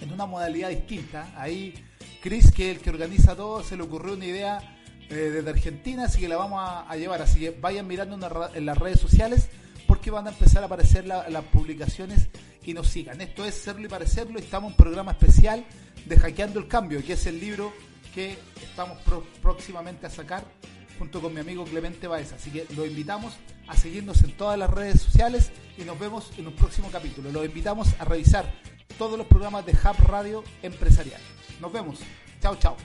en 0.00 0.12
una 0.12 0.26
modalidad 0.26 0.68
distinta. 0.68 1.32
Ahí 1.36 1.74
Chris, 2.22 2.52
que 2.52 2.70
es 2.70 2.76
el 2.76 2.82
que 2.82 2.90
organiza 2.90 3.34
todo, 3.34 3.62
se 3.62 3.76
le 3.76 3.82
ocurrió 3.82 4.14
una 4.14 4.26
idea 4.26 4.81
eh, 5.10 5.14
desde 5.14 5.50
Argentina, 5.50 6.04
así 6.04 6.20
que 6.20 6.28
la 6.28 6.36
vamos 6.36 6.60
a, 6.62 6.96
llevar. 6.96 7.22
Así 7.22 7.40
que 7.40 7.50
vayan 7.50 7.86
mirando 7.86 8.18
en 8.54 8.66
las 8.66 8.78
redes 8.78 9.00
sociales 9.00 9.48
porque 9.86 10.10
van 10.10 10.26
a 10.26 10.30
empezar 10.30 10.62
a 10.62 10.66
aparecer 10.66 11.06
las 11.06 11.44
publicaciones 11.46 12.28
y 12.64 12.74
nos 12.74 12.88
sigan. 12.88 13.20
Esto 13.20 13.44
es 13.44 13.54
Serlo 13.54 13.86
y 13.86 13.88
Parecerlo. 13.88 14.38
Estamos 14.38 14.68
en 14.68 14.72
un 14.72 14.76
programa 14.76 15.12
especial 15.12 15.64
de 16.06 16.16
Hackeando 16.16 16.58
el 16.58 16.68
Cambio, 16.68 17.04
que 17.04 17.14
es 17.14 17.26
el 17.26 17.40
libro 17.40 17.72
que 18.14 18.38
estamos 18.62 18.98
próximamente 19.40 20.06
a 20.06 20.10
sacar 20.10 20.44
junto 20.98 21.20
con 21.20 21.34
mi 21.34 21.40
amigo 21.40 21.64
Clemente 21.64 22.06
Baeza. 22.06 22.36
Así 22.36 22.50
que 22.50 22.66
los 22.76 22.86
invitamos 22.86 23.34
a 23.66 23.76
seguirnos 23.76 24.22
en 24.22 24.36
todas 24.36 24.58
las 24.58 24.70
redes 24.70 25.00
sociales 25.00 25.50
y 25.76 25.82
nos 25.82 25.98
vemos 25.98 26.30
en 26.38 26.46
un 26.46 26.54
próximo 26.54 26.90
capítulo. 26.90 27.30
Los 27.32 27.44
invitamos 27.44 27.88
a 27.98 28.04
revisar 28.04 28.50
todos 28.98 29.18
los 29.18 29.26
programas 29.26 29.66
de 29.66 29.72
Hub 29.72 30.06
Radio 30.06 30.44
Empresarial. 30.62 31.20
Nos 31.60 31.72
vemos. 31.72 32.00
Chao, 32.40 32.56
chao. 32.56 32.76